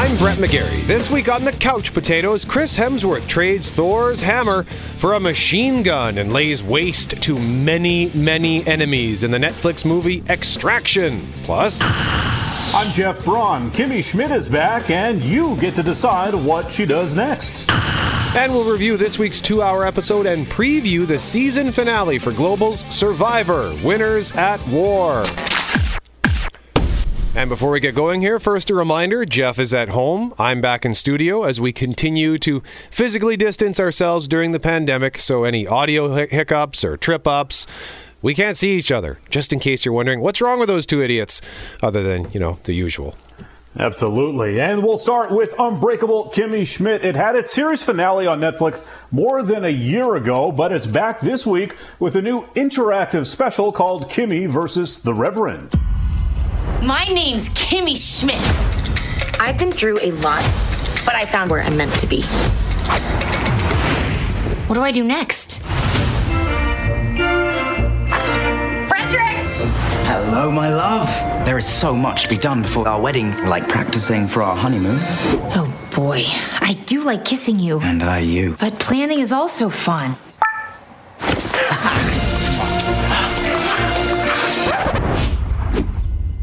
I'm 0.00 0.16
Brett 0.16 0.38
McGarry. 0.38 0.86
This 0.86 1.10
week 1.10 1.28
on 1.28 1.44
the 1.44 1.52
Couch 1.52 1.92
Potatoes, 1.92 2.46
Chris 2.46 2.74
Hemsworth 2.74 3.28
trades 3.28 3.68
Thor's 3.68 4.22
hammer 4.22 4.62
for 4.96 5.12
a 5.12 5.20
machine 5.20 5.82
gun 5.82 6.16
and 6.16 6.32
lays 6.32 6.62
waste 6.62 7.10
to 7.20 7.38
many, 7.38 8.08
many 8.14 8.66
enemies 8.66 9.24
in 9.24 9.30
the 9.30 9.36
Netflix 9.36 9.84
movie 9.84 10.24
Extraction. 10.26 11.30
Plus, 11.42 11.82
I'm 12.74 12.90
Jeff 12.94 13.22
Braun. 13.26 13.70
Kimmy 13.72 14.02
Schmidt 14.02 14.30
is 14.30 14.48
back, 14.48 14.88
and 14.88 15.22
you 15.22 15.54
get 15.56 15.74
to 15.74 15.82
decide 15.82 16.32
what 16.32 16.72
she 16.72 16.86
does 16.86 17.14
next. 17.14 17.70
And 18.34 18.50
we'll 18.54 18.72
review 18.72 18.96
this 18.96 19.18
week's 19.18 19.42
two 19.42 19.60
hour 19.60 19.84
episode 19.84 20.24
and 20.24 20.46
preview 20.46 21.06
the 21.06 21.18
season 21.18 21.70
finale 21.70 22.18
for 22.18 22.32
Global's 22.32 22.80
Survivor 22.86 23.76
Winners 23.84 24.32
at 24.32 24.66
War. 24.68 25.24
And 27.32 27.48
before 27.48 27.70
we 27.70 27.78
get 27.78 27.94
going 27.94 28.22
here, 28.22 28.40
first 28.40 28.70
a 28.70 28.74
reminder 28.74 29.24
Jeff 29.24 29.60
is 29.60 29.72
at 29.72 29.90
home. 29.90 30.34
I'm 30.36 30.60
back 30.60 30.84
in 30.84 30.96
studio 30.96 31.44
as 31.44 31.60
we 31.60 31.72
continue 31.72 32.38
to 32.38 32.60
physically 32.90 33.36
distance 33.36 33.78
ourselves 33.78 34.26
during 34.26 34.50
the 34.50 34.58
pandemic. 34.58 35.20
So, 35.20 35.44
any 35.44 35.64
audio 35.64 36.26
hiccups 36.26 36.82
or 36.82 36.96
trip 36.96 37.28
ups, 37.28 37.68
we 38.20 38.34
can't 38.34 38.56
see 38.56 38.72
each 38.72 38.90
other. 38.90 39.20
Just 39.30 39.52
in 39.52 39.60
case 39.60 39.84
you're 39.84 39.94
wondering, 39.94 40.22
what's 40.22 40.40
wrong 40.40 40.58
with 40.58 40.68
those 40.68 40.86
two 40.86 41.00
idiots, 41.02 41.40
other 41.80 42.02
than, 42.02 42.28
you 42.32 42.40
know, 42.40 42.58
the 42.64 42.72
usual. 42.72 43.16
Absolutely. 43.78 44.60
And 44.60 44.82
we'll 44.82 44.98
start 44.98 45.30
with 45.30 45.54
Unbreakable 45.56 46.32
Kimmy 46.34 46.66
Schmidt. 46.66 47.04
It 47.04 47.14
had 47.14 47.36
its 47.36 47.54
series 47.54 47.84
finale 47.84 48.26
on 48.26 48.40
Netflix 48.40 48.84
more 49.12 49.44
than 49.44 49.64
a 49.64 49.68
year 49.68 50.16
ago, 50.16 50.50
but 50.50 50.72
it's 50.72 50.88
back 50.88 51.20
this 51.20 51.46
week 51.46 51.76
with 52.00 52.16
a 52.16 52.22
new 52.22 52.46
interactive 52.56 53.26
special 53.26 53.70
called 53.70 54.10
Kimmy 54.10 54.48
versus 54.48 54.98
the 54.98 55.14
Reverend. 55.14 55.72
My 56.82 57.04
name's 57.04 57.48
Kimmy 57.50 57.96
Schmidt. 57.96 58.40
I've 59.40 59.58
been 59.58 59.70
through 59.70 59.98
a 60.00 60.12
lot, 60.12 60.42
but 61.04 61.14
I 61.14 61.24
found 61.26 61.50
where 61.50 61.62
I'm 61.62 61.76
meant 61.76 61.94
to 61.94 62.06
be. 62.06 62.22
What 64.66 64.74
do 64.76 64.82
I 64.82 64.92
do 64.92 65.02
next? 65.02 65.60
Frederick! 68.88 69.36
Hello, 70.06 70.50
my 70.50 70.68
love. 70.72 71.08
There 71.44 71.58
is 71.58 71.66
so 71.66 71.94
much 71.96 72.24
to 72.24 72.28
be 72.28 72.36
done 72.36 72.62
before 72.62 72.86
our 72.86 73.00
wedding, 73.00 73.36
like 73.46 73.68
practicing 73.68 74.28
for 74.28 74.42
our 74.42 74.54
honeymoon. 74.54 74.98
Oh 75.00 75.90
boy, 75.94 76.22
I 76.60 76.74
do 76.86 77.00
like 77.02 77.24
kissing 77.24 77.58
you. 77.58 77.80
And 77.80 78.02
I 78.02 78.18
you. 78.20 78.56
But 78.60 78.78
planning 78.78 79.20
is 79.20 79.32
also 79.32 79.68
fun. 79.70 80.16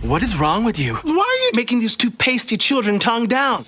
What 0.08 0.24
is 0.24 0.38
wrong 0.38 0.64
with 0.64 0.80
you? 0.80 0.96
Why 0.96 1.12
are 1.12 1.44
you 1.44 1.52
making 1.54 1.82
these 1.82 1.98
two 1.98 2.10
pasty 2.10 2.56
children 2.56 2.98
tongue 2.98 3.28
down? 3.28 3.66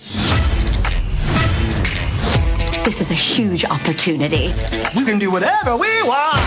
This 2.86 3.02
is 3.02 3.12
a 3.12 3.14
huge 3.14 3.66
opportunity. 3.66 4.54
We 4.95 5.04
can 5.04 5.20
do 5.20 5.30
whatever 5.32 5.76
we 5.76 6.02
want. 6.04 6.40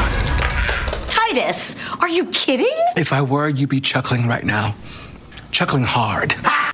Titus, 1.11 1.77
are 2.01 2.09
you 2.09 2.25
kidding? 2.31 2.75
If 2.97 3.13
I 3.13 3.20
were, 3.20 3.51
you'd 3.51 3.69
be 3.69 3.83
chuckling 3.83 4.27
right 4.27 4.45
now. 4.45 4.75
Chuckling 5.51 5.85
hard. 5.85 6.37
Ah, 6.39 6.72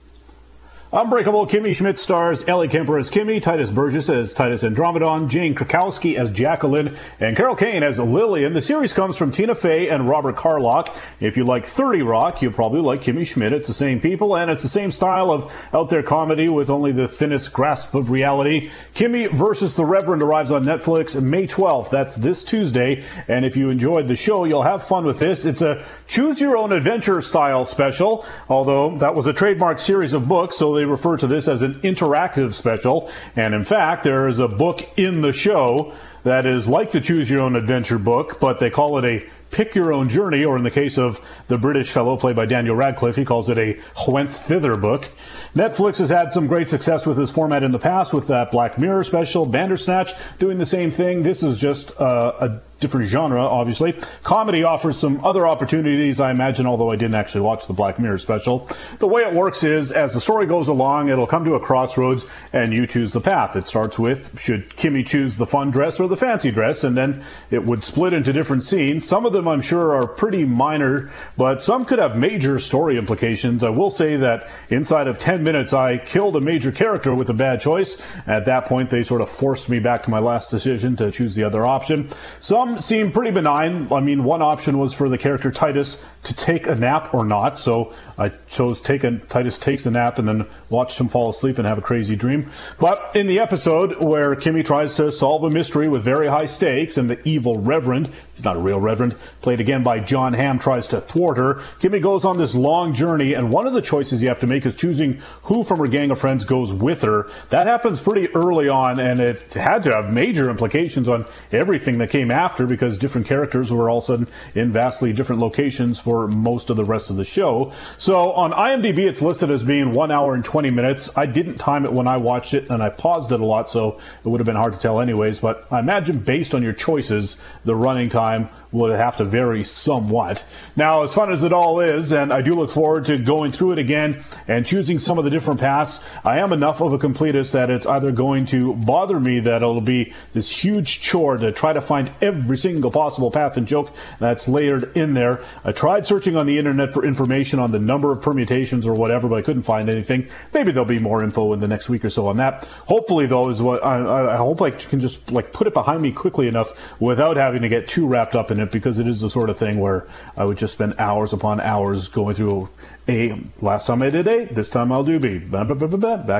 Unbreakable 0.91 1.47
Kimmy 1.47 1.77
Schmidt 1.77 1.99
stars 1.99 2.49
Ellie 2.49 2.67
Kemper 2.67 2.99
as 2.99 3.11
Kimmy, 3.11 3.43
Tituss 3.43 3.75
Burgess 3.75 4.09
as 4.09 4.33
Titus 4.33 4.63
Andromedon, 4.63 5.29
Jane 5.29 5.55
Krakowski 5.55 6.17
as 6.17 6.31
Jacqueline, 6.31 6.97
and 7.21 7.37
Carol 7.37 7.55
Kane 7.57 7.83
as 7.83 7.99
Lillian. 7.99 8.55
The 8.55 8.63
series 8.63 8.95
comes 8.95 9.19
from 9.19 9.31
Tina 9.31 9.55
Fey 9.55 9.91
and 9.91 10.09
Robert 10.09 10.37
Carlock. 10.37 10.97
If 11.21 11.37
you 11.37 11.45
like 11.45 11.67
30 11.67 12.01
Rock, 12.01 12.41
you'll 12.41 12.55
probably 12.55 12.81
like 12.81 13.03
Kimmy 13.03 13.27
Schmidt. 13.27 13.53
It's 13.53 13.69
the 13.69 13.75
same 13.75 14.01
people, 14.01 14.35
and 14.35 14.51
it's 14.51 14.63
the 14.63 14.71
same 14.71 14.91
style 14.91 15.31
of 15.31 15.53
out 15.75 15.91
there 15.91 16.03
comedy 16.03 16.49
with 16.49 16.71
only 16.71 16.93
the 16.93 17.07
thinnest 17.07 17.53
grasp 17.53 17.95
of 17.95 18.09
reality. 18.09 18.71
Kimmy 18.95 19.31
versus 19.31 19.77
the 19.77 19.85
Reverend 19.85 20.23
arrives 20.23 20.51
on 20.51 20.65
Netflix 20.65 21.21
May 21.21 21.47
12th. 21.47 21.91
That's 21.91 22.17
this 22.17 22.43
Tuesday. 22.43 23.05
And 23.29 23.45
if 23.45 23.59
you 23.59 23.69
enjoyed 23.69 24.09
the 24.09 24.17
show, 24.17 24.47
you'll 24.47 24.63
have 24.63 24.85
fun 24.85 25.05
with 25.05 25.19
this. 25.19 25.45
It's 25.45 25.61
a 25.61 25.85
choose 26.07 26.41
your 26.41 26.57
own 26.57 26.73
adventure 26.73 27.21
style 27.21 27.67
special, 27.67 28.25
although 28.49 28.97
that 28.97 29.15
was 29.15 29.27
a 29.27 29.35
trademark 29.35 29.81
series 29.81 30.15
of 30.15 30.27
books, 30.27 30.57
so 30.57 30.78
they 30.79 30.85
refer 30.85 31.17
to 31.17 31.27
this 31.27 31.49
as 31.49 31.63
an 31.63 31.75
interactive 31.81 32.55
special. 32.55 33.11
And 33.37 33.55
in 33.55 33.65
fact, 33.65 34.05
there 34.05 34.29
is 34.29 34.39
a 34.39 34.49
book 34.49 34.89
in 34.97 35.21
the 35.21 35.33
show 35.33 35.93
that 36.23 36.47
is 36.47 36.69
like 36.69 36.93
the 36.93 37.01
Choose 37.01 37.31
Your 37.31 37.41
Own 37.41 37.57
Adventure 37.57 37.99
book, 37.99 38.39
but 38.41 38.61
they 38.61 38.71
call 38.71 38.99
it 38.99 39.05
a 39.05 39.27
pick 39.51 39.75
your 39.75 39.93
own 39.93 40.09
journey, 40.09 40.45
or 40.45 40.57
in 40.57 40.63
the 40.63 40.71
case 40.71 40.99
of 40.99 41.21
the 41.49 41.59
British 41.59 41.91
fellow 41.91 42.17
played 42.17 42.37
by 42.37 42.47
Daniel 42.47 42.77
Radcliffe, 42.77 43.17
he 43.17 43.25
calls 43.25 43.49
it 43.49 43.59
a 43.59 43.73
whence 44.07 44.39
thither 44.39 44.77
book. 44.77 45.09
Netflix 45.55 45.99
has 45.99 46.11
had 46.11 46.33
some 46.33 46.47
great 46.47 46.69
success 46.69 47.07
with 47.07 47.17
this 47.17 47.33
format 47.33 47.63
in 47.63 47.71
the 47.71 47.79
past 47.79 48.13
with 48.13 48.29
that 48.29 48.51
Black 48.51 48.79
Mirror 48.79 49.05
special, 49.05 49.47
Bandersnatch 49.47 50.13
doing 50.39 50.59
the 50.59 50.67
same 50.67 50.91
thing. 50.91 51.23
This 51.23 51.43
is 51.43 51.59
just 51.59 51.99
uh, 51.99 52.33
a 52.41 52.61
different 52.81 53.09
genre, 53.09 53.43
obviously. 53.43 53.93
Comedy 54.23 54.63
offers 54.63 54.99
some 54.99 55.25
other 55.25 55.47
opportunities, 55.47 56.21
I 56.21 56.31
imagine, 56.31 56.67
although 56.67 56.91
I 56.91 56.97
didn't 56.97 57.17
actually 57.17 57.41
watch 57.43 57.67
the 57.67 57.73
Black 57.73 57.99
Mirror 57.99 58.19
special. 58.19 58.69
The 58.99 59.07
way 59.07 59.23
it 59.23 59.35
works 59.35 59.65
is, 59.65 59.93
as 59.93 60.15
the 60.15 60.21
story 60.21 60.47
goes 60.47 60.69
along, 60.69 61.09
it'll 61.09 61.27
come 61.27 61.45
to 61.45 61.55
a 61.55 61.61
crossroads 61.61 62.25
and 62.53 62.73
you 62.73 62.87
choose 62.87 63.13
the 63.13 63.21
path. 63.21 63.57
It 63.57 63.69
starts 63.69 63.99
with, 63.99 64.39
should 64.39 64.71
Kimmy 64.71 65.07
choose 65.07 65.37
the 65.37 65.47
fun 65.47 65.71
dress 65.71 65.99
or 65.99 66.09
the 66.09 66.17
fancy 66.17 66.51
dress? 66.51 66.85
And 66.85 66.97
then 66.97 67.25
it 67.51 67.65
would 67.65 67.83
split 67.83 68.13
into 68.13 68.33
different 68.33 68.65
scenes. 68.65 69.07
Some 69.07 69.27
of 69.27 69.33
them, 69.33 69.49
I'm 69.49 69.61
sure, 69.61 69.95
are 69.95 70.07
pretty 70.07 70.45
minor, 70.45 71.11
but 71.37 71.63
some 71.63 71.85
could 71.85 71.99
have 71.99 72.17
major 72.17 72.59
story 72.59 72.97
implications. 72.97 73.63
I 73.63 73.71
will 73.71 73.91
say 73.91 74.17
that 74.17 74.49
inside 74.71 75.09
of 75.09 75.19
10 75.19 75.43
minutes, 75.43 75.73
I 75.73 75.99
killed 75.99 76.37
a 76.37 76.41
major 76.41 76.73
character 76.73 77.15
with 77.15 77.29
a 77.31 77.35
bad 77.35 77.61
choice. 77.61 78.01
At 78.27 78.45
that 78.47 78.67
point, 78.67 78.91
they 78.91 79.03
sort 79.03 79.21
of 79.21 79.29
forced 79.29 79.69
me 79.69 79.79
back 79.79 80.05
to 80.05 80.11
my 80.11 80.19
last 80.19 80.51
decision 80.51 80.97
to 80.97 81.11
choose 81.11 81.35
the 81.35 81.45
other 81.45 81.67
option. 81.67 82.11
Some 82.41 82.68
some 82.69 82.81
seem 82.81 83.13
pretty 83.13 83.31
benign. 83.31 83.91
I 83.93 84.01
mean, 84.01 84.25
one 84.25 84.43
option 84.43 84.79
was 84.79 84.93
for 84.93 85.09
the 85.09 85.19
character 85.19 85.51
Titus 85.51 86.05
to 86.25 86.35
take 86.35 86.67
a 86.67 86.75
nap 86.75 87.15
or 87.15 87.25
not. 87.25 87.59
So 87.59 87.95
I 88.19 88.31
chose 88.49 88.81
take 88.81 89.05
a, 89.05 89.19
Titus 89.19 89.59
takes 89.59 89.87
a 89.87 89.91
nap 89.91 90.19
and 90.19 90.29
then 90.29 90.47
watched 90.69 91.01
him 91.01 91.09
fall 91.09 91.31
asleep 91.31 91.59
and 91.59 91.67
have 91.67 91.79
a 91.79 91.83
crazy 91.83 92.17
dream. 92.17 92.51
But 92.79 93.13
in 93.15 93.27
the 93.27 93.39
episode 93.39 94.03
where 94.03 94.35
Kimmy 94.37 94.65
tries 94.65 94.95
to 94.97 95.11
solve 95.11 95.45
a 95.45 95.51
mystery 95.51 95.89
with 95.89 96.03
very 96.03 96.27
high 96.27 96.47
stakes 96.47 96.97
and 96.97 97.09
the 97.09 97.27
evil 97.27 97.57
Reverend, 97.59 98.11
he's 98.35 98.45
not 98.45 98.57
a 98.57 98.61
real 98.61 98.81
Reverend, 98.81 99.15
played 99.41 99.61
again 99.61 99.83
by 99.83 100.01
Jon 100.01 100.35
Hamm, 100.35 100.59
tries 100.59 100.89
to 100.89 101.01
thwart 101.01 101.39
her, 101.39 101.55
Kimmy 101.81 102.03
goes 102.03 102.25
on 102.25 102.39
this 102.39 102.55
long 102.55 102.93
journey 102.93 103.33
and 103.33 103.51
one 103.51 103.67
of 103.67 103.73
the 103.73 103.83
choices 103.83 104.21
you 104.21 104.29
have 104.29 104.41
to 104.41 104.47
make 104.47 104.67
is 104.67 104.77
choosing 104.77 105.21
who 105.45 105.65
from 105.65 105.79
her 105.79 105.87
gang 105.87 106.11
of 106.11 106.19
friends 106.19 106.45
goes 106.45 106.73
with 106.73 107.03
her. 107.03 107.29
That 107.51 107.67
happens 107.67 108.01
pretty 108.01 108.29
early 108.35 108.69
on 108.69 109.01
and 109.01 109.21
it 109.21 109.55
had 109.55 109.85
to 109.85 109.95
have 109.95 110.13
major 110.13 110.51
implications 110.51 111.09
on 111.09 111.25
everything 111.53 111.99
that 111.99 112.11
came 112.11 112.31
after 112.31 112.58
because 112.67 112.99
different 112.99 113.27
characters 113.27 113.73
were 113.73 113.89
all 113.89 113.99
of 113.99 114.05
a 114.05 114.07
sudden 114.07 114.29
in 114.55 114.73
vastly 114.73 115.13
different 115.13 115.41
locations 115.41 116.01
for 116.01 116.27
most 116.27 116.71
of 116.71 116.77
the 116.77 116.85
rest 116.85 117.11
of 117.11 117.17
the 117.17 117.25
show. 117.25 117.73
So 117.97 118.33
on 118.33 118.53
IMDb, 118.53 118.99
it's 118.99 119.23
listed 119.23 119.51
as 119.51 119.65
being 119.65 119.93
one 119.93 120.11
hour 120.11 120.35
and 120.35 120.45
20 120.45 120.71
minutes. 120.71 121.11
I 121.17 121.27
didn't 121.27 121.59
time 121.59 121.85
it 121.85 121.93
when 121.93 122.07
I 122.07 122.17
watched 122.17 122.55
it 122.55 122.69
and 122.71 122.83
I 122.83 122.91
paused 122.91 123.33
it 123.33 123.41
a 123.41 123.45
lot, 123.45 123.71
so 123.71 124.01
it 124.25 124.29
would 124.29 124.41
have 124.41 124.47
been 124.47 124.57
hard 124.57 124.75
to 124.75 124.79
tell 124.79 125.01
anyways. 125.01 125.41
But 125.41 125.67
I 125.71 125.81
imagine 125.81 126.19
based 126.19 126.55
on 126.55 126.63
your 126.63 126.73
choices, 126.73 127.41
the 127.65 127.75
running 127.75 128.09
time 128.09 128.49
would 128.73 128.93
have 128.93 129.17
to 129.17 129.25
vary 129.25 129.65
somewhat. 129.65 130.45
Now, 130.77 131.03
as 131.03 131.15
fun 131.15 131.33
as 131.33 131.43
it 131.43 131.53
all 131.53 131.81
is, 131.81 132.13
and 132.13 132.33
I 132.33 132.43
do 132.43 132.55
look 132.55 132.71
forward 132.71 133.07
to 133.07 133.19
going 133.19 133.53
through 133.53 133.73
it 133.73 133.79
again 133.79 134.23
and 134.47 134.67
choosing 134.67 134.99
some 134.99 135.19
of 135.19 135.25
the 135.25 135.31
different 135.31 135.61
paths, 135.61 136.05
I 136.25 136.39
am 136.39 136.53
enough 136.53 136.81
of 136.81 136.93
a 136.93 136.99
completist 136.99 137.53
that 137.53 137.71
it's 137.71 137.87
either 137.87 138.13
going 138.13 138.47
to 138.47 138.75
bother 138.75 139.19
me 139.19 139.41
that 139.41 139.57
it'll 139.57 139.81
be 139.81 140.13
this 140.33 140.65
huge 140.65 141.01
chore 141.01 141.37
to 141.39 141.53
try 141.53 141.73
to 141.73 141.81
find 141.81 142.11
every 142.21 142.57
single 142.57 142.91
possible 142.91 143.31
path 143.31 143.57
and 143.57 143.67
joke 143.67 143.95
that's 144.19 144.49
layered 144.49 144.97
in 144.97 145.15
there. 145.15 145.43
I 145.65 145.73
tried 145.73 146.07
searching 146.07 146.37
on 146.37 146.47
the 146.47 146.59
internet 146.59 146.93
for 146.93 147.05
information 147.05 147.59
on 147.59 147.73
the 147.73 147.79
number 147.79 148.13
of 148.13 148.21
permutations 148.21 148.87
or 148.87 148.95
whatever, 148.95 149.29
but 149.29 149.37
I 149.37 149.43
couldn't 149.43 149.63
find 149.63 149.89
anything. 149.89 150.29
Maybe 150.53 150.73
there'll 150.73 150.87
be 150.87 150.99
more 150.99 151.23
info 151.23 151.53
in 151.53 151.61
the 151.61 151.69
next 151.69 151.89
week 151.89 152.05
or 152.05 152.11
so 152.11 152.27
on 152.27 152.37
that. 152.37 152.65
Hopefully, 152.87 153.27
though, 153.27 153.49
is 153.49 153.63
what 153.63 153.85
I, 153.85 154.35
I 154.35 154.37
hope 154.37 154.61
I 154.61 154.71
can 154.71 155.01
just 155.01 155.31
like 155.31 155.53
put 155.53 155.67
it 155.67 155.75
behind 155.75 156.03
me 156.03 156.13
quickly 156.13 156.49
enough 156.49 157.01
without 157.01 157.37
having 157.37 157.63
to 157.63 157.69
get 157.69 157.89
too 157.89 158.07
wrapped 158.07 158.35
up 158.35 158.51
in 158.51 158.58
because 158.67 158.99
it 158.99 159.07
is 159.07 159.21
the 159.21 159.31
sort 159.31 159.51
of 159.51 159.59
thing 159.59 159.79
where 159.81 160.07
I 160.37 160.45
would 160.45 160.59
just 160.59 160.75
spend 160.75 160.95
hours 160.99 161.33
upon 161.33 161.61
hours 161.61 162.09
going 162.09 162.35
through 162.35 162.69
A. 163.09 163.41
Last 163.61 163.87
time 163.87 164.03
I 164.03 164.11
did 164.11 164.27
A, 164.29 164.45
this 164.47 164.71
time 164.71 164.93
I'll 164.93 165.05
do 165.05 165.19
B. 165.19 165.39
Back 165.39 165.69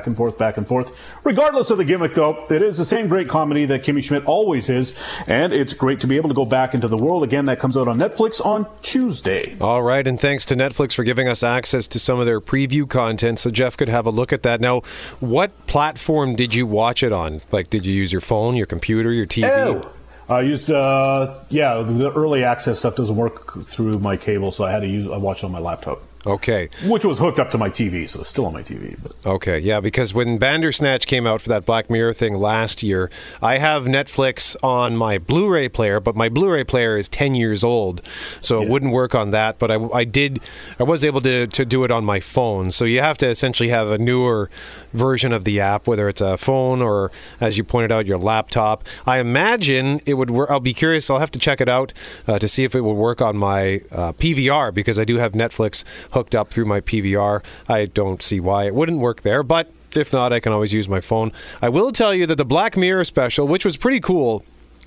and 0.07 0.17
forth, 0.17 0.39
back 0.39 0.57
and 0.57 0.67
forth. 0.67 0.99
Regardless 1.25 1.71
of 1.71 1.79
the 1.79 1.85
gimmick, 1.85 2.15
though, 2.15 2.47
it 2.51 2.63
is 2.63 2.79
the 2.79 2.85
same 2.85 3.09
great 3.09 3.29
comedy 3.29 3.65
that 3.67 3.83
Kimmy 3.83 4.03
Schmidt 4.03 4.25
always 4.25 4.69
is, 4.69 4.97
and 5.27 5.53
it's 5.53 5.75
great 5.75 6.01
to 6.01 6.07
be 6.07 6.17
able 6.17 6.29
to 6.29 6.35
go 6.35 6.45
back 6.45 6.75
into 6.75 6.89
the 6.89 6.97
world 6.97 7.23
again. 7.23 7.47
That 7.47 7.59
comes 7.59 7.77
out 7.77 7.89
on 7.89 7.99
Netflix 7.99 8.45
on 8.45 8.67
Tuesday. 8.83 9.57
All 9.61 9.83
right, 9.83 10.07
and 10.07 10.21
thanks 10.21 10.45
to 10.47 10.55
Netflix 10.55 10.95
for 10.95 11.05
giving 11.05 11.29
us 11.29 11.43
access 11.43 11.87
to 11.89 11.99
some 11.99 12.19
of 12.21 12.27
their 12.27 12.41
preview 12.41 12.89
content 12.89 13.39
so 13.39 13.51
Jeff 13.51 13.77
could 13.77 13.89
have 13.89 14.07
a 14.07 14.11
look 14.11 14.33
at 14.33 14.43
that. 14.43 14.61
Now, 14.61 14.81
what 15.21 15.67
platform 15.67 16.37
did 16.37 16.55
you 16.55 16.67
watch 16.67 17.03
it 17.03 17.13
on? 17.13 17.41
Like, 17.51 17.71
did 17.71 17.87
you 17.87 17.95
use 17.95 18.13
your 18.13 18.21
phone, 18.21 18.57
your 18.57 18.67
computer, 18.67 19.13
your 19.13 19.27
TV? 19.27 19.43
Ew. 19.43 19.83
Oh, 19.85 19.93
I 20.29 20.43
used, 20.43 20.71
uh, 20.71 21.41
yeah, 21.49 21.81
the 21.83 22.13
early 22.13 22.45
access 22.45 22.81
stuff 22.81 22.97
doesn't 22.97 23.17
work 23.17 23.65
through 23.65 23.99
my 23.99 24.17
cable, 24.17 24.53
so 24.53 24.65
I 24.65 24.71
had 24.71 24.81
to 24.81 24.87
use, 24.87 25.11
I 25.11 25.17
watched 25.17 25.43
on 25.43 25.51
my 25.51 25.59
laptop. 25.59 26.03
Okay. 26.27 26.69
which 26.85 27.05
was 27.05 27.19
hooked 27.19 27.39
up 27.39 27.51
to 27.53 27.59
my 27.59 27.71
TV, 27.71 28.09
so 28.09 28.21
it's 28.21 28.29
still 28.29 28.47
on 28.47 28.53
my 28.53 28.63
TV. 28.63 28.97
But 29.03 29.15
Okay, 29.25 29.59
yeah, 29.59 29.81
because 29.81 30.13
when 30.13 30.39
Bandersnatch 30.39 31.07
came 31.07 31.27
out 31.27 31.41
for 31.41 31.49
that 31.49 31.65
Black 31.65 31.89
Mirror 31.89 32.15
thing 32.15 32.35
last 32.35 32.83
year, 32.83 33.11
I 33.41 33.59
have 33.59 33.85
Netflix 33.85 34.57
on 34.63 34.97
my 34.97 35.19
Blu-ray 35.19 35.69
player, 35.69 36.01
but 36.01 36.17
my 36.17 36.29
Blu-ray 36.29 36.65
player 36.65 36.97
is 36.97 37.09
ten 37.09 37.35
years 37.35 37.63
old, 37.65 38.03
so 38.41 38.63
it 38.63 38.69
wouldn't 38.69 38.93
work 38.93 39.15
on 39.15 39.31
that. 39.31 39.59
But 39.59 39.71
I, 39.71 39.77
I 39.93 40.05
did, 40.05 40.41
I 40.79 40.83
was 40.83 41.05
able 41.05 41.21
to 41.23 41.47
to 41.47 41.65
do 41.65 41.85
it 41.85 41.91
on 41.91 42.05
my 42.05 42.21
phone. 42.21 42.71
So 42.71 42.85
you 42.85 43.01
have 43.01 43.19
to 43.19 43.27
essentially 43.29 43.69
have 43.71 43.91
a 43.91 43.99
newer 43.99 44.51
version 44.93 45.33
of 45.33 45.45
the 45.45 45.61
app, 45.61 45.87
whether 45.87 46.09
it's 46.09 46.21
a 46.21 46.37
phone 46.37 46.83
or, 46.83 47.11
as 47.41 47.57
you 47.59 47.65
pointed 47.65 47.93
out, 47.93 48.07
your 48.07 48.19
laptop. 48.19 48.85
I 49.07 49.19
imagine 49.19 50.01
it 50.07 50.15
would 50.15 50.31
work. 50.31 50.51
I'll 50.51 50.61
be 50.61 50.75
curious. 50.75 51.11
I'll 51.11 51.19
have 51.19 51.31
to 51.33 51.39
check 51.39 51.61
it 51.61 51.69
out 51.69 51.93
uh, 52.27 52.39
to 52.39 52.49
see 52.49 52.65
if 52.65 52.75
it 52.75 52.81
would 52.83 52.95
work 52.95 53.21
on 53.21 53.37
my 53.37 53.81
uh, 53.93 54.13
PVR 54.13 54.73
because 54.73 54.99
I 54.99 55.05
do 55.05 55.17
have 55.17 55.33
Netflix 55.33 55.85
hooked 56.13 56.35
up 56.35 56.51
through 56.51 56.65
my 56.67 56.81
PVR. 56.81 57.43
I 57.69 57.87
don't 57.87 58.23
see 58.23 58.41
why 58.41 58.65
it 58.67 58.75
wouldn't 58.75 58.99
work 58.99 59.23
there, 59.23 59.43
but 59.43 59.73
if 59.97 60.13
not, 60.13 60.33
I 60.33 60.41
can 60.41 60.53
always 60.53 60.73
use 60.73 60.89
my 60.89 61.01
phone. 61.01 61.33
I 61.63 61.69
will 61.69 61.93
tell 61.93 62.13
you 62.15 62.27
that 62.27 62.37
the 62.37 62.45
Black 62.45 62.77
Mirror 62.77 63.05
special, 63.05 63.49
which 63.49 63.65
was 63.65 63.77
pretty 63.77 64.01
cool, 64.01 64.45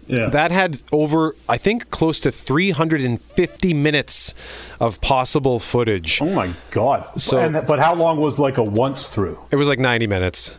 yeah, 0.08 0.28
that 0.30 0.52
had 0.52 0.82
over, 0.92 1.36
I 1.48 1.58
think, 1.58 1.90
close 1.92 2.20
to 2.22 2.32
350 2.32 3.74
minutes 3.74 4.34
of 4.80 5.00
possible 5.02 5.60
footage. 5.60 6.22
oh 6.22 6.34
my 6.34 6.54
god! 6.72 7.08
So- 7.22 7.38
and, 7.40 7.66
but 7.66 7.80
how 7.80 7.94
long 7.96 8.18
was 8.20 8.40
like 8.40 8.58
a 8.58 8.64
once 8.64 9.10
through? 9.10 9.40
It 9.52 9.56
was 9.56 9.68
like 9.68 9.80
90 9.80 10.08
minutes. 10.08 10.52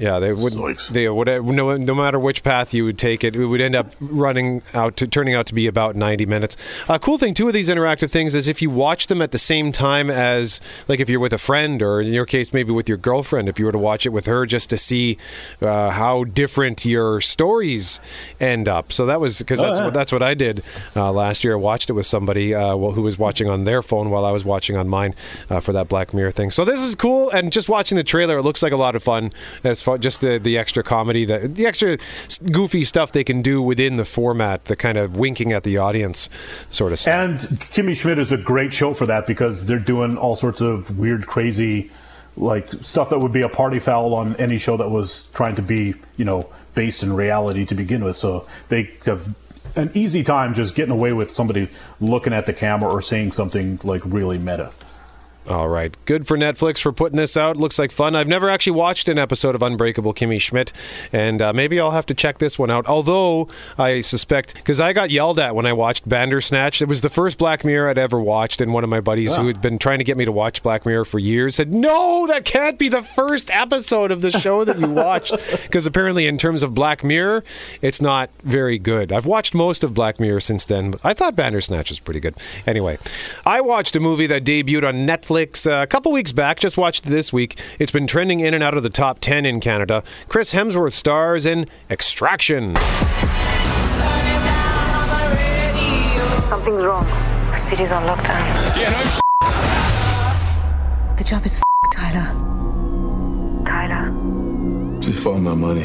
Yeah, 0.00 0.18
they 0.18 0.32
would. 0.32 0.54
Zoinks. 0.54 0.88
They 0.88 1.06
would. 1.10 1.28
No, 1.28 1.76
no 1.76 1.94
matter 1.94 2.18
which 2.18 2.42
path 2.42 2.72
you 2.72 2.86
would 2.86 2.96
take 2.96 3.22
it, 3.22 3.36
it 3.36 3.44
would 3.44 3.60
end 3.60 3.74
up 3.74 3.92
running 4.00 4.62
out 4.72 4.96
to 4.96 5.06
turning 5.06 5.34
out 5.34 5.44
to 5.48 5.54
be 5.54 5.66
about 5.66 5.94
ninety 5.94 6.24
minutes. 6.24 6.56
A 6.88 6.98
cool 6.98 7.18
thing 7.18 7.34
too 7.34 7.44
with 7.44 7.54
these 7.54 7.68
interactive 7.68 8.10
things 8.10 8.34
is 8.34 8.48
if 8.48 8.62
you 8.62 8.70
watch 8.70 9.08
them 9.08 9.20
at 9.20 9.30
the 9.30 9.38
same 9.38 9.72
time 9.72 10.10
as, 10.10 10.58
like, 10.88 11.00
if 11.00 11.10
you're 11.10 11.20
with 11.20 11.34
a 11.34 11.38
friend 11.38 11.82
or 11.82 12.00
in 12.00 12.14
your 12.14 12.24
case 12.24 12.50
maybe 12.54 12.72
with 12.72 12.88
your 12.88 12.96
girlfriend, 12.96 13.46
if 13.46 13.58
you 13.58 13.66
were 13.66 13.72
to 13.72 13.78
watch 13.78 14.06
it 14.06 14.08
with 14.08 14.24
her 14.24 14.46
just 14.46 14.70
to 14.70 14.78
see 14.78 15.18
uh, 15.60 15.90
how 15.90 16.24
different 16.24 16.86
your 16.86 17.20
stories 17.20 18.00
end 18.40 18.68
up. 18.68 18.94
So 18.94 19.04
that 19.04 19.20
was 19.20 19.38
because 19.40 19.60
that's 19.60 19.78
yeah. 19.78 19.84
what 19.84 19.92
that's 19.92 20.12
what 20.12 20.22
I 20.22 20.32
did 20.32 20.64
uh, 20.96 21.12
last 21.12 21.44
year. 21.44 21.52
I 21.52 21.56
watched 21.58 21.90
it 21.90 21.92
with 21.92 22.06
somebody 22.06 22.54
uh, 22.54 22.74
who 22.74 23.02
was 23.02 23.18
watching 23.18 23.50
on 23.50 23.64
their 23.64 23.82
phone 23.82 24.08
while 24.08 24.24
I 24.24 24.30
was 24.30 24.46
watching 24.46 24.78
on 24.78 24.88
mine 24.88 25.14
uh, 25.50 25.60
for 25.60 25.74
that 25.74 25.88
Black 25.88 26.14
Mirror 26.14 26.32
thing. 26.32 26.50
So 26.50 26.64
this 26.64 26.80
is 26.80 26.94
cool, 26.94 27.28
and 27.28 27.52
just 27.52 27.68
watching 27.68 27.96
the 27.96 28.04
trailer, 28.04 28.38
it 28.38 28.44
looks 28.44 28.62
like 28.62 28.72
a 28.72 28.78
lot 28.78 28.96
of 28.96 29.02
fun. 29.02 29.30
As 29.62 29.82
far 29.82 29.89
just 29.98 30.20
the 30.20 30.38
the 30.38 30.58
extra 30.58 30.82
comedy, 30.82 31.24
the 31.24 31.40
the 31.40 31.66
extra 31.66 31.98
goofy 32.50 32.84
stuff 32.84 33.12
they 33.12 33.24
can 33.24 33.42
do 33.42 33.62
within 33.62 33.96
the 33.96 34.04
format, 34.04 34.66
the 34.66 34.76
kind 34.76 34.98
of 34.98 35.16
winking 35.16 35.52
at 35.52 35.62
the 35.62 35.78
audience 35.78 36.28
sort 36.70 36.92
of 36.92 36.98
stuff. 36.98 37.14
And 37.14 37.38
Kimmy 37.58 37.96
Schmidt 37.96 38.18
is 38.18 38.32
a 38.32 38.38
great 38.38 38.72
show 38.72 38.94
for 38.94 39.06
that 39.06 39.26
because 39.26 39.66
they're 39.66 39.78
doing 39.78 40.16
all 40.16 40.36
sorts 40.36 40.60
of 40.60 40.98
weird, 40.98 41.26
crazy, 41.26 41.90
like 42.36 42.68
stuff 42.82 43.10
that 43.10 43.18
would 43.18 43.32
be 43.32 43.42
a 43.42 43.48
party 43.48 43.78
foul 43.78 44.14
on 44.14 44.36
any 44.36 44.58
show 44.58 44.76
that 44.76 44.90
was 44.90 45.28
trying 45.34 45.56
to 45.56 45.62
be, 45.62 45.94
you 46.16 46.24
know, 46.24 46.50
based 46.74 47.02
in 47.02 47.12
reality 47.12 47.64
to 47.66 47.74
begin 47.74 48.04
with. 48.04 48.16
So 48.16 48.46
they 48.68 48.90
have 49.06 49.34
an 49.76 49.90
easy 49.94 50.22
time 50.22 50.54
just 50.54 50.74
getting 50.74 50.92
away 50.92 51.12
with 51.12 51.30
somebody 51.30 51.68
looking 52.00 52.32
at 52.32 52.46
the 52.46 52.52
camera 52.52 52.90
or 52.90 53.02
saying 53.02 53.32
something 53.32 53.80
like 53.84 54.02
really 54.04 54.38
meta. 54.38 54.72
All 55.50 55.68
right. 55.68 55.96
Good 56.04 56.28
for 56.28 56.38
Netflix 56.38 56.80
for 56.80 56.92
putting 56.92 57.16
this 57.16 57.36
out. 57.36 57.56
Looks 57.56 57.76
like 57.76 57.90
fun. 57.90 58.14
I've 58.14 58.28
never 58.28 58.48
actually 58.48 58.72
watched 58.72 59.08
an 59.08 59.18
episode 59.18 59.56
of 59.56 59.62
Unbreakable 59.62 60.14
Kimmy 60.14 60.40
Schmidt, 60.40 60.72
and 61.12 61.42
uh, 61.42 61.52
maybe 61.52 61.80
I'll 61.80 61.90
have 61.90 62.06
to 62.06 62.14
check 62.14 62.38
this 62.38 62.56
one 62.56 62.70
out. 62.70 62.86
Although 62.86 63.48
I 63.76 64.00
suspect, 64.00 64.54
because 64.54 64.80
I 64.80 64.92
got 64.92 65.10
yelled 65.10 65.40
at 65.40 65.56
when 65.56 65.66
I 65.66 65.72
watched 65.72 66.08
Bandersnatch. 66.08 66.80
It 66.80 66.86
was 66.86 67.00
the 67.00 67.08
first 67.08 67.36
Black 67.36 67.64
Mirror 67.64 67.88
I'd 67.90 67.98
ever 67.98 68.20
watched, 68.20 68.60
and 68.60 68.72
one 68.72 68.84
of 68.84 68.90
my 68.90 69.00
buddies 69.00 69.34
who 69.34 69.48
had 69.48 69.60
been 69.60 69.78
trying 69.78 69.98
to 69.98 70.04
get 70.04 70.16
me 70.16 70.24
to 70.24 70.30
watch 70.32 70.62
Black 70.62 70.86
Mirror 70.86 71.04
for 71.04 71.18
years 71.18 71.56
said, 71.56 71.74
No, 71.74 72.28
that 72.28 72.44
can't 72.44 72.78
be 72.78 72.88
the 72.88 73.02
first 73.02 73.50
episode 73.50 74.12
of 74.12 74.20
the 74.20 74.30
show 74.30 74.64
that 74.64 74.78
you 74.78 74.88
watched. 74.88 75.34
Because 75.70 75.86
apparently, 75.86 76.26
in 76.26 76.36
terms 76.38 76.62
of 76.62 76.74
Black 76.74 77.04
Mirror, 77.04 77.44
it's 77.80 78.00
not 78.00 78.30
very 78.42 78.78
good. 78.78 79.12
I've 79.12 79.26
watched 79.26 79.54
most 79.54 79.84
of 79.84 79.94
Black 79.94 80.18
Mirror 80.18 80.40
since 80.40 80.64
then, 80.64 80.92
but 80.92 81.00
I 81.04 81.14
thought 81.14 81.36
Bandersnatch 81.36 81.90
was 81.90 82.00
pretty 82.00 82.18
good. 82.18 82.34
Anyway, 82.66 82.98
I 83.46 83.60
watched 83.60 83.94
a 83.94 84.00
movie 84.00 84.26
that 84.26 84.44
debuted 84.44 84.86
on 84.86 85.06
Netflix 85.06 85.39
uh, 85.40 85.80
a 85.82 85.86
couple 85.86 86.12
weeks 86.12 86.32
back, 86.32 86.60
just 86.60 86.76
watched 86.76 87.04
this 87.04 87.32
week. 87.32 87.58
It's 87.78 87.90
been 87.90 88.06
trending 88.06 88.40
in 88.40 88.52
and 88.52 88.62
out 88.62 88.74
of 88.74 88.82
the 88.82 88.90
top 88.90 89.20
10 89.20 89.46
in 89.46 89.58
Canada. 89.60 90.02
Chris 90.28 90.52
Hemsworth 90.52 90.92
stars 90.92 91.46
in 91.46 91.66
Extraction. 91.88 92.76
Something's 96.48 96.84
wrong. 96.84 97.04
The 97.04 97.56
city's 97.56 97.92
on 97.92 98.02
lockdown. 98.04 98.76
Yeah, 98.76 98.90
no 98.90 99.04
The 101.16 101.24
job 101.24 101.46
is 101.46 101.56
f- 101.56 101.62
Tyler. 101.94 102.34
Tyler. 103.64 104.10
Just 105.00 105.22
find 105.24 105.42
my 105.44 105.54
money. 105.54 105.82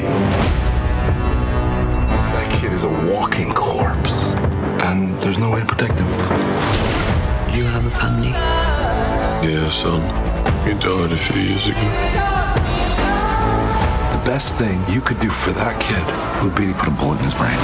That 2.36 2.51
kid 2.60 2.74
is 2.74 2.84
a 2.84 2.90
walking 3.13 3.54
corpse, 3.54 4.34
and 4.84 5.16
there's 5.22 5.38
no 5.38 5.51
way 5.51 5.60
to 5.62 5.66
protect 5.66 5.94
him. 5.94 6.08
You 7.56 7.63
have 7.66 7.86
a 7.86 7.92
family. 7.92 8.34
Yeah, 9.45 9.69
son. 9.69 10.01
He 10.65 10.74
died 10.74 11.12
a 11.12 11.15
few 11.15 11.39
years 11.39 11.68
ago. 11.68 11.80
The 14.12 14.21
best 14.25 14.57
thing 14.57 14.83
you 14.89 15.01
could 15.01 15.19
do 15.19 15.30
for 15.30 15.51
that 15.51 15.80
kid 15.80 16.03
would 16.44 16.56
be 16.56 16.65
to 16.65 16.74
put 16.74 16.88
a 16.88 16.92
bullet 16.92 17.19
in 17.19 17.25
his 17.25 17.36
brain. 17.36 17.59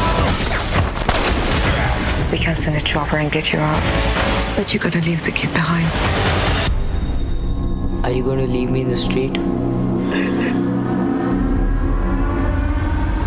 We 2.31 2.37
can 2.37 2.55
send 2.55 2.75
a 2.77 2.81
chopper 2.81 3.17
and 3.17 3.31
get 3.31 3.51
you 3.51 3.57
out. 3.57 3.81
But 4.55 4.75
you 4.75 4.79
gotta 4.79 5.01
leave 5.01 5.23
the 5.23 5.31
kid 5.31 5.51
behind. 5.53 5.87
Are 8.05 8.11
you 8.11 8.23
gonna 8.23 8.45
leave 8.45 8.69
me 8.69 8.81
in 8.81 8.89
the 8.89 8.97
street? 8.97 9.35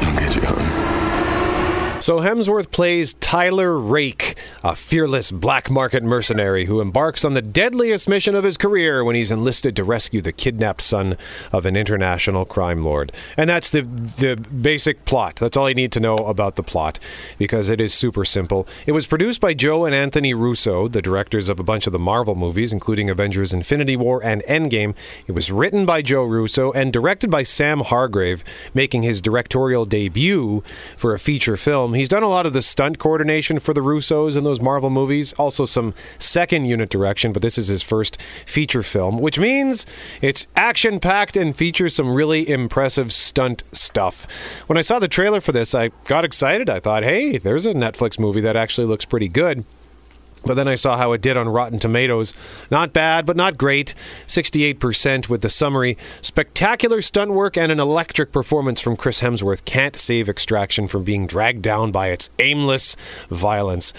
I'll 0.01 0.17
get 0.21 0.37
you 0.37 0.43
home. 0.43 2.01
So 2.01 2.21
Hemsworth 2.21 2.71
plays 2.71 3.15
Tyler 3.15 3.77
Rake, 3.77 4.34
a 4.65 4.75
fearless 4.75 5.31
black 5.31 5.71
market 5.71 6.03
mercenary 6.03 6.65
who 6.65 6.81
embarks 6.81 7.23
on 7.23 7.35
the 7.35 7.43
deadliest 7.43 8.09
mission 8.09 8.35
of 8.35 8.45
his 8.45 8.57
career 8.57 9.05
when 9.05 9.15
he's 9.15 9.31
enlisted 9.31 9.77
to 9.77 9.85
rescue 9.85 10.23
the 10.23 10.33
kidnapped 10.33 10.81
son 10.81 11.19
of 11.53 11.67
an 11.67 11.77
international 11.77 12.47
crime 12.47 12.83
lord. 12.83 13.13
And 13.37 13.51
that's 13.51 13.69
the 13.69 13.83
the 13.83 14.37
basic 14.37 15.05
plot. 15.05 15.37
That's 15.37 15.57
all 15.57 15.69
you 15.69 15.75
need 15.75 15.93
to 15.93 16.01
know 16.01 16.17
about 16.17 16.57
the 16.57 16.63
plot 16.63 16.99
because 17.37 17.69
it 17.69 17.79
is 17.79 17.93
super 17.93 18.25
simple. 18.25 18.67
It 18.87 18.93
was 18.93 19.07
produced 19.07 19.43
by 19.43 19.53
Joe 19.53 19.85
and 19.85 19.95
Anthony 19.95 20.33
Russo, 20.33 20.89
the 20.89 21.03
directors 21.03 21.51
of 21.51 21.61
a 21.61 21.63
bunch 21.63 21.87
of 21.87 21.93
the 21.93 21.99
Marvel 21.99 22.35
movies 22.35 22.73
including 22.73 23.11
Avengers 23.11 23.53
Infinity 23.53 23.97
War 23.97 24.25
and 24.25 24.43
Endgame. 24.45 24.95
It 25.27 25.33
was 25.33 25.53
written 25.53 25.85
by 25.85 26.01
Joe 26.01 26.25
Russo 26.25 26.73
and 26.73 26.91
directed 26.91 27.31
by 27.31 27.43
Sam 27.43 27.81
Hargrave, 27.81 28.43
making 28.73 29.03
his 29.03 29.21
directorial 29.21 29.85
debut 29.85 30.63
for 30.97 31.13
a 31.13 31.19
feature 31.19 31.59
film. 31.59 31.93
He's 31.93 32.09
done 32.09 32.23
a 32.23 32.29
lot 32.29 32.47
of 32.47 32.55
the 32.55 32.63
stunt 32.63 32.99
coordination 32.99 33.59
for 33.59 33.75
the 33.75 33.83
Russos 33.83 34.37
and 34.37 34.47
those 34.47 34.54
Marvel 34.61 34.91
movies, 34.91 35.33
also 35.35 35.65
some 35.65 35.95
second 36.19 36.65
unit 36.65 36.91
direction, 36.91 37.33
but 37.33 37.43
this 37.43 37.59
is 37.59 37.69
his 37.69 37.83
first 37.83 38.21
feature 38.47 38.83
film, 38.83 39.19
which 39.19 39.39
means 39.39 39.87
it's 40.21 40.47
action 40.57 41.01
packed 41.01 41.37
and 41.37 41.55
features 41.55 41.95
some 41.95 42.15
really 42.15 42.49
impressive 42.49 43.13
stunt 43.13 43.63
stuff. 43.73 44.27
When 44.67 44.79
I 44.79 44.83
saw 44.83 44.99
the 44.99 45.09
trailer 45.09 45.41
for 45.41 45.53
this, 45.53 45.75
I 45.75 45.89
got 46.05 46.25
excited. 46.25 46.69
I 46.69 46.81
thought, 46.81 47.03
hey, 47.03 47.39
there's 47.39 47.67
a 47.67 47.75
Netflix 47.75 48.19
movie 48.19 48.41
that 48.41 48.57
actually 48.57 48.87
looks 48.87 49.05
pretty 49.05 49.29
good. 49.29 49.65
But 50.45 50.55
then 50.55 50.69
I 50.69 50.75
saw 50.75 50.97
how 50.97 51.13
it 51.13 51.23
did 51.23 51.37
on 51.37 51.49
Rotten 51.49 51.79
Tomatoes. 51.79 52.35
Not 52.71 52.93
bad, 52.93 53.25
but 53.25 53.37
not 53.37 53.57
great. 53.57 53.95
68% 54.27 55.29
with 55.29 55.41
the 55.41 55.49
summary. 55.49 55.97
Spectacular 56.21 57.01
stunt 57.01 57.33
work 57.33 57.57
and 57.57 57.73
an 57.73 57.81
electric 57.81 58.31
performance 58.31 58.81
from 58.81 58.97
Chris 58.97 59.21
Hemsworth 59.21 59.65
can't 59.65 59.97
save 59.97 60.29
Extraction 60.29 60.87
from 60.89 61.05
being 61.05 61.27
dragged 61.27 61.63
down 61.63 61.93
by 61.93 62.09
its 62.09 62.31
aimless 62.39 62.97
violence. 63.29 63.93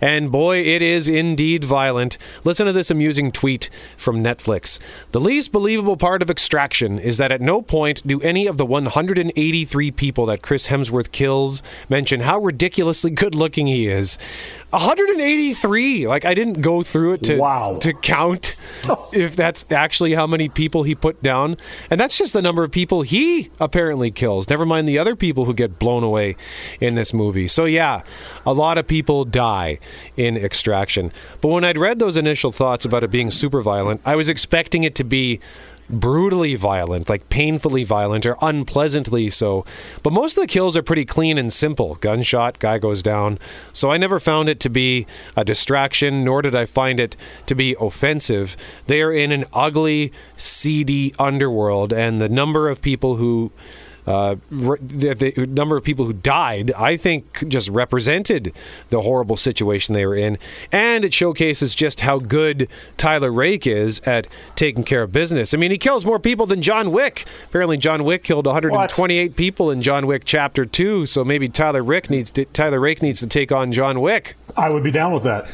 And 0.00 0.32
boy, 0.32 0.58
it 0.58 0.82
is 0.82 1.08
indeed 1.08 1.64
violent. 1.64 2.18
Listen 2.44 2.66
to 2.66 2.72
this 2.72 2.90
amusing 2.90 3.30
tweet 3.30 3.70
from 3.96 4.22
Netflix. 4.24 4.78
The 5.12 5.20
least 5.20 5.52
believable 5.52 5.96
part 5.96 6.22
of 6.22 6.30
Extraction 6.30 6.98
is 6.98 7.18
that 7.18 7.32
at 7.32 7.40
no 7.40 7.62
point 7.62 8.06
do 8.06 8.20
any 8.22 8.46
of 8.46 8.56
the 8.56 8.66
183 8.66 9.90
people 9.92 10.26
that 10.26 10.42
Chris 10.42 10.68
Hemsworth 10.68 11.12
kills 11.12 11.62
mention 11.88 12.20
how 12.20 12.38
ridiculously 12.38 13.10
good 13.10 13.34
looking 13.34 13.66
he 13.66 13.86
is. 13.86 14.18
183. 14.70 15.91
Like 16.06 16.24
I 16.24 16.34
didn't 16.34 16.60
go 16.60 16.82
through 16.82 17.14
it 17.14 17.22
to 17.24 17.36
Wow. 17.38 17.78
to 17.80 17.92
count 17.92 18.56
if 19.12 19.36
that's 19.36 19.64
actually 19.70 20.14
how 20.14 20.26
many 20.26 20.48
people 20.48 20.82
he 20.82 20.94
put 20.94 21.22
down, 21.22 21.56
and 21.90 22.00
that's 22.00 22.16
just 22.18 22.32
the 22.32 22.42
number 22.42 22.64
of 22.64 22.70
people 22.70 23.02
he 23.02 23.50
apparently 23.60 24.10
kills. 24.10 24.48
Never 24.48 24.66
mind 24.66 24.88
the 24.88 24.98
other 24.98 25.14
people 25.16 25.44
who 25.44 25.54
get 25.54 25.78
blown 25.78 26.02
away 26.02 26.36
in 26.80 26.94
this 26.94 27.12
movie. 27.12 27.48
So 27.48 27.64
yeah, 27.64 28.02
a 28.46 28.52
lot 28.52 28.78
of 28.78 28.86
people 28.86 29.24
die 29.24 29.78
in 30.16 30.36
Extraction. 30.36 31.12
But 31.40 31.48
when 31.48 31.64
I'd 31.64 31.78
read 31.78 31.98
those 31.98 32.16
initial 32.16 32.52
thoughts 32.52 32.84
about 32.84 33.04
it 33.04 33.10
being 33.10 33.30
super 33.30 33.60
violent, 33.62 34.00
I 34.04 34.16
was 34.16 34.28
expecting 34.28 34.82
it 34.82 34.94
to 34.96 35.04
be 35.04 35.40
brutally 35.92 36.54
violent, 36.54 37.08
like 37.08 37.28
painfully 37.28 37.84
violent 37.84 38.26
or 38.26 38.36
unpleasantly 38.40 39.30
so. 39.30 39.64
But 40.02 40.12
most 40.12 40.36
of 40.36 40.42
the 40.42 40.48
kills 40.48 40.76
are 40.76 40.82
pretty 40.82 41.04
clean 41.04 41.38
and 41.38 41.52
simple. 41.52 41.96
Gunshot, 41.96 42.58
guy 42.58 42.78
goes 42.78 43.02
down. 43.02 43.38
So 43.72 43.90
I 43.90 43.98
never 43.98 44.18
found 44.18 44.48
it 44.48 44.58
to 44.60 44.70
be 44.70 45.06
a 45.36 45.44
distraction, 45.44 46.24
nor 46.24 46.42
did 46.42 46.54
I 46.54 46.66
find 46.66 46.98
it 46.98 47.16
to 47.46 47.54
be 47.54 47.76
offensive. 47.78 48.56
They 48.86 49.02
are 49.02 49.12
in 49.12 49.30
an 49.30 49.44
ugly, 49.52 50.12
seedy 50.36 51.14
underworld, 51.18 51.92
and 51.92 52.20
the 52.20 52.28
number 52.28 52.68
of 52.68 52.82
people 52.82 53.16
who 53.16 53.52
uh, 54.06 54.36
the, 54.50 55.14
the, 55.14 55.46
number 55.46 55.76
of 55.76 55.84
people 55.84 56.06
who 56.06 56.12
died, 56.12 56.72
I 56.72 56.96
think, 56.96 57.48
just 57.48 57.68
represented 57.68 58.52
the 58.90 59.02
horrible 59.02 59.36
situation 59.36 59.94
they 59.94 60.06
were 60.06 60.16
in. 60.16 60.38
And 60.72 61.04
it 61.04 61.14
showcases 61.14 61.74
just 61.74 62.00
how 62.00 62.18
good 62.18 62.68
Tyler 62.96 63.30
Rake 63.30 63.66
is 63.66 64.00
at 64.00 64.26
taking 64.56 64.82
care 64.82 65.02
of 65.02 65.12
business. 65.12 65.54
I 65.54 65.56
mean, 65.56 65.70
he 65.70 65.78
kills 65.78 66.04
more 66.04 66.18
people 66.18 66.46
than 66.46 66.62
John 66.62 66.90
Wick. 66.90 67.24
Apparently, 67.44 67.76
John 67.76 68.02
Wick 68.04 68.24
killed 68.24 68.46
128 68.46 69.30
what? 69.30 69.36
people 69.36 69.70
in 69.70 69.82
John 69.82 70.06
Wick 70.06 70.22
Chapter 70.24 70.64
2, 70.64 71.06
so 71.06 71.24
maybe 71.24 71.48
Tyler 71.48 71.84
Rake 71.84 72.10
needs 72.10 72.30
to, 72.32 72.44
Tyler 72.46 72.80
Rake 72.80 73.02
needs 73.02 73.20
to 73.20 73.26
take 73.26 73.52
on 73.52 73.72
John 73.72 74.00
Wick. 74.00 74.36
I 74.56 74.70
would 74.70 74.82
be 74.82 74.90
down 74.90 75.12
with 75.12 75.22
that. 75.22 75.46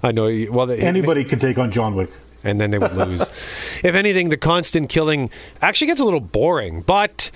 I 0.02 0.12
know. 0.12 0.24
Well, 0.50 0.70
anybody 0.70 1.24
can 1.24 1.38
take 1.38 1.56
on 1.56 1.70
John 1.70 1.94
Wick 1.94 2.10
and 2.44 2.60
then 2.60 2.70
they 2.70 2.78
would 2.78 2.94
lose. 2.94 3.22
if 3.84 3.94
anything, 3.94 4.28
the 4.28 4.36
constant 4.36 4.88
killing 4.88 5.30
actually 5.60 5.86
gets 5.86 6.00
a 6.00 6.04
little 6.04 6.20
boring, 6.20 6.82
but 6.82 7.30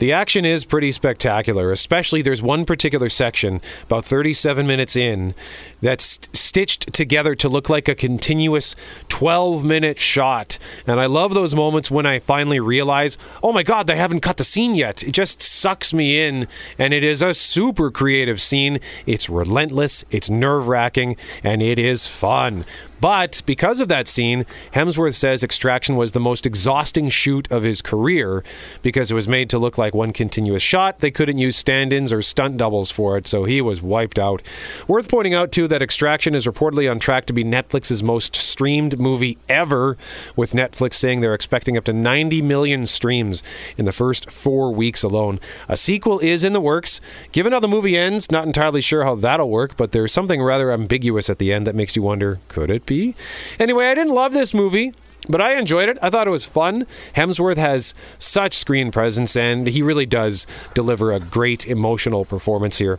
the 0.00 0.12
action 0.12 0.44
is 0.44 0.64
pretty 0.64 0.92
spectacular. 0.92 1.70
Especially, 1.70 2.22
there's 2.22 2.42
one 2.42 2.64
particular 2.64 3.08
section, 3.08 3.60
about 3.84 4.04
37 4.04 4.66
minutes 4.66 4.96
in, 4.96 5.34
that's 5.80 6.18
stitched 6.32 6.92
together 6.92 7.34
to 7.36 7.48
look 7.48 7.68
like 7.68 7.86
a 7.86 7.94
continuous 7.94 8.74
12 9.08 9.62
minute 9.62 10.00
shot. 10.00 10.58
And 10.86 10.98
I 10.98 11.06
love 11.06 11.34
those 11.34 11.54
moments 11.54 11.90
when 11.90 12.06
I 12.06 12.18
finally 12.18 12.58
realize, 12.58 13.18
oh 13.42 13.52
my 13.52 13.62
God, 13.62 13.86
they 13.86 13.96
haven't 13.96 14.20
cut 14.20 14.36
the 14.36 14.44
scene 14.44 14.74
yet. 14.74 15.04
It 15.04 15.12
just 15.12 15.42
sucks 15.42 15.92
me 15.92 16.26
in, 16.26 16.48
and 16.78 16.92
it 16.92 17.04
is 17.04 17.22
a 17.22 17.34
super 17.34 17.90
creative 17.90 18.40
scene. 18.40 18.80
It's 19.06 19.30
relentless, 19.30 20.04
it's 20.10 20.30
nerve 20.30 20.66
wracking, 20.66 21.16
and 21.44 21.62
it 21.62 21.78
is 21.78 22.06
fun. 22.06 22.64
But 23.00 23.42
because 23.46 23.80
of 23.80 23.88
that 23.88 24.08
scene, 24.08 24.44
Hemsworth 24.74 25.14
says 25.14 25.42
Extraction 25.42 25.96
was 25.96 26.12
the 26.12 26.20
most 26.20 26.44
exhausting 26.44 27.08
shoot 27.08 27.50
of 27.50 27.62
his 27.62 27.80
career 27.80 28.44
because 28.82 29.10
it 29.10 29.14
was 29.14 29.26
made 29.26 29.48
to 29.50 29.58
look 29.58 29.78
like 29.78 29.89
one 29.94 30.12
continuous 30.12 30.62
shot. 30.62 31.00
They 31.00 31.10
couldn't 31.10 31.38
use 31.38 31.56
stand 31.56 31.92
ins 31.92 32.12
or 32.12 32.22
stunt 32.22 32.56
doubles 32.56 32.90
for 32.90 33.16
it, 33.16 33.26
so 33.26 33.44
he 33.44 33.60
was 33.60 33.82
wiped 33.82 34.18
out. 34.18 34.42
Worth 34.88 35.08
pointing 35.08 35.34
out, 35.34 35.52
too, 35.52 35.68
that 35.68 35.82
Extraction 35.82 36.34
is 36.34 36.46
reportedly 36.46 36.90
on 36.90 36.98
track 36.98 37.26
to 37.26 37.32
be 37.32 37.44
Netflix's 37.44 38.02
most 38.02 38.34
streamed 38.36 38.98
movie 38.98 39.38
ever, 39.48 39.96
with 40.36 40.52
Netflix 40.52 40.94
saying 40.94 41.20
they're 41.20 41.34
expecting 41.34 41.76
up 41.76 41.84
to 41.84 41.92
90 41.92 42.42
million 42.42 42.86
streams 42.86 43.42
in 43.76 43.84
the 43.84 43.92
first 43.92 44.30
four 44.30 44.72
weeks 44.72 45.02
alone. 45.02 45.40
A 45.68 45.76
sequel 45.76 46.18
is 46.20 46.44
in 46.44 46.52
the 46.52 46.60
works. 46.60 47.00
Given 47.32 47.52
how 47.52 47.60
the 47.60 47.68
movie 47.68 47.96
ends, 47.96 48.30
not 48.30 48.46
entirely 48.46 48.80
sure 48.80 49.04
how 49.04 49.14
that'll 49.14 49.50
work, 49.50 49.76
but 49.76 49.92
there's 49.92 50.12
something 50.12 50.42
rather 50.42 50.72
ambiguous 50.72 51.30
at 51.30 51.38
the 51.38 51.52
end 51.52 51.66
that 51.66 51.74
makes 51.74 51.96
you 51.96 52.02
wonder 52.02 52.40
could 52.48 52.70
it 52.70 52.86
be? 52.86 53.14
Anyway, 53.58 53.86
I 53.86 53.94
didn't 53.94 54.14
love 54.14 54.32
this 54.32 54.54
movie. 54.54 54.92
But 55.28 55.40
I 55.40 55.54
enjoyed 55.54 55.88
it. 55.88 55.98
I 56.02 56.10
thought 56.10 56.26
it 56.26 56.30
was 56.30 56.46
fun. 56.46 56.86
Hemsworth 57.14 57.56
has 57.56 57.94
such 58.18 58.54
screen 58.54 58.90
presence, 58.90 59.36
and 59.36 59.66
he 59.66 59.82
really 59.82 60.06
does 60.06 60.46
deliver 60.74 61.12
a 61.12 61.20
great 61.20 61.66
emotional 61.66 62.24
performance 62.24 62.78
here 62.78 62.98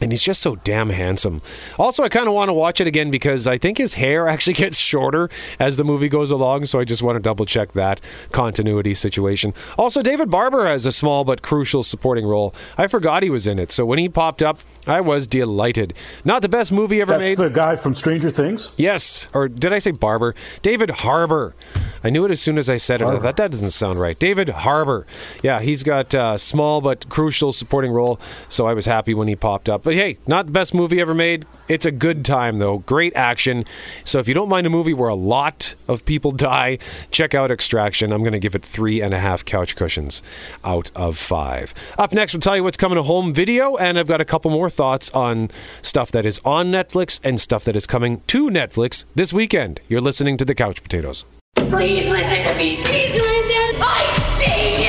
and 0.00 0.12
he's 0.12 0.22
just 0.22 0.40
so 0.40 0.56
damn 0.56 0.90
handsome. 0.90 1.42
Also, 1.78 2.02
I 2.02 2.08
kind 2.08 2.26
of 2.26 2.34
want 2.34 2.48
to 2.48 2.52
watch 2.52 2.80
it 2.80 2.86
again 2.86 3.10
because 3.10 3.46
I 3.46 3.58
think 3.58 3.78
his 3.78 3.94
hair 3.94 4.28
actually 4.28 4.54
gets 4.54 4.78
shorter 4.78 5.28
as 5.58 5.76
the 5.76 5.84
movie 5.84 6.08
goes 6.08 6.30
along, 6.30 6.66
so 6.66 6.78
I 6.80 6.84
just 6.84 7.02
want 7.02 7.16
to 7.16 7.20
double 7.20 7.44
check 7.44 7.72
that 7.72 8.00
continuity 8.32 8.94
situation. 8.94 9.54
Also, 9.78 10.02
David 10.02 10.30
Barber 10.30 10.66
has 10.66 10.86
a 10.86 10.92
small 10.92 11.24
but 11.24 11.42
crucial 11.42 11.82
supporting 11.82 12.26
role. 12.26 12.54
I 12.78 12.86
forgot 12.86 13.22
he 13.22 13.30
was 13.30 13.46
in 13.46 13.58
it, 13.58 13.72
so 13.72 13.84
when 13.84 13.98
he 13.98 14.08
popped 14.08 14.42
up, 14.42 14.60
I 14.86 15.00
was 15.00 15.26
delighted. 15.26 15.94
Not 16.24 16.42
the 16.42 16.48
best 16.48 16.72
movie 16.72 17.00
ever 17.00 17.12
That's 17.12 17.20
made. 17.20 17.38
the 17.38 17.48
guy 17.50 17.76
from 17.76 17.94
Stranger 17.94 18.30
Things? 18.30 18.70
Yes. 18.76 19.28
Or 19.32 19.48
did 19.48 19.72
I 19.72 19.78
say 19.78 19.90
Barber? 19.90 20.34
David 20.62 20.90
Harbour. 20.90 21.54
I 22.02 22.10
knew 22.10 22.24
it 22.24 22.30
as 22.30 22.40
soon 22.40 22.56
as 22.58 22.70
I 22.70 22.78
said 22.78 23.02
it. 23.02 23.06
I 23.06 23.18
thought 23.18 23.36
that 23.36 23.50
doesn't 23.50 23.70
sound 23.70 24.00
right. 24.00 24.18
David 24.18 24.48
Harbour. 24.48 25.06
Yeah, 25.42 25.60
he's 25.60 25.82
got 25.82 26.14
a 26.14 26.38
small 26.38 26.80
but 26.80 27.08
crucial 27.08 27.52
supporting 27.52 27.92
role, 27.92 28.18
so 28.48 28.66
I 28.66 28.72
was 28.72 28.86
happy 28.86 29.12
when 29.12 29.28
he 29.28 29.36
popped 29.36 29.68
up. 29.68 29.82
But 29.82 29.94
hey, 29.94 30.18
not 30.26 30.46
the 30.46 30.52
best 30.52 30.72
movie 30.72 31.00
ever 31.00 31.14
made. 31.14 31.44
It's 31.70 31.86
a 31.86 31.92
good 31.92 32.24
time, 32.24 32.58
though. 32.58 32.78
Great 32.78 33.14
action. 33.14 33.64
So 34.02 34.18
if 34.18 34.26
you 34.26 34.34
don't 34.34 34.48
mind 34.48 34.66
a 34.66 34.70
movie 34.70 34.92
where 34.92 35.08
a 35.08 35.14
lot 35.14 35.76
of 35.86 36.04
people 36.04 36.30
die, 36.50 36.78
check 37.12 37.32
out 37.32 37.52
Extraction. 37.52 38.10
I'm 38.12 38.22
going 38.22 38.32
to 38.32 38.40
give 38.40 38.56
it 38.56 38.64
three 38.64 39.00
and 39.00 39.14
a 39.14 39.20
half 39.20 39.44
couch 39.44 39.76
cushions 39.76 40.20
out 40.64 40.90
of 40.96 41.16
five. 41.16 41.72
Up 41.96 42.12
next, 42.12 42.34
we'll 42.34 42.40
tell 42.40 42.56
you 42.56 42.64
what's 42.64 42.76
coming 42.76 42.96
to 42.96 43.04
home 43.04 43.32
video, 43.32 43.76
and 43.76 44.00
I've 44.00 44.08
got 44.08 44.20
a 44.20 44.24
couple 44.24 44.50
more 44.50 44.68
thoughts 44.68 45.12
on 45.12 45.48
stuff 45.80 46.10
that 46.10 46.26
is 46.26 46.40
on 46.44 46.72
Netflix 46.72 47.20
and 47.22 47.40
stuff 47.40 47.62
that 47.66 47.76
is 47.76 47.86
coming 47.86 48.22
to 48.26 48.48
Netflix 48.48 49.04
this 49.14 49.32
weekend. 49.32 49.78
You're 49.88 50.00
listening 50.00 50.36
to 50.38 50.44
The 50.44 50.56
Couch 50.56 50.82
Potatoes. 50.82 51.24
Please 51.54 52.04
listen 52.06 52.52
to 52.52 52.54
me. 52.56 52.82
Please 52.82 53.12
listen. 53.12 53.80
I 53.80 54.08
see 54.40 54.86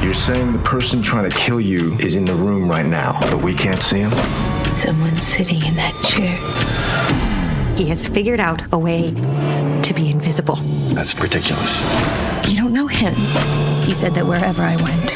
you. 0.00 0.06
You're 0.06 0.14
saying 0.14 0.54
the 0.54 0.60
person 0.60 1.02
trying 1.02 1.28
to 1.28 1.36
kill 1.36 1.60
you 1.60 1.92
is 1.96 2.14
in 2.14 2.24
the 2.24 2.34
room 2.34 2.70
right 2.70 2.86
now, 2.86 3.20
but 3.20 3.42
we 3.42 3.54
can't 3.54 3.82
see 3.82 3.98
him? 3.98 4.47
Someone's 4.78 5.24
sitting 5.24 5.60
in 5.66 5.74
that 5.74 5.92
chair. 6.04 6.38
He 7.76 7.88
has 7.88 8.06
figured 8.06 8.38
out 8.38 8.62
a 8.72 8.78
way 8.78 9.10
to 9.82 9.92
be 9.92 10.08
invisible. 10.08 10.54
That's 10.94 11.20
ridiculous. 11.20 11.82
You 12.48 12.56
don't 12.56 12.72
know 12.72 12.86
him. 12.86 13.16
He 13.82 13.92
said 13.92 14.14
that 14.14 14.24
wherever 14.24 14.62
I 14.62 14.76
went, 14.76 15.10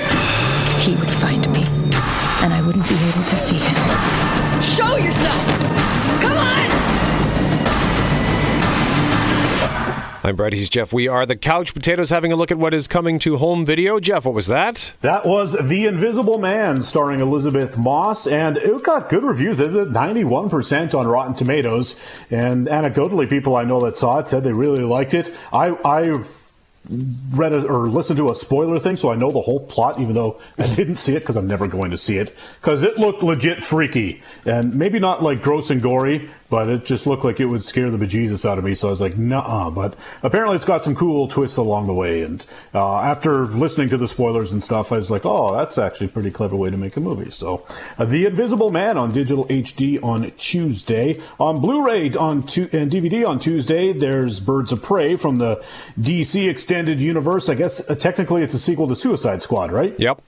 he 0.83 0.97
would 0.97 1.15
find 1.15 1.49
me, 1.53 1.63
and 2.43 2.53
I 2.53 2.61
wouldn't 2.61 2.89
be 2.89 2.97
able 2.97 3.23
to 3.23 3.37
see 3.37 3.55
him. 3.55 3.77
Show 4.61 4.97
yourself! 4.97 5.47
Come 6.21 6.39
on! 6.39 7.12
I'm 10.25 10.37
Brad. 10.37 10.53
He's 10.53 10.69
Jeff. 10.69 10.93
We 10.93 11.09
are 11.09 11.27
the 11.27 11.35
Couch 11.35 11.75
Potatoes 11.75 12.11
having 12.11 12.31
a 12.31 12.37
look 12.37 12.53
at 12.53 12.59
what 12.59 12.73
is 12.73 12.87
coming 12.87 13.19
to 13.19 13.39
home 13.39 13.67
video. 13.67 13.99
Jeff, 13.99 14.25
what 14.25 14.35
was 14.35 14.47
that? 14.47 14.95
That 15.01 15.27
was 15.27 15.55
The 15.55 15.85
Invisible 15.85 16.39
Man 16.39 16.81
starring 16.83 17.19
Elisabeth 17.19 17.77
Moss, 17.77 18.29
and 18.29 18.57
it 18.57 18.85
got 18.85 19.09
good 19.09 19.25
reviews, 19.25 19.59
is 19.59 19.75
it? 19.75 19.91
91% 19.91 20.95
on 20.95 21.09
Rotten 21.09 21.35
Tomatoes. 21.35 22.01
And 22.31 22.69
anecdotally, 22.69 23.29
people 23.29 23.57
I 23.57 23.65
know 23.65 23.81
that 23.81 23.99
saw 23.99 24.21
it 24.21 24.29
said 24.29 24.45
they 24.45 24.53
really 24.53 24.85
liked 24.85 25.13
it. 25.13 25.35
I, 25.53 25.71
I 25.85 26.23
read 26.89 27.53
a, 27.53 27.67
or 27.67 27.89
listened 27.89 28.17
to 28.19 28.31
a 28.31 28.35
spoiler 28.35 28.79
thing, 28.79 28.97
so 28.97 29.13
I 29.13 29.17
know 29.17 29.31
the 29.31 29.41
whole 29.41 29.67
plot, 29.67 30.01
even 30.01 30.15
though 30.15 30.41
I 30.59 30.73
didn't 30.75 30.97
see 30.97 31.15
it 31.15 31.21
because 31.21 31.37
I'm 31.37 31.47
never 31.47 31.67
going 31.67 31.91
to 31.93 31.99
see 31.99 32.19
it 32.19 32.37
because 32.61 32.83
it 32.83 32.99
looked 32.99 33.23
legit 33.23 33.63
freaky 33.63 34.23
and 34.45 34.75
maybe 34.75 34.99
not 34.99 35.23
like 35.23 35.43
gross 35.43 35.71
and 35.71 35.81
gory, 35.81 36.29
but 36.53 36.69
it 36.69 36.85
just 36.85 37.07
looked 37.07 37.25
like 37.25 37.41
it 37.41 37.47
would 37.47 37.65
scare 37.65 37.91
the 37.91 37.97
bejesus 37.97 38.47
out 38.47 38.59
of 38.59 38.65
me. 38.65 38.75
So 38.75 38.89
I 38.89 38.91
was 38.91 39.01
like, 39.01 39.17
nah. 39.17 39.71
But 39.71 39.95
apparently, 40.23 40.55
it's 40.55 40.67
got 40.67 40.85
some 40.85 40.95
cool 40.95 41.27
twists 41.27 41.57
along 41.57 41.87
the 41.87 41.95
way. 41.95 42.21
And 42.21 42.45
uh, 42.75 42.99
after 43.01 43.47
listening 43.47 43.89
to 43.89 43.97
the 43.97 44.07
spoilers 44.07 44.53
and 44.53 44.63
stuff, 44.63 44.93
I 44.93 44.97
was 44.97 45.11
like, 45.11 45.25
oh, 45.25 45.57
that's 45.57 45.79
actually 45.79 46.09
a 46.09 46.11
pretty 46.11 46.31
clever 46.31 46.55
way 46.55 46.69
to 46.69 46.77
make 46.77 46.95
a 46.99 47.01
movie. 47.01 47.31
So, 47.31 47.65
uh, 47.97 48.05
The 48.05 48.27
Invisible 48.27 48.69
Man 48.69 48.99
on 48.99 49.13
digital 49.13 49.47
HD 49.47 49.99
on 50.05 50.31
Tuesday, 50.33 51.19
on 51.41 51.59
Blu-ray 51.63 52.13
on 52.17 52.43
tu- 52.43 52.69
and 52.71 52.93
DVD 52.93 53.27
on 53.27 53.39
Tuesday. 53.39 53.95
There's 53.95 54.39
Birds 54.39 54.73
of 54.73 54.83
Prey 54.83 55.17
from 55.17 55.39
the 55.39 55.65
DC 55.99 56.51
extended 56.51 57.01
universe. 57.01 57.49
I 57.49 57.55
guess 57.55 57.89
uh, 57.89 57.95
technically 57.95 58.43
it's 58.43 58.53
a 58.53 58.59
sequel 58.59 58.89
to 58.89 58.95
Suicide 58.95 59.43
Squad, 59.43 59.73
right? 59.73 59.99
Yep. 59.99 60.21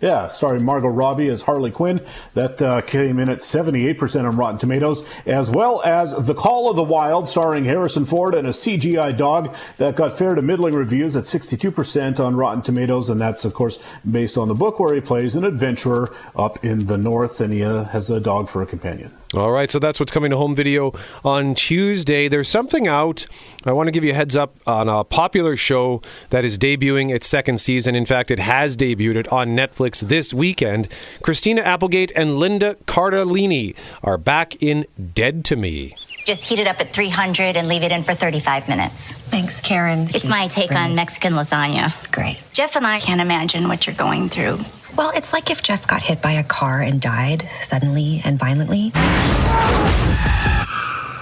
Yeah, 0.00 0.28
starring 0.28 0.64
Margot 0.64 0.88
Robbie 0.88 1.28
as 1.28 1.42
Harley 1.42 1.70
Quinn. 1.70 2.00
That 2.32 2.62
uh, 2.62 2.80
came 2.80 3.18
in 3.18 3.28
at 3.28 3.40
78% 3.40 4.26
on 4.26 4.36
Rotten 4.36 4.58
Tomatoes, 4.58 5.06
as 5.26 5.50
well 5.50 5.82
as 5.84 6.14
The 6.24 6.34
Call 6.34 6.70
of 6.70 6.76
the 6.76 6.82
Wild, 6.82 7.28
starring 7.28 7.64
Harrison 7.64 8.06
Ford 8.06 8.34
and 8.34 8.48
a 8.48 8.52
CGI 8.52 9.16
dog. 9.16 9.54
That 9.76 9.96
got 9.96 10.16
fair 10.16 10.34
to 10.34 10.42
middling 10.42 10.74
reviews 10.74 11.16
at 11.16 11.24
62% 11.24 12.18
on 12.18 12.36
Rotten 12.36 12.62
Tomatoes, 12.62 13.10
and 13.10 13.20
that's, 13.20 13.44
of 13.44 13.52
course, 13.52 13.78
based 14.10 14.38
on 14.38 14.48
the 14.48 14.54
book 14.54 14.80
where 14.80 14.94
he 14.94 15.02
plays 15.02 15.36
an 15.36 15.44
adventurer 15.44 16.14
up 16.34 16.64
in 16.64 16.86
the 16.86 16.96
north, 16.96 17.40
and 17.40 17.52
he 17.52 17.62
uh, 17.62 17.84
has 17.84 18.08
a 18.08 18.20
dog 18.20 18.48
for 18.48 18.62
a 18.62 18.66
companion. 18.66 19.12
All 19.32 19.52
right, 19.52 19.70
so 19.70 19.78
that's 19.78 20.00
what's 20.00 20.10
coming 20.10 20.32
to 20.32 20.36
home 20.36 20.56
video 20.56 20.92
on 21.24 21.54
Tuesday. 21.54 22.26
There's 22.26 22.48
something 22.48 22.88
out. 22.88 23.26
I 23.64 23.70
want 23.70 23.86
to 23.86 23.92
give 23.92 24.02
you 24.02 24.10
a 24.10 24.14
heads 24.14 24.36
up 24.36 24.56
on 24.66 24.88
a 24.88 25.04
popular 25.04 25.56
show 25.56 26.02
that 26.30 26.44
is 26.44 26.58
debuting 26.58 27.14
its 27.14 27.28
second 27.28 27.60
season. 27.60 27.94
In 27.94 28.04
fact, 28.04 28.32
it 28.32 28.40
has 28.40 28.76
debuted 28.76 29.32
on 29.32 29.50
Netflix 29.50 30.00
this 30.00 30.34
weekend. 30.34 30.88
Christina 31.22 31.60
Applegate 31.60 32.10
and 32.16 32.40
Linda 32.40 32.74
Cardellini 32.86 33.76
are 34.02 34.18
back 34.18 34.60
in 34.60 34.84
Dead 35.14 35.44
to 35.44 35.54
Me. 35.54 35.94
Just 36.26 36.48
heat 36.48 36.58
it 36.58 36.66
up 36.66 36.80
at 36.80 36.92
300 36.92 37.56
and 37.56 37.68
leave 37.68 37.84
it 37.84 37.92
in 37.92 38.02
for 38.02 38.14
35 38.14 38.68
minutes. 38.68 39.14
Thanks, 39.14 39.60
Karen. 39.60 40.02
It's 40.12 40.26
my 40.26 40.48
take 40.48 40.72
on 40.72 40.96
Mexican 40.96 41.34
lasagna. 41.34 41.92
Great. 42.10 42.42
Jeff 42.50 42.74
and 42.74 42.84
I 42.84 42.98
can't 42.98 43.20
imagine 43.20 43.68
what 43.68 43.86
you're 43.86 43.94
going 43.94 44.28
through. 44.28 44.58
Well, 44.96 45.12
it's 45.14 45.32
like 45.32 45.50
if 45.50 45.62
Jeff 45.62 45.86
got 45.86 46.02
hit 46.02 46.20
by 46.20 46.32
a 46.32 46.44
car 46.44 46.80
and 46.80 47.00
died 47.00 47.42
suddenly 47.42 48.20
and 48.24 48.38
violently. 48.38 48.92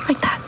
Like 0.09 0.21
that. 0.23 0.41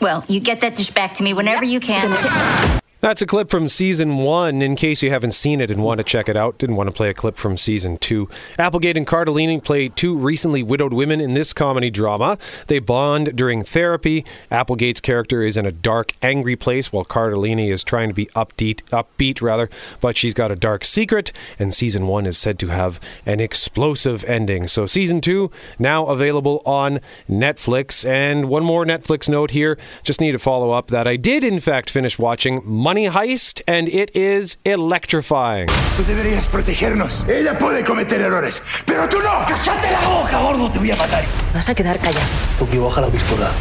Well, 0.00 0.24
you 0.28 0.40
get 0.40 0.60
that 0.60 0.74
dish 0.74 0.90
back 0.90 1.14
to 1.14 1.22
me 1.22 1.32
whenever 1.32 1.64
you 1.64 1.80
can. 1.80 2.80
That's 3.00 3.22
a 3.22 3.26
clip 3.26 3.48
from 3.48 3.70
season 3.70 4.18
one, 4.18 4.60
in 4.60 4.76
case 4.76 5.02
you 5.02 5.08
haven't 5.08 5.32
seen 5.32 5.62
it 5.62 5.70
and 5.70 5.82
want 5.82 5.98
to 5.98 6.04
check 6.04 6.28
it 6.28 6.36
out. 6.36 6.58
Didn't 6.58 6.76
want 6.76 6.88
to 6.88 6.92
play 6.92 7.08
a 7.08 7.14
clip 7.14 7.38
from 7.38 7.56
season 7.56 7.96
two. 7.96 8.28
Applegate 8.58 8.98
and 8.98 9.06
Cardellini 9.06 9.64
play 9.64 9.88
two 9.88 10.14
recently 10.14 10.62
widowed 10.62 10.92
women 10.92 11.18
in 11.18 11.32
this 11.32 11.54
comedy 11.54 11.88
drama. 11.88 12.36
They 12.66 12.78
bond 12.78 13.34
during 13.34 13.62
therapy. 13.62 14.26
Applegate's 14.50 15.00
character 15.00 15.42
is 15.42 15.56
in 15.56 15.64
a 15.64 15.72
dark, 15.72 16.12
angry 16.20 16.56
place, 16.56 16.92
while 16.92 17.06
Cardellini 17.06 17.72
is 17.72 17.82
trying 17.82 18.08
to 18.08 18.14
be 18.14 18.26
upbeat, 18.26 18.82
upbeat 18.90 19.40
rather, 19.40 19.70
but 20.02 20.18
she's 20.18 20.34
got 20.34 20.52
a 20.52 20.56
dark 20.56 20.84
secret, 20.84 21.32
and 21.58 21.72
season 21.72 22.06
one 22.06 22.26
is 22.26 22.36
said 22.36 22.58
to 22.58 22.66
have 22.66 23.00
an 23.24 23.40
explosive 23.40 24.24
ending. 24.24 24.68
So 24.68 24.84
season 24.84 25.22
two, 25.22 25.50
now 25.78 26.04
available 26.04 26.60
on 26.66 27.00
Netflix. 27.30 28.06
And 28.06 28.50
one 28.50 28.62
more 28.62 28.84
Netflix 28.84 29.26
note 29.26 29.52
here. 29.52 29.78
Just 30.02 30.20
need 30.20 30.32
to 30.32 30.38
follow 30.38 30.72
up 30.72 30.88
that 30.88 31.06
I 31.06 31.16
did, 31.16 31.42
in 31.42 31.60
fact, 31.60 31.88
finish 31.88 32.18
watching 32.18 32.60
Money 32.90 33.06
Heist, 33.08 33.62
and 33.68 33.86
it 33.86 34.10
is 34.16 34.58
electrifying. 34.64 35.68
Tú 35.96 36.04
deberías 36.08 36.48
protegernos. 36.48 37.24
Ella 37.28 37.56
puede 37.56 37.84
cometer 37.84 38.20
errores, 38.20 38.60
pero 38.84 39.08
tú 39.08 39.18
no. 39.18 39.46
¡Cállate 39.46 39.92
la 39.92 40.08
boca, 40.08 40.40
gordo! 40.40 40.68
Te 40.72 40.80
voy 40.80 40.90
a 40.90 40.96
matar. 40.96 41.24
Vas 41.54 41.68
a 41.68 41.74
quedar 41.76 42.00
callado. 42.00 42.26
Tokio, 42.58 42.86
baja 42.86 43.02
la 43.02 43.06
pistola. 43.06 43.52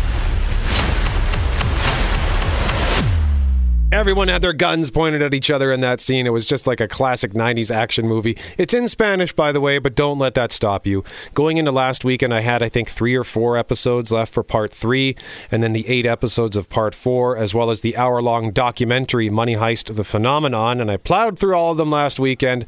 Everyone 3.92 4.28
had 4.28 4.44
their 4.44 4.54
guns 4.54 4.92
pointed 4.92 5.24
at 5.24 5.34
each 5.34 5.50
other 5.50 5.72
in 5.72 5.82
that 5.82 6.00
scene. 6.00 6.28
It 6.28 6.30
was 6.30 6.46
just 6.46 6.68
like 6.68 6.80
a 6.80 6.88
classic 6.88 7.34
90s 7.34 7.74
action 7.74 8.08
movie. 8.08 8.38
It's 8.56 8.72
in 8.72 8.88
Spanish, 8.88 9.34
by 9.34 9.52
the 9.52 9.60
way, 9.60 9.80
but 9.80 9.96
don't 9.96 10.20
let 10.20 10.36
that 10.36 10.52
stop 10.52 10.86
you. 10.86 11.04
Going 11.34 11.58
into 11.58 11.72
last 11.72 12.06
weekend, 12.06 12.32
I 12.32 12.42
had, 12.42 12.62
I 12.62 12.70
think, 12.70 12.88
three 12.88 13.16
or 13.16 13.24
four 13.24 13.58
episodes 13.58 14.12
left 14.12 14.32
for 14.32 14.44
part 14.44 14.72
three, 14.72 15.16
and 15.50 15.64
then 15.64 15.74
the 15.74 15.88
eight 15.88 16.06
episodes 16.06 16.56
of 16.56 16.70
part 16.70 16.94
four, 16.94 17.36
as 17.36 17.56
well 17.56 17.72
as 17.72 17.82
the 17.82 17.98
hour 17.98 18.22
long 18.22 18.52
documentary 18.52 19.28
Money 19.28 19.56
Heist 19.56 19.96
The 19.96 20.04
Phenomenon. 20.04 20.80
And 20.80 20.92
I 20.92 20.98
plowed 20.98 21.40
through 21.40 21.56
all 21.56 21.72
of 21.72 21.78
them 21.78 21.90
last 21.90 22.20
weekend. 22.20 22.68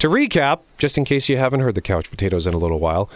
To 0.00 0.08
recap, 0.08 0.62
just 0.78 0.98
in 0.98 1.04
case 1.04 1.28
you 1.28 1.36
haven't 1.36 1.60
heard 1.60 1.76
the 1.76 1.80
Couch 1.80 2.10
Potatoes 2.10 2.44
in 2.44 2.54
a 2.54 2.58
little 2.58 2.80
while, 2.80 3.08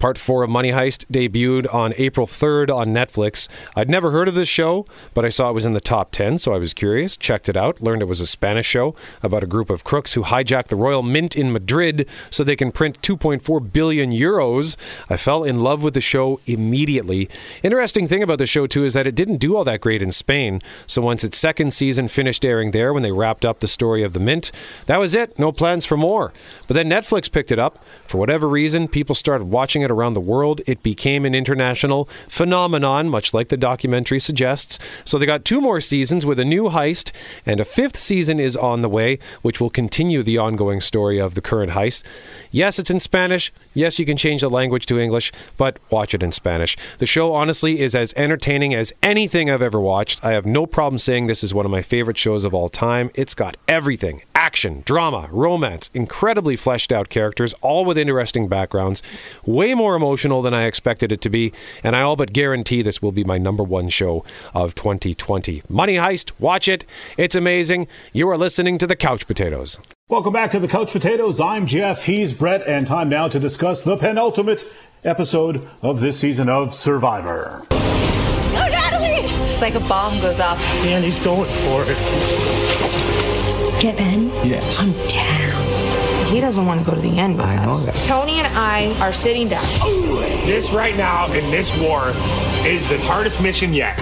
Part 0.00 0.16
4 0.16 0.44
of 0.44 0.48
Money 0.48 0.70
Heist 0.70 1.04
debuted 1.12 1.72
on 1.74 1.92
April 1.98 2.26
3rd 2.26 2.74
on 2.74 2.88
Netflix. 2.88 3.48
I'd 3.76 3.90
never 3.90 4.12
heard 4.12 4.28
of 4.28 4.34
this 4.34 4.48
show, 4.48 4.86
but 5.12 5.26
I 5.26 5.28
saw 5.28 5.50
it 5.50 5.52
was 5.52 5.66
in 5.66 5.74
the 5.74 5.80
top 5.80 6.10
10, 6.10 6.38
so 6.38 6.54
I 6.54 6.58
was 6.58 6.72
curious, 6.72 7.18
checked 7.18 7.50
it 7.50 7.56
out, 7.56 7.82
learned 7.82 8.00
it 8.00 8.06
was 8.06 8.18
a 8.18 8.26
Spanish 8.26 8.66
show 8.66 8.94
about 9.22 9.44
a 9.44 9.46
group 9.46 9.68
of 9.68 9.84
crooks 9.84 10.14
who 10.14 10.22
hijack 10.22 10.68
the 10.68 10.74
Royal 10.76 11.02
Mint 11.02 11.36
in 11.36 11.52
Madrid 11.52 12.08
so 12.30 12.42
they 12.42 12.56
can 12.56 12.72
print 12.72 13.02
2.4 13.02 13.72
billion 13.74 14.10
euros. 14.10 14.78
I 15.10 15.18
fell 15.18 15.44
in 15.44 15.60
love 15.60 15.82
with 15.82 15.92
the 15.92 16.00
show 16.00 16.40
immediately. 16.46 17.28
Interesting 17.62 18.08
thing 18.08 18.22
about 18.22 18.38
the 18.38 18.46
show, 18.46 18.66
too, 18.66 18.86
is 18.86 18.94
that 18.94 19.06
it 19.06 19.14
didn't 19.14 19.36
do 19.36 19.54
all 19.54 19.64
that 19.64 19.82
great 19.82 20.00
in 20.00 20.12
Spain, 20.12 20.62
so 20.86 21.02
once 21.02 21.24
its 21.24 21.36
second 21.36 21.74
season 21.74 22.08
finished 22.08 22.42
airing 22.42 22.70
there 22.70 22.94
when 22.94 23.02
they 23.02 23.12
wrapped 23.12 23.44
up 23.44 23.60
the 23.60 23.68
story 23.68 24.02
of 24.02 24.14
the 24.14 24.20
Mint, 24.20 24.50
that 24.86 24.96
was 24.96 25.14
it. 25.14 25.38
No 25.38 25.52
plans 25.52 25.84
for 25.84 25.98
more. 25.98 26.32
But 26.66 26.72
then 26.72 26.88
Netflix 26.88 27.30
picked 27.30 27.52
it 27.52 27.58
up. 27.58 27.78
For 28.06 28.16
whatever 28.16 28.48
reason, 28.48 28.88
people 28.88 29.14
started 29.14 29.44
watching 29.44 29.82
it 29.82 29.89
around 29.90 30.14
the 30.14 30.20
world. 30.20 30.60
It 30.66 30.82
became 30.82 31.24
an 31.24 31.34
international 31.34 32.08
phenomenon, 32.28 33.08
much 33.08 33.34
like 33.34 33.48
the 33.48 33.56
documentary 33.56 34.20
suggests. 34.20 34.78
So 35.04 35.18
they 35.18 35.26
got 35.26 35.44
two 35.44 35.60
more 35.60 35.80
seasons 35.80 36.24
with 36.24 36.38
a 36.38 36.44
new 36.44 36.64
heist, 36.64 37.12
and 37.44 37.60
a 37.60 37.64
fifth 37.64 37.96
season 37.96 38.40
is 38.40 38.56
on 38.56 38.82
the 38.82 38.88
way, 38.88 39.18
which 39.42 39.60
will 39.60 39.70
continue 39.70 40.22
the 40.22 40.38
ongoing 40.38 40.80
story 40.80 41.18
of 41.18 41.34
the 41.34 41.40
current 41.40 41.72
heist. 41.72 42.02
Yes, 42.50 42.78
it's 42.78 42.90
in 42.90 43.00
Spanish. 43.00 43.52
Yes, 43.74 43.98
you 43.98 44.06
can 44.06 44.16
change 44.16 44.40
the 44.40 44.50
language 44.50 44.86
to 44.86 44.98
English, 44.98 45.32
but 45.56 45.78
watch 45.90 46.14
it 46.14 46.22
in 46.22 46.32
Spanish. 46.32 46.76
The 46.98 47.06
show, 47.06 47.34
honestly, 47.34 47.80
is 47.80 47.94
as 47.94 48.14
entertaining 48.16 48.74
as 48.74 48.92
anything 49.02 49.50
I've 49.50 49.62
ever 49.62 49.80
watched. 49.80 50.24
I 50.24 50.32
have 50.32 50.46
no 50.46 50.66
problem 50.66 50.98
saying 50.98 51.26
this 51.26 51.44
is 51.44 51.54
one 51.54 51.64
of 51.64 51.70
my 51.70 51.82
favorite 51.82 52.18
shows 52.18 52.44
of 52.44 52.54
all 52.54 52.68
time. 52.68 53.10
It's 53.14 53.34
got 53.34 53.56
everything 53.68 54.22
action, 54.34 54.82
drama, 54.86 55.28
romance, 55.30 55.90
incredibly 55.92 56.56
fleshed 56.56 56.90
out 56.90 57.08
characters, 57.10 57.54
all 57.60 57.84
with 57.84 57.98
interesting 57.98 58.48
backgrounds, 58.48 59.02
way 59.44 59.74
more 59.74 59.79
emotional 59.88 60.42
than 60.42 60.52
I 60.52 60.64
expected 60.64 61.10
it 61.10 61.20
to 61.22 61.30
be, 61.30 61.52
and 61.82 61.96
I 61.96 62.02
all 62.02 62.16
but 62.16 62.32
guarantee 62.32 62.82
this 62.82 63.00
will 63.00 63.12
be 63.12 63.24
my 63.24 63.38
number 63.38 63.62
one 63.62 63.88
show 63.88 64.24
of 64.52 64.74
2020. 64.74 65.62
Money 65.68 65.94
Heist, 65.94 66.32
watch 66.38 66.68
it. 66.68 66.84
It's 67.16 67.34
amazing. 67.34 67.88
You 68.12 68.28
are 68.28 68.36
listening 68.36 68.76
to 68.78 68.86
the 68.86 68.96
Couch 68.96 69.26
Potatoes. 69.26 69.78
Welcome 70.08 70.32
back 70.32 70.50
to 70.50 70.60
the 70.60 70.68
Couch 70.68 70.92
Potatoes. 70.92 71.40
I'm 71.40 71.66
Jeff. 71.66 72.04
He's 72.04 72.32
Brett, 72.32 72.66
and 72.68 72.86
time 72.86 73.08
now 73.08 73.28
to 73.28 73.40
discuss 73.40 73.82
the 73.82 73.96
penultimate 73.96 74.64
episode 75.02 75.66
of 75.82 76.00
this 76.00 76.20
season 76.20 76.48
of 76.48 76.74
Survivor. 76.74 77.64
No, 77.70 78.68
Natalie! 78.68 79.28
It's 79.52 79.62
like 79.62 79.74
a 79.74 79.80
bomb 79.80 80.20
goes 80.20 80.40
off. 80.40 80.60
Danny's 80.82 81.18
going 81.18 81.48
for 81.48 81.84
it. 81.86 81.96
Get 83.80 83.96
Ben? 83.96 84.26
Yes. 84.46 84.78
I'm 84.78 84.92
down. 85.08 85.39
He 86.30 86.40
doesn't 86.40 86.64
want 86.64 86.80
to 86.84 86.86
go 86.88 86.94
to 86.94 87.00
the 87.00 87.18
end 87.18 87.36
with 87.36 87.46
I 87.46 87.64
know 87.64 87.72
us. 87.72 87.86
that. 87.86 87.94
Tony 88.06 88.38
and 88.38 88.46
I 88.56 88.96
are 89.00 89.12
sitting 89.12 89.48
down. 89.48 89.64
This 90.46 90.70
right 90.70 90.96
now 90.96 91.26
in 91.32 91.50
this 91.50 91.76
war 91.80 92.08
is 92.64 92.88
the 92.88 92.98
hardest 93.00 93.42
mission 93.42 93.74
yet. 93.74 93.98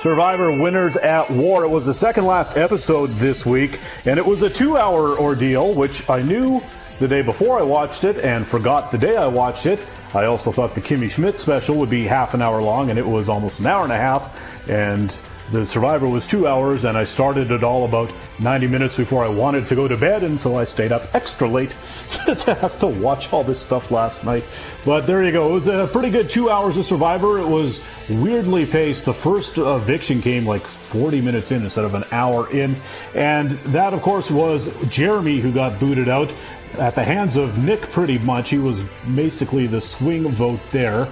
Survivor 0.00 0.52
Winners 0.62 0.96
at 0.96 1.28
War. 1.30 1.64
It 1.64 1.68
was 1.68 1.84
the 1.84 1.92
second 1.92 2.24
last 2.24 2.56
episode 2.56 3.14
this 3.16 3.44
week, 3.44 3.80
and 4.04 4.16
it 4.18 4.24
was 4.24 4.42
a 4.42 4.48
two 4.48 4.76
hour 4.76 5.18
ordeal, 5.18 5.74
which 5.74 6.08
I 6.08 6.22
knew 6.22 6.62
the 6.98 7.08
day 7.08 7.20
before 7.20 7.58
I 7.58 7.62
watched 7.62 8.04
it 8.04 8.16
and 8.18 8.46
forgot 8.46 8.90
the 8.90 8.98
day 8.98 9.16
I 9.16 9.26
watched 9.26 9.66
it. 9.66 9.80
I 10.14 10.24
also 10.24 10.50
thought 10.50 10.74
the 10.74 10.80
Kimmy 10.80 11.10
Schmidt 11.10 11.40
special 11.40 11.76
would 11.76 11.90
be 11.90 12.04
half 12.04 12.32
an 12.32 12.40
hour 12.42 12.62
long, 12.62 12.90
and 12.90 12.98
it 12.98 13.06
was 13.06 13.28
almost 13.28 13.58
an 13.60 13.66
hour 13.66 13.84
and 13.84 13.92
a 13.92 13.96
half. 13.96 14.68
And 14.70 15.10
the 15.50 15.64
Survivor 15.64 16.08
was 16.08 16.26
two 16.26 16.46
hours, 16.46 16.84
and 16.84 16.96
I 16.96 17.04
started 17.04 17.50
it 17.50 17.64
all 17.64 17.84
about 17.84 18.10
90 18.38 18.66
minutes 18.66 18.96
before 18.96 19.24
I 19.24 19.28
wanted 19.28 19.66
to 19.68 19.74
go 19.74 19.88
to 19.88 19.96
bed, 19.96 20.22
and 20.22 20.38
so 20.38 20.56
I 20.56 20.64
stayed 20.64 20.92
up 20.92 21.14
extra 21.14 21.48
late 21.48 21.70
to 22.26 22.54
have 22.60 22.78
to 22.80 22.86
watch 22.86 23.32
all 23.32 23.42
this 23.42 23.60
stuff 23.60 23.90
last 23.90 24.24
night. 24.24 24.44
But 24.84 25.06
there 25.06 25.24
you 25.24 25.32
go. 25.32 25.50
It 25.50 25.52
was 25.52 25.68
a 25.68 25.88
pretty 25.90 26.10
good 26.10 26.28
two 26.28 26.50
hours 26.50 26.76
of 26.76 26.84
Survivor. 26.84 27.38
It 27.38 27.48
was 27.48 27.82
weirdly 28.10 28.66
paced. 28.66 29.06
The 29.06 29.14
first 29.14 29.56
eviction 29.56 30.20
came 30.20 30.44
like 30.44 30.66
40 30.66 31.20
minutes 31.20 31.50
in 31.50 31.62
instead 31.62 31.84
of 31.84 31.94
an 31.94 32.04
hour 32.10 32.50
in. 32.50 32.76
And 33.14 33.50
that, 33.50 33.94
of 33.94 34.02
course, 34.02 34.30
was 34.30 34.74
Jeremy 34.88 35.38
who 35.38 35.50
got 35.50 35.80
booted 35.80 36.08
out 36.08 36.32
at 36.78 36.94
the 36.94 37.02
hands 37.02 37.36
of 37.36 37.64
Nick 37.64 37.82
pretty 37.90 38.18
much. 38.18 38.50
He 38.50 38.58
was 38.58 38.82
basically 39.14 39.66
the 39.66 39.80
swing 39.80 40.28
vote 40.28 40.60
there. 40.70 41.08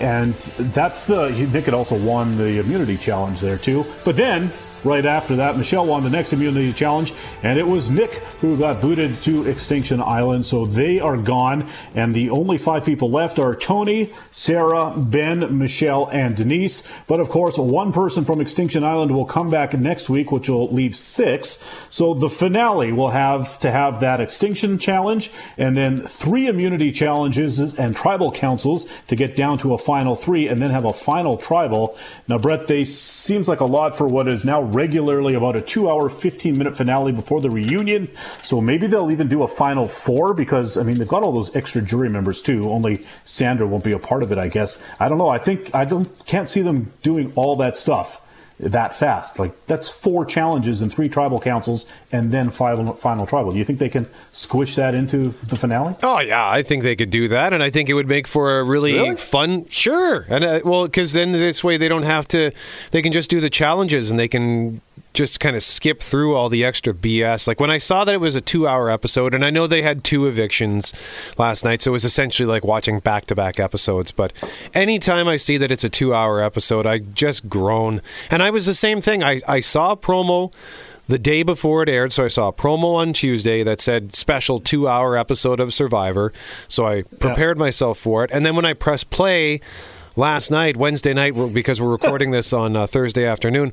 And 0.00 0.34
that's 0.34 1.06
the. 1.06 1.28
Nick 1.28 1.66
had 1.66 1.74
also 1.74 1.96
won 1.98 2.36
the 2.36 2.58
immunity 2.58 2.96
challenge 2.96 3.40
there, 3.40 3.58
too. 3.58 3.84
But 4.04 4.16
then, 4.16 4.50
right 4.84 5.04
after 5.04 5.36
that, 5.36 5.56
Michelle 5.56 5.86
won 5.86 6.02
the 6.04 6.10
next 6.10 6.32
immunity 6.32 6.72
challenge, 6.72 7.14
and 7.42 7.58
it 7.58 7.66
was 7.66 7.90
Nick 7.90 8.12
who 8.40 8.56
got 8.56 8.80
booted 8.80 9.16
to 9.22 9.46
Extinction 9.46 10.00
Island. 10.00 10.46
So 10.46 10.66
they 10.66 11.00
are 11.00 11.16
gone, 11.16 11.68
and 11.94 12.14
the 12.14 12.30
only 12.30 12.58
five 12.58 12.84
people 12.84 13.10
left 13.10 13.38
are 13.38 13.54
Tony, 13.54 14.12
Sarah, 14.30 14.94
Ben, 14.96 15.58
Michelle, 15.58 16.08
and 16.10 16.36
Denise. 16.36 16.86
But 17.06 17.20
of 17.20 17.28
course, 17.28 17.58
one 17.58 17.92
person 17.92 18.24
from 18.24 18.40
Extinction 18.40 18.84
Island 18.84 19.12
will 19.12 19.24
come 19.24 19.50
back 19.50 19.74
next 19.74 20.08
week, 20.08 20.32
which 20.32 20.48
will 20.48 20.68
leave 20.72 20.96
six. 20.96 21.62
So 21.88 22.14
the 22.14 22.30
finale 22.30 22.92
will 22.92 23.10
have 23.10 23.58
to 23.60 23.70
have 23.70 24.00
that 24.00 24.20
Extinction 24.20 24.78
challenge, 24.78 25.30
and 25.56 25.76
then 25.76 25.98
three 25.98 26.46
immunity 26.46 26.92
challenges 26.92 27.58
and 27.58 27.96
tribal 27.96 28.32
councils 28.32 28.86
to 29.08 29.16
get 29.16 29.36
down 29.36 29.58
to 29.58 29.74
a 29.74 29.78
final 29.78 30.16
three, 30.16 30.48
and 30.48 30.60
then 30.60 30.70
have 30.70 30.84
a 30.84 30.92
final 30.92 31.36
tribal. 31.36 31.96
Now, 32.28 32.38
Brett, 32.38 32.66
they 32.66 32.84
seems 32.84 33.48
like 33.48 33.60
a 33.60 33.64
lot 33.64 33.96
for 33.96 34.06
what 34.06 34.28
is 34.28 34.44
now 34.44 34.62
regularly 34.74 35.34
about 35.34 35.56
a 35.56 35.60
two-hour, 35.60 36.08
15-minute 36.08 36.76
finale 36.76 37.12
before 37.12 37.40
the 37.40 37.50
reunion. 37.50 38.08
So 38.42 38.60
maybe 38.60 38.86
they'll 38.86 39.10
even 39.10 39.28
do 39.28 39.42
a 39.42 39.48
final 39.48 39.86
four 39.86 40.34
because 40.34 40.76
I 40.76 40.82
mean 40.82 40.98
they've 40.98 41.08
got 41.08 41.22
all 41.22 41.32
those 41.32 41.54
extra 41.54 41.82
jury 41.82 42.08
members 42.08 42.42
too. 42.42 42.70
Only 42.70 43.06
Sandra 43.24 43.66
won't 43.66 43.84
be 43.84 43.92
a 43.92 43.98
part 43.98 44.22
of 44.22 44.32
it, 44.32 44.38
I 44.38 44.48
guess. 44.48 44.80
I 44.98 45.08
don't 45.08 45.18
know. 45.18 45.28
I 45.28 45.38
think 45.38 45.74
I 45.74 45.84
don't 45.84 46.24
can't 46.26 46.48
see 46.48 46.62
them 46.62 46.92
doing 47.02 47.32
all 47.36 47.56
that 47.56 47.76
stuff 47.76 48.26
that 48.60 48.94
fast. 48.94 49.38
Like 49.38 49.52
that's 49.66 49.88
four 49.88 50.24
challenges 50.24 50.82
and 50.82 50.92
three 50.92 51.08
tribal 51.08 51.40
councils, 51.40 51.86
and 52.12 52.30
then 52.32 52.50
final 52.50 52.94
final 52.94 53.26
tribal. 53.26 53.52
Do 53.52 53.58
you 53.58 53.64
think 53.64 53.78
they 53.78 53.88
can 53.88 54.06
squish 54.32 54.74
that 54.76 54.94
into 54.94 55.34
the 55.46 55.56
finale? 55.56 55.96
Oh 56.02 56.20
yeah, 56.20 56.48
I 56.48 56.62
think 56.62 56.82
they 56.82 56.94
could 56.96 57.10
do 57.10 57.26
that, 57.28 57.52
and 57.52 57.62
I 57.62 57.70
think 57.70 57.88
it 57.88 57.94
would 57.94 58.08
make 58.08 58.26
for 58.26 58.58
a 58.60 58.64
really, 58.64 58.92
Really? 58.94 59.16
fun. 59.16 59.66
Sure, 59.68 60.26
and 60.28 60.44
uh, 60.44 60.60
well, 60.64 60.84
because 60.84 61.12
then 61.12 61.32
this 61.32 61.64
way 61.64 61.76
they 61.76 61.88
don't 61.88 62.02
have 62.04 62.28
to. 62.28 62.50
They 62.90 63.02
can 63.02 63.12
just 63.12 63.30
do 63.30 63.40
the 63.40 63.50
challenges, 63.50 64.10
and 64.10 64.18
they 64.18 64.28
can 64.28 64.80
just 65.12 65.40
kind 65.40 65.56
of 65.56 65.62
skip 65.62 66.00
through 66.00 66.36
all 66.36 66.48
the 66.48 66.64
extra 66.64 66.94
BS. 66.94 67.46
Like 67.46 67.60
when 67.60 67.70
I 67.70 67.78
saw 67.78 68.04
that 68.04 68.14
it 68.14 68.20
was 68.20 68.36
a 68.36 68.40
two-hour 68.40 68.90
episode, 68.90 69.34
and 69.34 69.44
I 69.44 69.50
know 69.50 69.66
they 69.66 69.82
had 69.82 70.04
two 70.04 70.26
evictions 70.26 70.92
last 71.36 71.64
night, 71.64 71.82
so 71.82 71.90
it 71.90 71.92
was 71.92 72.04
essentially 72.04 72.46
like 72.46 72.64
watching 72.64 73.00
back-to-back 73.00 73.58
episodes. 73.58 74.12
But 74.12 74.32
anytime 74.74 75.26
I 75.26 75.36
see 75.36 75.56
that 75.56 75.72
it's 75.72 75.84
a 75.84 75.88
two-hour 75.88 76.40
episode, 76.40 76.86
I 76.86 76.98
just 76.98 77.48
groan. 77.48 78.00
And 78.30 78.42
I 78.42 78.50
was 78.50 78.66
the 78.66 78.74
same 78.74 79.00
thing. 79.00 79.22
I 79.22 79.40
I 79.48 79.60
saw 79.60 79.92
a 79.92 79.96
promo 79.96 80.52
the 81.10 81.18
day 81.18 81.42
before 81.42 81.82
it 81.82 81.88
aired. 81.88 82.12
So 82.12 82.24
I 82.24 82.28
saw 82.28 82.48
a 82.48 82.52
promo 82.52 82.94
on 82.94 83.12
Tuesday 83.12 83.62
that 83.62 83.80
said 83.80 84.14
special 84.14 84.60
two 84.60 84.88
hour 84.88 85.16
episode 85.16 85.60
of 85.60 85.74
Survivor. 85.74 86.32
So 86.68 86.86
I 86.86 87.02
prepared 87.02 87.58
myself 87.58 87.98
for 87.98 88.24
it. 88.24 88.30
And 88.32 88.46
then 88.46 88.56
when 88.56 88.64
I 88.64 88.72
pressed 88.72 89.10
play 89.10 89.60
last 90.16 90.50
night, 90.50 90.76
Wednesday 90.76 91.12
night, 91.12 91.34
because 91.52 91.80
we're 91.80 91.90
recording 91.90 92.30
this 92.30 92.52
on 92.52 92.76
uh, 92.76 92.86
Thursday 92.86 93.26
afternoon. 93.26 93.72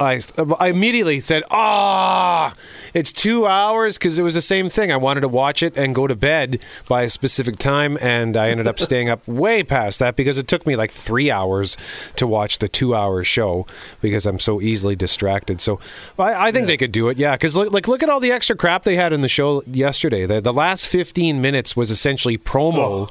I, 0.00 0.20
I 0.58 0.68
immediately 0.68 1.20
said, 1.20 1.42
"Ah, 1.50 2.54
it's 2.94 3.12
two 3.12 3.46
hours," 3.46 3.98
because 3.98 4.18
it 4.18 4.22
was 4.22 4.34
the 4.34 4.40
same 4.40 4.68
thing. 4.68 4.90
I 4.90 4.96
wanted 4.96 5.20
to 5.20 5.28
watch 5.28 5.62
it 5.62 5.76
and 5.76 5.94
go 5.94 6.06
to 6.06 6.14
bed 6.14 6.58
by 6.88 7.02
a 7.02 7.08
specific 7.08 7.58
time, 7.58 7.98
and 8.00 8.36
I 8.36 8.48
ended 8.48 8.66
up 8.66 8.78
staying 8.80 9.08
up 9.08 9.26
way 9.28 9.62
past 9.62 9.98
that 9.98 10.16
because 10.16 10.38
it 10.38 10.48
took 10.48 10.66
me 10.66 10.76
like 10.76 10.90
three 10.90 11.30
hours 11.30 11.76
to 12.16 12.26
watch 12.26 12.58
the 12.58 12.68
two-hour 12.68 13.24
show 13.24 13.66
because 14.00 14.26
I'm 14.26 14.38
so 14.38 14.60
easily 14.60 14.96
distracted. 14.96 15.60
So 15.60 15.78
I, 16.18 16.48
I 16.48 16.52
think 16.52 16.64
yeah. 16.64 16.66
they 16.68 16.76
could 16.76 16.92
do 16.92 17.08
it, 17.08 17.18
yeah. 17.18 17.36
Because 17.36 17.54
like, 17.54 17.88
look 17.88 18.02
at 18.02 18.08
all 18.08 18.20
the 18.20 18.32
extra 18.32 18.56
crap 18.56 18.84
they 18.84 18.96
had 18.96 19.12
in 19.12 19.20
the 19.20 19.28
show 19.28 19.62
yesterday. 19.66 20.26
The, 20.26 20.40
the 20.40 20.52
last 20.52 20.86
15 20.86 21.40
minutes 21.40 21.76
was 21.76 21.90
essentially 21.90 22.38
promo. 22.38 23.08
Oh 23.08 23.10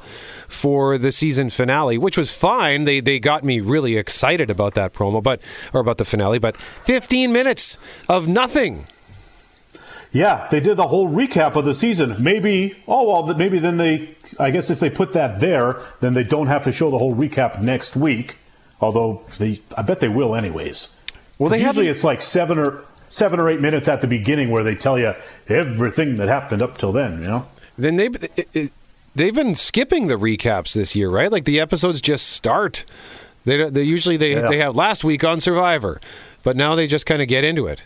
for 0.52 0.98
the 0.98 1.12
season 1.12 1.50
finale, 1.50 1.98
which 1.98 2.16
was 2.16 2.32
fine. 2.32 2.84
They 2.84 3.00
they 3.00 3.18
got 3.18 3.44
me 3.44 3.60
really 3.60 3.96
excited 3.96 4.50
about 4.50 4.74
that 4.74 4.92
promo, 4.92 5.22
but 5.22 5.40
or 5.72 5.80
about 5.80 5.98
the 5.98 6.04
finale. 6.04 6.38
But 6.38 6.56
15 6.56 7.32
minutes 7.32 7.78
of 8.08 8.28
nothing. 8.28 8.86
Yeah, 10.12 10.46
they 10.50 10.60
did 10.60 10.76
the 10.76 10.88
whole 10.88 11.08
recap 11.08 11.56
of 11.56 11.64
the 11.64 11.72
season. 11.72 12.22
Maybe, 12.22 12.76
oh 12.86 13.22
well, 13.24 13.34
maybe 13.34 13.58
then 13.58 13.78
they. 13.78 14.14
I 14.38 14.50
guess 14.50 14.70
if 14.70 14.78
they 14.78 14.90
put 14.90 15.14
that 15.14 15.40
there, 15.40 15.80
then 16.00 16.12
they 16.12 16.24
don't 16.24 16.48
have 16.48 16.64
to 16.64 16.72
show 16.72 16.90
the 16.90 16.98
whole 16.98 17.14
recap 17.14 17.62
next 17.62 17.96
week. 17.96 18.36
Although 18.80 19.22
they, 19.38 19.62
I 19.76 19.82
bet 19.82 20.00
they 20.00 20.08
will 20.08 20.34
anyways. 20.34 20.94
Well, 21.38 21.48
they 21.48 21.62
usually 21.62 21.88
it's 21.88 22.04
like 22.04 22.20
seven 22.20 22.58
or 22.58 22.84
seven 23.08 23.40
or 23.40 23.48
eight 23.48 23.60
minutes 23.60 23.88
at 23.88 24.00
the 24.00 24.06
beginning 24.06 24.50
where 24.50 24.64
they 24.64 24.74
tell 24.74 24.98
you 24.98 25.14
everything 25.48 26.16
that 26.16 26.28
happened 26.28 26.60
up 26.60 26.76
till 26.78 26.92
then. 26.92 27.22
You 27.22 27.28
know. 27.28 27.48
Then 27.78 27.96
they 27.96 28.70
they've 29.14 29.34
been 29.34 29.54
skipping 29.54 30.06
the 30.06 30.18
recaps 30.18 30.74
this 30.74 30.94
year, 30.96 31.10
right? 31.10 31.30
Like 31.30 31.44
the 31.44 31.60
episodes 31.60 32.00
just 32.00 32.28
start. 32.28 32.84
They, 33.44 33.68
they 33.68 33.82
usually 33.82 34.16
they 34.16 34.34
yeah. 34.34 34.48
they 34.48 34.58
have 34.58 34.76
last 34.76 35.04
week 35.04 35.24
on 35.24 35.40
Survivor, 35.40 36.00
but 36.42 36.56
now 36.56 36.74
they 36.74 36.86
just 36.86 37.06
kind 37.06 37.20
of 37.20 37.28
get 37.28 37.44
into 37.44 37.66
it. 37.66 37.82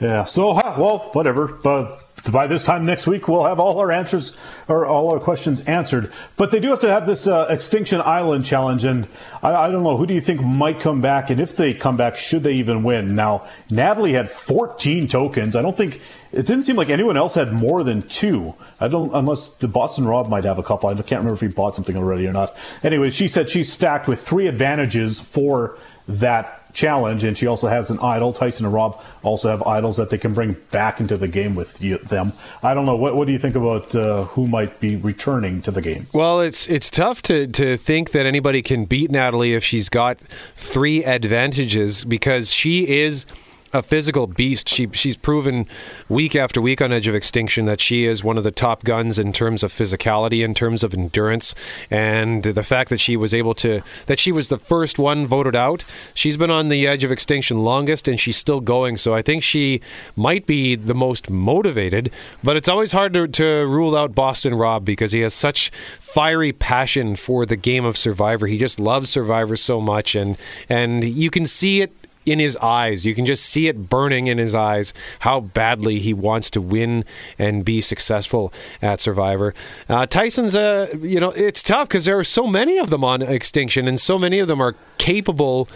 Yeah. 0.00 0.24
So 0.24 0.54
well, 0.54 1.10
whatever. 1.12 1.46
But 1.46 2.02
by 2.30 2.46
this 2.46 2.64
time 2.64 2.84
next 2.84 3.06
week, 3.06 3.28
we'll 3.28 3.44
have 3.44 3.58
all 3.60 3.78
our 3.78 3.90
answers 3.90 4.36
or 4.68 4.86
all 4.86 5.10
our 5.12 5.20
questions 5.20 5.60
answered. 5.62 6.12
But 6.36 6.50
they 6.50 6.60
do 6.60 6.70
have 6.70 6.80
to 6.80 6.90
have 6.90 7.06
this 7.06 7.26
uh, 7.26 7.46
Extinction 7.48 8.00
Island 8.00 8.44
challenge, 8.44 8.84
and 8.84 9.08
I, 9.42 9.54
I, 9.54 9.70
don't 9.70 9.82
know 9.82 9.96
who 9.96 10.06
do 10.06 10.14
you 10.14 10.20
think 10.20 10.40
might 10.40 10.80
come 10.80 11.00
back, 11.00 11.30
and 11.30 11.40
if 11.40 11.56
they 11.56 11.74
come 11.74 11.96
back, 11.96 12.16
should 12.16 12.42
they 12.42 12.54
even 12.54 12.82
win? 12.82 13.14
Now, 13.14 13.46
Natalie 13.70 14.12
had 14.12 14.30
14 14.30 15.08
tokens. 15.08 15.56
I 15.56 15.62
don't 15.62 15.76
think 15.76 16.00
it 16.32 16.46
didn't 16.46 16.62
seem 16.62 16.76
like 16.76 16.88
anyone 16.88 17.16
else 17.16 17.34
had 17.34 17.52
more 17.52 17.82
than 17.82 18.02
two. 18.02 18.54
I 18.80 18.88
don't, 18.88 19.14
unless 19.14 19.50
the 19.50 19.68
Boston 19.68 20.06
Rob 20.06 20.28
might 20.28 20.44
have 20.44 20.58
a 20.58 20.62
couple. 20.62 20.88
I 20.88 20.94
can't 20.94 21.20
remember 21.20 21.34
if 21.34 21.40
he 21.40 21.48
bought 21.48 21.76
something 21.76 21.96
already 21.96 22.26
or 22.26 22.32
not. 22.32 22.56
Anyway, 22.82 23.10
she 23.10 23.28
said 23.28 23.48
she's 23.48 23.72
stacked 23.72 24.08
with 24.08 24.20
three 24.20 24.46
advantages 24.46 25.20
for 25.20 25.78
that 26.08 26.72
challenge, 26.72 27.22
and 27.22 27.36
she 27.36 27.46
also 27.46 27.68
has 27.68 27.90
an 27.90 27.98
idol. 28.00 28.32
Tyson 28.32 28.64
and 28.64 28.74
Rob 28.74 29.02
also 29.22 29.50
have 29.50 29.62
idols 29.62 29.98
that 29.98 30.10
they 30.10 30.18
can 30.18 30.32
bring 30.32 30.56
back 30.70 31.00
into 31.00 31.16
the 31.16 31.28
game 31.28 31.54
with 31.54 31.80
you, 31.82 31.98
them. 31.98 32.32
I 32.62 32.74
don't 32.74 32.86
know. 32.86 32.96
What, 32.96 33.14
what 33.14 33.26
do 33.26 33.32
you 33.32 33.38
think 33.38 33.54
about 33.54 33.94
uh, 33.94 34.24
who 34.24 34.46
might 34.46 34.80
be 34.80 34.96
returning 34.96 35.60
to 35.62 35.70
the 35.70 35.82
game? 35.82 36.06
Well, 36.12 36.40
it's 36.40 36.68
it's 36.68 36.90
tough 36.90 37.22
to 37.22 37.46
to 37.46 37.76
think 37.76 38.12
that 38.12 38.26
anybody 38.26 38.62
can 38.62 38.86
beat 38.86 39.10
Natalie 39.10 39.54
if 39.54 39.62
she's 39.62 39.88
got 39.88 40.18
three 40.54 41.04
advantages 41.04 42.04
because 42.04 42.52
she 42.52 42.88
is 43.02 43.26
a 43.72 43.82
physical 43.82 44.26
beast. 44.26 44.68
She 44.68 44.88
she's 44.92 45.16
proven 45.16 45.66
week 46.08 46.36
after 46.36 46.60
week 46.60 46.80
on 46.80 46.92
Edge 46.92 47.08
of 47.08 47.14
Extinction 47.14 47.64
that 47.66 47.80
she 47.80 48.04
is 48.04 48.22
one 48.22 48.38
of 48.38 48.44
the 48.44 48.50
top 48.50 48.84
guns 48.84 49.18
in 49.18 49.32
terms 49.32 49.62
of 49.62 49.72
physicality, 49.72 50.44
in 50.44 50.54
terms 50.54 50.84
of 50.84 50.94
endurance, 50.94 51.54
and 51.90 52.42
the 52.42 52.62
fact 52.62 52.90
that 52.90 52.98
she 52.98 53.16
was 53.16 53.32
able 53.32 53.54
to 53.54 53.82
that 54.06 54.18
she 54.18 54.32
was 54.32 54.48
the 54.48 54.58
first 54.58 54.98
one 54.98 55.26
voted 55.26 55.56
out. 55.56 55.84
She's 56.14 56.36
been 56.36 56.50
on 56.50 56.68
the 56.68 56.86
Edge 56.86 57.04
of 57.04 57.12
Extinction 57.12 57.64
longest, 57.64 58.08
and 58.08 58.20
she's 58.20 58.36
still 58.36 58.60
going. 58.60 58.96
So 58.96 59.14
I 59.14 59.22
think 59.22 59.42
she 59.42 59.80
might 60.16 60.46
be 60.46 60.74
the 60.74 60.94
most 60.94 61.30
motivated. 61.30 62.10
But 62.42 62.56
it's 62.56 62.68
always 62.68 62.92
hard 62.92 63.12
to, 63.14 63.26
to 63.28 63.66
rule 63.66 63.96
out 63.96 64.14
Boston 64.14 64.54
Rob 64.54 64.84
because 64.84 65.12
he 65.12 65.20
has 65.20 65.34
such 65.34 65.70
fiery 65.98 66.52
passion 66.52 67.16
for 67.16 67.46
the 67.46 67.56
game 67.56 67.84
of 67.84 67.96
Survivor. 67.96 68.46
He 68.46 68.58
just 68.58 68.78
loves 68.78 69.10
Survivor 69.10 69.56
so 69.56 69.80
much, 69.80 70.14
and 70.14 70.36
and 70.68 71.04
you 71.04 71.30
can 71.30 71.46
see 71.46 71.82
it 71.82 71.92
in 72.24 72.38
his 72.38 72.56
eyes. 72.58 73.04
You 73.04 73.14
can 73.14 73.26
just 73.26 73.44
see 73.44 73.68
it 73.68 73.88
burning 73.88 74.26
in 74.26 74.38
his 74.38 74.54
eyes 74.54 74.92
how 75.20 75.40
badly 75.40 76.00
he 76.00 76.14
wants 76.14 76.50
to 76.50 76.60
win 76.60 77.04
and 77.38 77.64
be 77.64 77.80
successful 77.80 78.52
at 78.80 79.00
Survivor. 79.00 79.54
Uh, 79.88 80.06
Tyson's, 80.06 80.54
uh, 80.54 80.94
you 81.00 81.20
know, 81.20 81.30
it's 81.30 81.62
tough 81.62 81.88
because 81.88 82.04
there 82.04 82.18
are 82.18 82.24
so 82.24 82.46
many 82.46 82.78
of 82.78 82.90
them 82.90 83.04
on 83.04 83.22
Extinction, 83.22 83.88
and 83.88 84.00
so 84.00 84.18
many 84.18 84.38
of 84.38 84.48
them 84.48 84.60
are 84.60 84.74
capable 84.98 85.68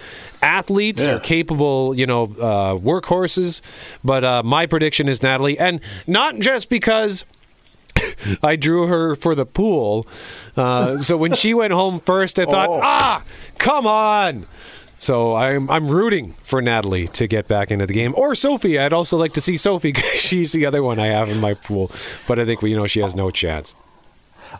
athletes 0.42 1.04
yeah. 1.04 1.16
or 1.16 1.20
capable, 1.20 1.94
you 1.94 2.06
know, 2.06 2.24
uh, 2.24 2.74
workhorses. 2.74 3.61
But 4.04 4.24
uh, 4.24 4.42
my 4.42 4.66
prediction 4.66 5.09
is 5.09 5.22
Natalie, 5.22 5.59
and 5.59 5.80
not 6.06 6.38
just 6.38 6.68
because. 6.68 7.24
I 8.42 8.56
drew 8.56 8.88
her 8.88 9.16
for 9.16 9.35
the 9.35 9.46
pool. 9.46 10.06
Uh, 10.54 10.98
so 10.98 11.16
when 11.16 11.35
she 11.35 11.54
went 11.54 11.72
home 11.72 11.98
first, 11.98 12.38
I 12.38 12.44
thought, 12.44 12.68
oh. 12.70 12.80
ah, 12.82 13.24
come 13.56 13.87
on. 13.87 14.44
So 14.98 15.37
I'm 15.37 15.70
I'm 15.70 15.88
rooting 15.88 16.32
for 16.40 16.62
Natalie 16.62 17.06
to 17.09 17.26
get 17.26 17.46
back 17.46 17.70
into 17.70 17.87
the 17.87 17.92
game, 17.92 18.14
or 18.16 18.35
Sophie. 18.35 18.78
I'd 18.78 18.92
also 18.92 19.16
like 19.16 19.32
to 19.35 19.40
see 19.40 19.56
Sophie 19.56 19.92
because 19.92 20.20
she's 20.20 20.52
the 20.52 20.66
other 20.66 20.82
one 20.82 20.98
I 20.98 21.06
have 21.09 21.28
in 21.28 21.40
my 21.40 21.54
pool, 21.54 21.90
but 22.26 22.38
I 22.38 22.44
think 22.44 22.62
you 22.62 22.76
know 22.76 22.87
she 22.87 23.00
has 23.00 23.14
no 23.14 23.30
chance. 23.30 23.74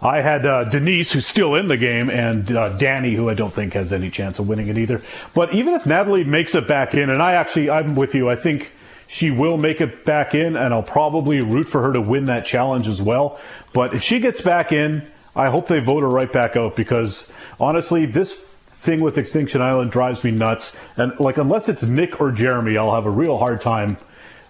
I 0.03 0.21
had 0.21 0.45
uh, 0.45 0.65
Denise, 0.65 1.13
who's 1.13 1.27
still 1.27 1.55
in 1.55 1.69
the 1.69 1.77
game, 1.77 2.11
and 2.11 2.51
uh, 2.53 2.77
Danni, 2.77 3.15
who 3.15 3.31
I 3.31 3.35
don't 3.35 3.53
think 3.53 3.73
has 3.73 3.93
any 3.93 4.11
chance 4.11 4.39
of 4.39 4.47
winning 4.47 4.69
it 4.69 4.77
either. 4.77 5.01
But 5.33 5.55
even 5.55 5.75
if 5.75 5.87
Natalie 5.87 6.25
makes 6.25 6.55
it 6.55 6.69
back 6.69 6.95
in, 6.95 7.09
and 7.09 7.23
I 7.23 7.33
actually 7.33 7.71
I'm 7.71 7.95
with 7.95 8.15
you, 8.15 8.29
I 8.29 8.37
think 8.37 8.73
she 9.07 9.31
will 9.31 9.57
make 9.57 9.81
it 9.81 10.05
back 10.05 10.35
in, 10.35 10.57
and 10.57 10.75
I'll 10.75 10.83
probably 10.83 11.41
root 11.41 11.65
for 11.65 11.83
her 11.83 11.93
to 11.93 12.01
win 12.01 12.27
that 12.27 12.45
challenge 12.45 12.89
as 12.89 13.01
well. 13.01 13.41
But 13.73 13.95
if 13.95 14.03
she 14.03 14.21
gets 14.21 14.43
back 14.43 14.73
in, 14.73 15.07
I 15.35 15.49
hope 15.51 15.69
they 15.69 15.81
vote 15.81 16.03
her 16.03 16.09
right 16.09 16.31
back 16.31 16.57
out 16.57 16.77
because 16.77 17.33
honestly, 17.61 18.07
this 18.07 18.43
thing 18.87 19.01
with 19.01 19.19
Extinction 19.19 19.61
Island 19.61 19.91
drives 19.91 20.25
me 20.25 20.31
nuts. 20.31 20.75
And 20.97 21.19
like, 21.21 21.37
unless 21.37 21.69
it's 21.69 21.83
Nick 21.83 22.21
or 22.21 22.33
Jeremy, 22.33 22.79
I'll 22.79 22.95
have 22.95 23.05
a 23.05 23.11
real 23.11 23.37
hard 23.37 23.61
time 23.61 23.99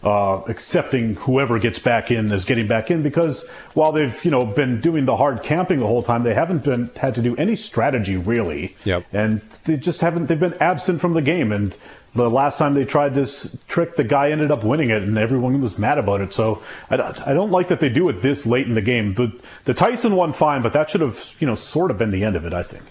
uh, 0.04 0.42
accepting 0.46 1.16
whoever 1.16 1.58
gets 1.58 1.80
back 1.80 2.10
in 2.12 2.30
as 2.30 2.44
getting 2.44 2.68
back 2.68 2.90
in 2.90 3.02
because 3.02 3.48
while 3.74 3.90
they've 3.90 4.24
you 4.24 4.30
know 4.30 4.44
been 4.44 4.80
doing 4.80 5.04
the 5.04 5.16
hard 5.16 5.42
camping 5.42 5.80
the 5.80 5.86
whole 5.86 6.02
time, 6.02 6.22
they 6.22 6.34
haven't 6.34 6.62
been 6.62 6.90
had 6.96 7.14
to 7.16 7.22
do 7.22 7.34
any 7.36 7.56
strategy 7.56 8.16
really. 8.16 8.76
Yep. 8.84 9.04
And 9.12 9.40
they 9.64 9.76
just 9.76 10.00
haven't. 10.02 10.26
They've 10.26 10.38
been 10.38 10.56
absent 10.60 11.00
from 11.00 11.14
the 11.14 11.22
game. 11.22 11.50
And 11.50 11.76
the 12.14 12.30
last 12.30 12.58
time 12.58 12.74
they 12.74 12.84
tried 12.84 13.14
this 13.14 13.58
trick, 13.68 13.96
the 13.96 14.04
guy 14.04 14.30
ended 14.30 14.50
up 14.50 14.64
winning 14.64 14.90
it, 14.90 15.02
and 15.02 15.18
everyone 15.18 15.60
was 15.60 15.78
mad 15.78 15.98
about 15.98 16.20
it. 16.20 16.32
So 16.32 16.62
I, 16.88 16.94
I 17.26 17.34
don't 17.34 17.50
like 17.50 17.68
that 17.68 17.80
they 17.80 17.88
do 17.88 18.08
it 18.08 18.20
this 18.20 18.46
late 18.46 18.66
in 18.66 18.74
the 18.74 18.82
game. 18.82 19.14
The 19.14 19.32
the 19.64 19.74
Tyson 19.74 20.14
one 20.14 20.32
fine, 20.32 20.62
but 20.62 20.72
that 20.72 20.90
should 20.90 21.00
have 21.00 21.34
you 21.40 21.46
know 21.46 21.54
sort 21.54 21.90
of 21.90 21.98
been 21.98 22.10
the 22.10 22.22
end 22.22 22.36
of 22.36 22.44
it. 22.44 22.52
I 22.52 22.62
think. 22.62 22.84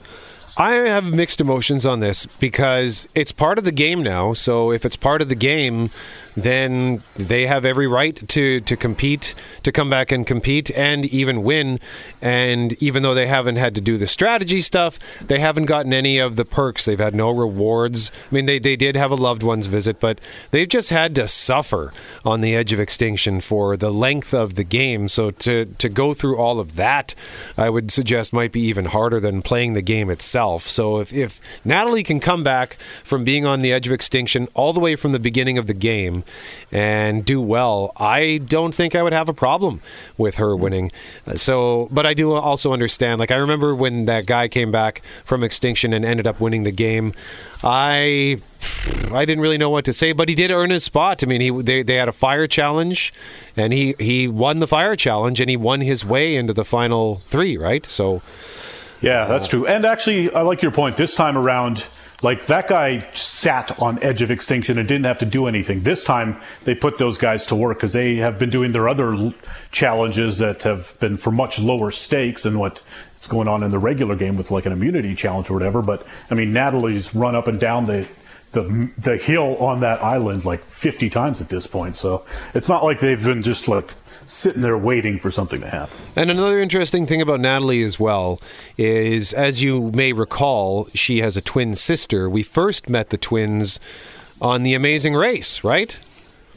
I 0.58 0.76
have 0.76 1.12
mixed 1.12 1.42
emotions 1.42 1.86
on 1.86 2.00
this 2.00 2.28
because 2.28 3.10
it's 3.14 3.34
part 3.34 3.58
of 3.58 3.66
the 3.66 3.74
game 3.74 4.02
now. 4.02 4.34
So 4.34 4.72
if 4.72 4.86
it's 4.86 4.96
part 4.96 5.22
of 5.22 5.28
the 5.28 5.36
game, 5.36 5.90
then 6.38 7.02
they 7.18 7.46
have 7.46 7.66
every 7.66 7.88
right 7.88 8.26
to, 8.30 8.62
to 8.62 8.78
compete, 8.78 9.36
to 9.64 9.74
come 9.74 9.90
back 9.90 10.14
and 10.14 10.26
compete 10.26 10.72
and 10.72 11.04
even 11.04 11.44
win. 11.44 11.82
And 12.22 12.82
even 12.82 13.04
though 13.04 13.14
they 13.14 13.28
haven't 13.28 13.58
had 13.58 13.76
to 13.76 13.82
do 13.82 13.98
the 13.98 14.08
strategy 14.08 14.62
stuff, 14.62 14.98
they 15.20 15.40
haven't 15.40 15.66
gotten 15.66 15.92
any 15.92 16.20
of 16.20 16.38
the 16.38 16.46
perks. 16.46 16.86
They've 16.86 17.00
had 17.00 17.16
no 17.16 17.32
rewards. 17.32 18.10
I 18.32 18.36
mean, 18.36 18.46
they, 18.46 18.60
they 18.60 18.78
did 18.78 18.96
have 18.96 19.12
a 19.12 19.16
loved 19.16 19.44
one's 19.44 19.68
visit, 19.68 20.00
but 20.00 20.22
they've 20.52 20.70
just 20.70 20.90
had 20.90 21.16
to 21.16 21.28
suffer 21.28 21.92
on 22.24 22.40
the 22.40 22.56
edge 22.56 22.72
of 22.72 22.80
extinction 22.80 23.42
for 23.42 23.76
the 23.76 23.92
length 23.92 24.34
of 24.34 24.54
the 24.54 24.64
game. 24.64 25.10
So 25.10 25.32
to, 25.32 25.66
to 25.66 25.90
go 25.90 26.14
through 26.14 26.38
all 26.38 26.62
of 26.62 26.76
that, 26.76 27.14
I 27.58 27.70
would 27.70 27.92
suggest 27.92 28.32
might 28.32 28.54
be 28.54 28.62
even 28.62 28.86
harder 28.86 29.20
than 29.20 29.42
playing 29.42 29.74
the 29.74 29.82
game 29.82 30.10
itself. 30.10 30.45
So 30.54 31.00
if, 31.00 31.14
if 31.14 31.42
Natalie 31.64 32.04
can 32.04 32.20
come 32.20 32.44
back 32.44 32.78
from 33.04 33.24
being 33.24 33.46
on 33.46 33.62
the 33.62 33.74
edge 33.74 33.88
of 33.88 33.94
extinction 33.94 34.48
all 34.54 34.74
the 34.74 34.80
way 34.80 34.96
from 34.96 35.12
the 35.12 35.20
beginning 35.20 35.58
of 35.58 35.68
the 35.68 35.74
game, 35.74 36.24
and 36.72 37.26
do 37.26 37.42
well, 37.42 37.92
I 37.98 38.42
don't 38.46 38.74
think 38.74 38.96
I 38.96 39.04
would 39.04 39.14
have 39.14 39.30
a 39.30 39.34
problem 39.34 39.82
with 40.18 40.36
her 40.36 40.56
winning. 40.56 40.92
So, 41.36 41.88
but 41.92 42.06
I 42.06 42.14
do 42.14 42.34
also 42.34 42.74
understand. 42.74 43.20
Like 43.20 43.32
I 43.32 43.36
remember 43.36 43.76
when 43.76 44.06
that 44.06 44.26
guy 44.26 44.48
came 44.48 44.72
back 44.72 45.02
from 45.24 45.44
extinction 45.44 45.94
and 45.94 46.06
ended 46.06 46.28
up 46.28 46.40
winning 46.40 46.64
the 46.64 46.72
game. 46.72 47.14
I 47.64 48.40
I 49.12 49.26
didn't 49.26 49.42
really 49.42 49.58
know 49.58 49.70
what 49.70 49.86
to 49.86 49.94
say, 49.94 50.12
but 50.12 50.30
he 50.30 50.36
did 50.36 50.52
earn 50.52 50.70
his 50.70 50.84
spot. 50.84 51.24
I 51.24 51.28
mean, 51.28 51.42
he 51.42 51.50
they, 51.50 51.84
they 51.84 51.96
had 51.96 52.08
a 52.08 52.14
fire 52.14 52.48
challenge, 52.48 53.14
and 53.56 53.74
he 53.74 53.96
he 54.00 54.28
won 54.28 54.60
the 54.60 54.68
fire 54.68 54.96
challenge, 54.96 55.40
and 55.40 55.50
he 55.50 55.58
won 55.58 55.82
his 55.82 56.06
way 56.06 56.36
into 56.36 56.54
the 56.54 56.66
final 56.66 57.16
three. 57.18 57.58
Right, 57.58 57.86
so. 57.86 58.22
Yeah, 59.02 59.26
that's 59.26 59.48
true. 59.48 59.68
And 59.68 59.86
actually, 59.86 60.34
I 60.34 60.42
like 60.42 60.62
your 60.62 60.72
point. 60.72 60.98
This 60.98 61.16
time 61.16 61.38
around, 61.38 61.86
like 62.22 62.48
that 62.48 62.68
guy 62.68 63.08
sat 63.14 63.80
on 63.82 64.02
edge 64.02 64.22
of 64.22 64.32
extinction 64.32 64.78
and 64.78 64.88
didn't 64.88 65.06
have 65.06 65.20
to 65.20 65.26
do 65.26 65.48
anything. 65.48 65.82
This 65.82 66.04
time 66.04 66.40
they 66.64 66.76
put 66.76 66.98
those 66.98 67.18
guys 67.18 67.46
to 67.48 67.56
work 67.56 67.78
because 67.78 67.94
they 67.94 68.16
have 68.16 68.40
been 68.40 68.50
doing 68.50 68.72
their 68.72 68.88
other 68.88 69.34
challenges 69.72 70.38
that 70.40 70.64
have 70.64 70.98
been 71.00 71.18
for 71.18 71.32
much 71.32 71.60
lower 71.60 71.92
stakes 71.92 72.46
and 72.46 72.60
what's 72.60 72.82
going 73.28 73.48
on 73.48 73.64
in 73.64 73.72
the 73.72 73.80
regular 73.80 74.16
game 74.16 74.38
with 74.38 74.52
like 74.52 74.66
an 74.66 74.72
immunity 74.72 75.14
challenge 75.16 75.50
or 75.50 75.54
whatever. 75.54 75.82
But 75.82 76.06
I 76.32 76.36
mean, 76.36 76.54
Natalie's 76.54 77.14
run 77.14 77.36
up 77.36 77.48
and 77.48 77.60
down 77.60 77.86
the 77.86 78.08
the 78.56 78.90
the 78.98 79.18
hill 79.18 79.58
on 79.58 79.82
that 79.82 80.02
island 80.02 80.46
like 80.46 80.64
50 80.64 81.10
times 81.10 81.42
at 81.42 81.50
this 81.50 81.68
point. 81.68 81.98
So 81.98 82.26
it's 82.54 82.70
not 82.70 82.84
like 82.84 83.00
they've 83.02 83.24
been 83.24 83.42
just 83.42 83.68
like 83.68 83.94
sitting 84.26 84.62
there 84.62 84.78
waiting 84.78 85.20
for 85.20 85.32
something 85.32 85.62
to 85.62 85.70
happen. 85.70 85.98
And 86.16 86.30
another 86.30 86.60
interesting 86.60 87.06
thing 87.06 87.22
about 87.22 87.40
Natalie 87.40 87.84
as 87.84 88.00
well 88.00 88.42
is, 88.78 89.34
as 89.34 89.62
you 89.62 89.92
may 89.92 90.14
recall, 90.14 90.88
she 90.94 91.20
has 91.20 91.38
a 91.38 91.42
twin 91.42 91.76
sister. 91.76 92.30
We 92.30 92.44
first 92.44 92.90
met 92.90 93.10
the 93.10 93.18
twins 93.18 93.80
on 94.42 94.64
The 94.64 94.74
Amazing 94.74 95.16
Race, 95.16 95.64
right? 95.64 95.98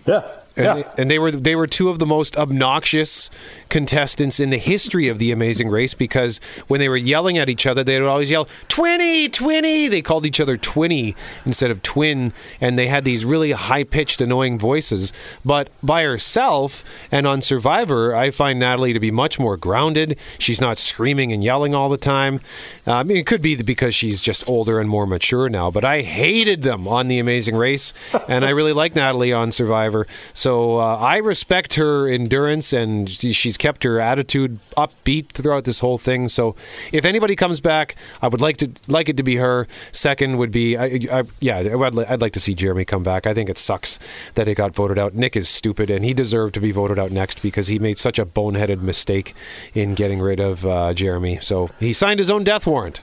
Yeah. 0.06 0.37
And, 0.58 0.66
yeah. 0.66 0.74
they, 0.74 1.02
and 1.02 1.10
they 1.10 1.18
were 1.20 1.30
they 1.30 1.54
were 1.54 1.68
two 1.68 1.88
of 1.88 2.00
the 2.00 2.06
most 2.06 2.36
obnoxious 2.36 3.30
contestants 3.68 4.40
in 4.40 4.50
the 4.50 4.58
history 4.58 5.06
of 5.06 5.18
the 5.18 5.30
Amazing 5.30 5.68
Race 5.68 5.94
because 5.94 6.40
when 6.66 6.80
they 6.80 6.88
were 6.88 6.96
yelling 6.96 7.38
at 7.38 7.48
each 7.48 7.64
other, 7.64 7.84
they 7.84 8.00
would 8.00 8.08
always 8.08 8.30
yell 8.30 8.46
"Twinny, 8.66 9.30
Twinny." 9.30 9.88
They 9.88 10.02
called 10.02 10.26
each 10.26 10.40
other 10.40 10.56
Twinny 10.58 11.14
instead 11.46 11.70
of 11.70 11.80
Twin, 11.82 12.32
and 12.60 12.76
they 12.76 12.88
had 12.88 13.04
these 13.04 13.24
really 13.24 13.52
high 13.52 13.84
pitched, 13.84 14.20
annoying 14.20 14.58
voices. 14.58 15.12
But 15.44 15.70
by 15.80 16.02
herself 16.02 16.82
and 17.12 17.24
on 17.24 17.40
Survivor, 17.40 18.16
I 18.16 18.32
find 18.32 18.58
Natalie 18.58 18.92
to 18.92 19.00
be 19.00 19.12
much 19.12 19.38
more 19.38 19.56
grounded. 19.56 20.18
She's 20.38 20.60
not 20.60 20.76
screaming 20.76 21.32
and 21.32 21.44
yelling 21.44 21.72
all 21.72 21.88
the 21.88 21.96
time. 21.96 22.40
Uh, 22.84 22.94
I 22.94 23.02
mean, 23.04 23.16
it 23.16 23.26
could 23.26 23.42
be 23.42 23.54
because 23.62 23.94
she's 23.94 24.22
just 24.22 24.48
older 24.48 24.80
and 24.80 24.90
more 24.90 25.06
mature 25.06 25.48
now. 25.48 25.70
But 25.70 25.84
I 25.84 26.02
hated 26.02 26.62
them 26.62 26.88
on 26.88 27.06
the 27.06 27.20
Amazing 27.20 27.54
Race, 27.54 27.94
and 28.28 28.44
I 28.44 28.50
really 28.50 28.72
like 28.72 28.96
Natalie 28.96 29.32
on 29.32 29.52
Survivor. 29.52 30.06
So 30.34 30.47
uh, 30.78 30.96
I 30.96 31.16
respect 31.16 31.74
her 31.74 32.08
endurance, 32.08 32.72
and 32.72 33.08
she's 33.08 33.56
kept 33.56 33.84
her 33.84 34.00
attitude 34.00 34.58
upbeat 34.76 35.28
throughout 35.28 35.64
this 35.64 35.80
whole 35.80 35.98
thing. 35.98 36.28
So 36.28 36.54
if 36.92 37.04
anybody 37.04 37.36
comes 37.36 37.60
back, 37.60 37.94
I 38.22 38.28
would 38.28 38.40
like 38.40 38.56
to 38.58 38.70
like 38.86 39.08
it 39.08 39.16
to 39.16 39.22
be 39.22 39.36
her. 39.36 39.66
Second 39.92 40.38
would 40.38 40.50
be, 40.50 40.76
I, 40.76 41.00
I, 41.12 41.24
yeah, 41.40 41.58
I'd, 41.58 41.94
li- 41.94 42.06
I'd 42.08 42.20
like 42.20 42.32
to 42.34 42.40
see 42.40 42.54
Jeremy 42.54 42.84
come 42.84 43.02
back. 43.02 43.26
I 43.26 43.34
think 43.34 43.48
it 43.48 43.58
sucks 43.58 43.98
that 44.34 44.48
it 44.48 44.54
got 44.54 44.74
voted 44.74 44.98
out. 44.98 45.14
Nick 45.14 45.36
is 45.36 45.48
stupid, 45.48 45.90
and 45.90 46.04
he 46.04 46.14
deserved 46.14 46.54
to 46.54 46.60
be 46.60 46.72
voted 46.72 46.98
out 46.98 47.10
next 47.10 47.42
because 47.42 47.68
he 47.68 47.78
made 47.78 47.98
such 47.98 48.18
a 48.18 48.26
boneheaded 48.26 48.80
mistake 48.80 49.34
in 49.74 49.94
getting 49.94 50.20
rid 50.20 50.40
of 50.40 50.64
uh, 50.64 50.94
Jeremy. 50.94 51.38
So 51.40 51.70
he 51.80 51.92
signed 51.92 52.20
his 52.20 52.30
own 52.30 52.44
death 52.44 52.66
warrant. 52.66 53.00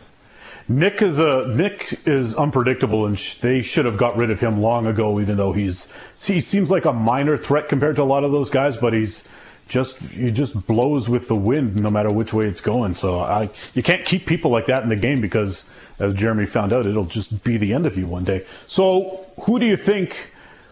Nick 0.67 1.01
is 1.01 1.19
a 1.19 1.47
Nick 1.55 2.07
is 2.07 2.35
unpredictable, 2.35 3.05
and 3.05 3.19
sh- 3.19 3.35
they 3.35 3.61
should 3.61 3.85
have 3.85 3.97
got 3.97 4.17
rid 4.17 4.31
of 4.31 4.39
him 4.39 4.61
long 4.61 4.87
ago. 4.87 5.19
Even 5.19 5.37
though 5.37 5.53
he's 5.53 5.93
he 6.19 6.39
seems 6.39 6.71
like 6.71 6.85
a 6.85 6.93
minor 6.93 7.37
threat 7.37 7.69
compared 7.69 7.97
to 7.97 8.01
a 8.01 8.03
lot 8.03 8.23
of 8.23 8.31
those 8.31 8.49
guys, 8.49 8.75
but 8.75 8.93
he's 8.93 9.29
just 9.67 9.99
he 9.99 10.31
just 10.31 10.65
blows 10.65 11.07
with 11.07 11.27
the 11.27 11.35
wind 11.35 11.75
no 11.75 11.89
matter 11.91 12.11
which 12.11 12.33
way 12.33 12.45
it's 12.45 12.61
going. 12.61 12.95
So 12.95 13.19
I 13.19 13.49
you 13.75 13.83
can't 13.83 14.03
keep 14.05 14.25
people 14.25 14.49
like 14.49 14.65
that 14.65 14.81
in 14.81 14.89
the 14.89 14.95
game 14.95 15.21
because, 15.21 15.69
as 15.99 16.15
Jeremy 16.15 16.47
found 16.47 16.73
out, 16.73 16.87
it'll 16.87 17.05
just 17.05 17.43
be 17.43 17.57
the 17.57 17.73
end 17.73 17.85
of 17.85 17.95
you 17.95 18.07
one 18.07 18.23
day. 18.23 18.43
So 18.65 19.25
who 19.41 19.59
do 19.59 19.65
you 19.65 19.77
think? 19.77 20.31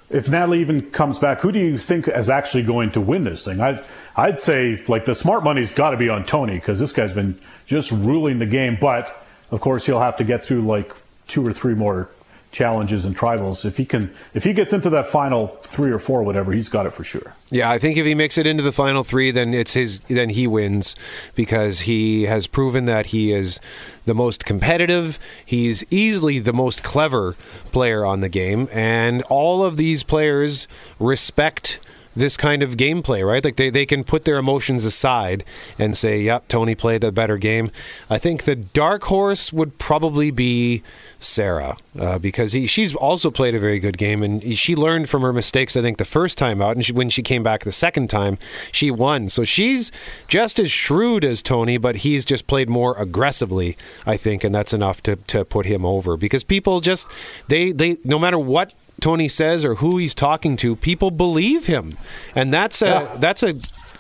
If 0.10 0.30
Natalie 0.30 0.62
even 0.62 0.92
comes 0.92 1.18
back, 1.18 1.40
who 1.40 1.52
do 1.52 1.58
you 1.58 1.76
think 1.76 2.08
is 2.08 2.30
actually 2.30 2.64
going 2.64 2.92
to 2.92 3.02
win 3.02 3.24
this 3.24 3.46
thing? 3.46 3.60
I'd, 3.60 3.84
I'd 4.16 4.42
say 4.42 4.84
like 4.88 5.06
the 5.06 5.16
smart 5.16 5.44
money's 5.44 5.72
got 5.72 5.90
to 5.90 5.98
be 5.98 6.08
on 6.08 6.24
Tony 6.24 6.54
because 6.54 6.80
this 6.80 6.92
guy's 6.92 7.16
been 7.16 7.40
just 7.66 7.90
ruling 7.92 8.38
the 8.38 8.46
game. 8.46 8.78
But 8.80 9.23
of 9.54 9.62
course, 9.62 9.86
he'll 9.86 10.00
have 10.00 10.18
to 10.18 10.24
get 10.24 10.44
through 10.44 10.63
like 10.63 10.92
two 11.28 11.46
or 11.46 11.54
three 11.54 11.76
more 11.76 12.10
challenges 12.52 13.06
and 13.06 13.16
tribals. 13.16 13.66
If 13.66 13.78
he 13.78 13.86
can, 13.86 14.12
if 14.34 14.44
he 14.44 14.52
gets 14.52 14.74
into 14.74 14.89
that 14.89 15.08
final 15.08 15.60
three 15.62 15.92
or 15.92 16.00
four, 16.00 16.24
whatever, 16.24 16.52
he's 16.52 16.70
got 16.70 16.88
it 16.88 16.89
for 16.89 17.04
sure. 17.04 17.36
Yeah, 17.52 17.70
I 17.70 17.78
think 17.78 17.96
if 17.96 18.06
he 18.06 18.16
makes 18.16 18.39
it 18.39 18.48
into 18.48 18.63
the 18.63 18.72
final 18.72 19.04
three, 19.04 19.30
then 19.30 19.54
it's 19.54 19.74
his. 19.74 20.00
Then 20.02 20.30
he 20.30 20.48
wins 20.48 20.96
because 21.36 21.82
he 21.82 22.24
has 22.24 22.48
proven 22.48 22.86
that 22.86 23.08
he 23.08 23.32
is 23.32 23.60
the 24.06 24.16
most 24.16 24.44
competitive. 24.44 25.20
He's 25.46 25.84
easily 25.92 26.39
the 26.39 26.54
most 26.54 26.84
clever 26.84 27.36
player 27.72 28.04
on 28.04 28.22
the 28.22 28.30
game, 28.30 28.68
and 28.72 29.22
all 29.24 29.63
of 29.63 29.78
these 29.78 30.02
players 30.02 30.68
respect 30.98 31.80
this 32.15 32.38
kind 32.38 32.62
of 32.62 32.78
gameplay, 32.78 33.26
right? 33.26 33.43
Like 33.43 33.56
they, 33.56 33.69
they 33.69 33.86
can 33.86 34.04
put 34.04 34.26
their 34.26 34.38
emotions 34.38 34.86
aside 34.86 35.43
and 35.80 35.97
say, 35.97 36.21
yep, 36.21 36.47
Tony 36.47 36.76
played 36.76 37.04
a 37.04 37.12
better 37.12 37.38
game. 37.38 37.71
I 38.10 38.17
think 38.17 38.43
the 38.43 38.56
dark 38.56 39.04
horse 39.06 39.52
would 39.52 39.78
probably 39.78 40.32
be 40.32 40.84
Sarah 41.19 41.78
uh, 41.97 42.19
because 42.19 42.54
he, 42.54 42.67
she's 42.67 42.93
also 42.93 43.32
played 43.32 43.56
a 43.56 43.60
very 43.60 43.80
good 43.80 43.97
game 43.97 44.21
and 44.21 44.56
she 44.58 44.76
learned 44.76 45.10
from 45.10 45.21
her 45.21 45.34
mistakes, 45.34 45.76
I 45.76 45.82
think, 45.82 45.97
the 45.97 46.06
first 46.06 46.38
time 46.38 46.62
out. 46.62 46.76
And 46.76 46.86
she, 46.86 46.93
when 46.93 47.10
she 47.10 47.23
came 47.23 47.43
back 47.43 47.63
the 47.63 47.71
second 47.71 48.10
time, 48.10 48.38
she 48.71 48.91
won. 48.91 49.30
So 49.30 49.43
she's 49.43 49.91
just 50.28 50.60
as 50.60 50.71
shrewd 50.71 51.23
as 51.23 51.41
Tony, 51.41 51.78
but 51.78 51.97
he's 51.97 52.26
just 52.26 52.47
played 52.47 52.69
more 52.69 52.95
aggressively, 52.97 53.78
I 54.06 54.17
think. 54.17 54.43
And 54.43 54.54
that's 54.54 54.73
enough 54.73 55.02
to, 55.04 55.15
to 55.15 55.45
put 55.45 55.65
him 55.65 55.86
over 55.86 56.17
because 56.17 56.43
people 56.43 56.80
just, 56.80 57.10
they, 57.47 57.71
they, 57.71 57.97
no 58.04 58.19
matter 58.19 58.38
what 58.38 58.73
Tony 59.04 59.28
says 59.28 59.66
or 59.66 59.76
who 59.76 59.98
he's 59.98 60.16
talking 60.16 60.56
to, 60.56 60.78
people 60.78 61.12
believe 61.12 61.66
him, 61.66 61.98
and 62.34 62.54
that's 62.54 62.82
a 62.82 62.86
yeah. 62.86 63.18
that's 63.20 63.44
a 63.44 63.56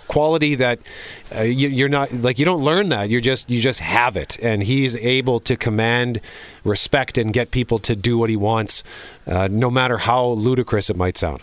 quality 0.07 0.55
that 0.55 0.79
uh, 1.35 1.41
you, 1.41 1.85
are 1.85 1.89
not 1.89 2.13
like 2.13 2.39
you 2.39 2.45
don't 2.45 2.63
learn 2.63 2.87
that 2.87 3.09
you 3.09 3.19
just 3.19 3.49
you 3.49 3.59
just 3.59 3.79
have 3.79 4.15
it 4.15 4.37
and 4.41 4.63
he's 4.63 4.95
able 4.97 5.39
to 5.39 5.55
command 5.55 6.21
respect 6.63 7.17
and 7.17 7.33
get 7.33 7.51
people 7.51 7.79
to 7.79 7.95
do 7.95 8.17
what 8.17 8.29
he 8.29 8.35
wants 8.35 8.83
uh, 9.27 9.47
no 9.49 9.71
matter 9.71 9.97
how 9.99 10.27
ludicrous 10.27 10.89
it 10.89 10.95
might 10.95 11.17
sound 11.17 11.41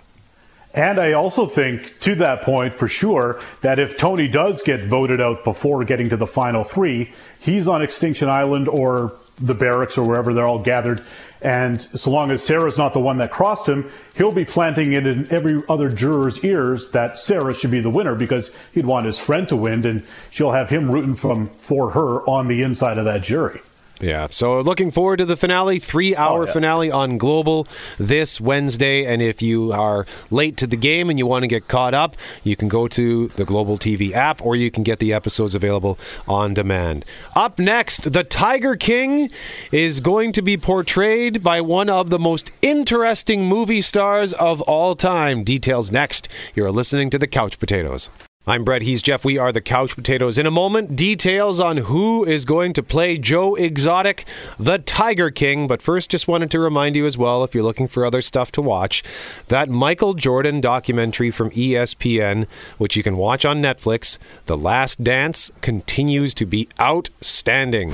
and 0.73 1.01
I 1.01 1.13
also 1.13 1.47
think, 1.47 1.99
to 2.03 2.15
that 2.17 2.43
point, 2.43 2.73
for 2.73 2.87
sure, 2.87 3.41
that 3.63 3.81
if 3.81 3.97
Tony 3.97 4.29
does 4.29 4.63
get 4.63 4.85
voted 4.85 5.21
out 5.21 5.43
before 5.43 5.83
getting 5.85 6.09
to 6.11 6.17
the 6.17 6.29
final 6.29 6.63
three, 6.63 7.11
he's 7.41 7.67
on 7.67 7.83
Extinction 7.83 8.29
Island 8.29 8.69
or 8.69 9.17
the 9.37 9.55
barracks 9.55 9.99
or 9.99 10.07
wherever 10.07 10.33
they're 10.33 10.47
all 10.47 10.61
gathered. 10.61 11.05
And 11.43 11.81
so 11.81 12.11
long 12.11 12.31
as 12.31 12.43
Sarah's 12.43 12.77
not 12.77 12.93
the 12.93 13.01
one 13.01 13.19
that 13.19 13.31
crossed 13.31 13.69
him, 13.69 13.91
he'll 14.15 14.33
be 14.33 14.45
planting 14.45 14.93
it 14.93 15.07
in 15.07 15.31
every 15.31 15.63
other 15.69 15.91
juror's 15.91 16.45
ears 16.45 16.91
that 16.91 17.17
Sarah 17.17 17.55
should 17.55 17.71
be 17.71 17.81
the 17.81 17.91
winner 17.91 18.15
because 18.15 18.55
he'd 18.73 18.87
want 18.87 19.07
his 19.07 19.19
friend 19.19 19.49
to 19.49 19.57
win, 19.57 19.87
and 19.87 20.05
she'll 20.31 20.53
have 20.53 20.71
him 20.71 20.91
rooting 20.91 21.15
from 21.15 21.49
for 21.49 21.91
her 21.91 22.29
on 22.29 22.49
the 22.49 22.63
inside 22.63 22.99
of 22.99 23.07
that 23.07 23.23
jury. 23.23 23.61
Yeah. 24.01 24.29
So 24.31 24.61
looking 24.61 24.91
forward 24.91 25.19
to 25.19 25.25
the 25.25 25.37
finale, 25.37 25.79
three 25.79 26.17
hour 26.17 26.43
oh, 26.43 26.47
yeah. 26.47 26.53
finale 26.53 26.91
on 26.91 27.19
Global 27.19 27.67
this 27.99 28.41
Wednesday. 28.41 29.05
And 29.05 29.21
if 29.21 29.43
you 29.43 29.73
are 29.73 30.07
late 30.31 30.57
to 30.59 30.67
the 30.67 30.77
game 30.77 31.11
and 31.11 31.19
you 31.19 31.27
want 31.27 31.43
to 31.43 31.47
get 31.47 31.69
caught 31.69 31.95
up, 31.95 32.17
you 32.43 32.57
can 32.57 32.69
go 32.69 32.89
to 32.89 33.29
the 33.29 33.45
Global 33.45 33.79
TV 33.79 34.13
app 34.13 34.41
or 34.43 34.57
you 34.57 34.71
can 34.71 34.83
get 34.83 34.99
the 34.99 35.13
episodes 35.13 35.55
available 35.55 35.99
on 36.27 36.55
demand. 36.55 37.05
Up 37.37 37.59
next, 37.59 38.13
the 38.13 38.25
Tiger 38.25 38.77
King 38.77 39.31
is 39.71 40.01
going 40.01 40.33
to 40.33 40.43
be 40.43 40.57
portrayed 40.57 41.43
by 41.43 41.61
one 41.61 41.91
of 41.91 42.11
the 42.11 42.19
most 42.19 42.53
interesting 42.63 43.45
movie 43.45 43.83
stars 43.83 44.33
of 44.35 44.61
all 44.63 44.97
time. 44.97 45.45
Details 45.45 45.91
next. 45.91 46.29
You're 46.55 46.73
listening 46.73 47.11
to 47.11 47.19
the 47.19 47.27
Couch 47.27 47.59
Potatoes. 47.59 48.09
I'm 48.47 48.65
Brett. 48.65 48.81
He's 48.81 49.03
Jeff. 49.03 49.23
We 49.23 49.37
are 49.37 49.53
the 49.53 49.61
Couch 49.61 49.95
Potatoes. 49.95 50.39
In 50.39 50.47
a 50.47 50.51
moment, 50.51 50.97
details 50.97 51.61
on 51.61 51.77
who 51.77 52.25
is 52.25 52.47
going 52.47 52.73
to 52.73 52.83
play 52.83 53.19
Joe 53.19 53.55
Exotic, 53.55 54.25
the 54.59 54.79
Tiger 54.79 55.31
King. 55.31 55.67
But 55.67 55.83
first, 55.83 56.11
just 56.11 56.27
wanted 56.27 56.51
to 56.53 56.59
remind 56.59 56.97
you 56.97 57.05
as 57.05 57.19
well, 57.19 57.45
if 57.45 57.55
you're 57.55 57.63
looking 57.63 57.87
for 57.87 58.03
other 58.03 58.23
stuff 58.23 58.51
to 58.53 58.63
watch, 58.63 59.03
that 59.49 59.69
Michael 59.69 60.15
Jordan 60.15 60.63
documentary 60.63 61.31
from 61.31 61.51
ESPN, 61.51 62.47
which 62.79 62.97
you 62.97 63.03
can 63.03 63.19
watch 63.19 63.45
on 63.45 63.61
Netflix, 63.61 64.17
The 64.47 64.57
Last 64.57 65.05
Dance, 65.05 65.53
continues 65.61 66.33
to 66.33 66.47
be 66.47 66.67
outstanding. 66.81 67.91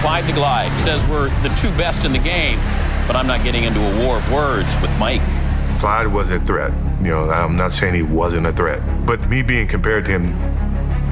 Clyde 0.00 0.24
the 0.24 0.32
Glide 0.32 0.80
says 0.80 1.04
we're 1.10 1.28
the 1.42 1.54
two 1.56 1.68
best 1.76 2.06
in 2.06 2.12
the 2.12 2.18
game, 2.18 2.58
but 3.06 3.16
I'm 3.16 3.26
not 3.26 3.44
getting 3.44 3.64
into 3.64 3.80
a 3.80 4.06
war 4.06 4.16
of 4.16 4.32
words 4.32 4.74
with 4.80 4.90
Mike. 4.98 5.20
Clyde 5.80 6.08
was 6.08 6.28
a 6.28 6.38
threat. 6.40 6.72
You 7.00 7.08
know, 7.08 7.30
I'm 7.30 7.56
not 7.56 7.72
saying 7.72 7.94
he 7.94 8.02
wasn't 8.02 8.46
a 8.46 8.52
threat, 8.52 8.82
but 9.06 9.26
me 9.30 9.40
being 9.40 9.66
compared 9.66 10.04
to 10.04 10.10
him 10.10 10.34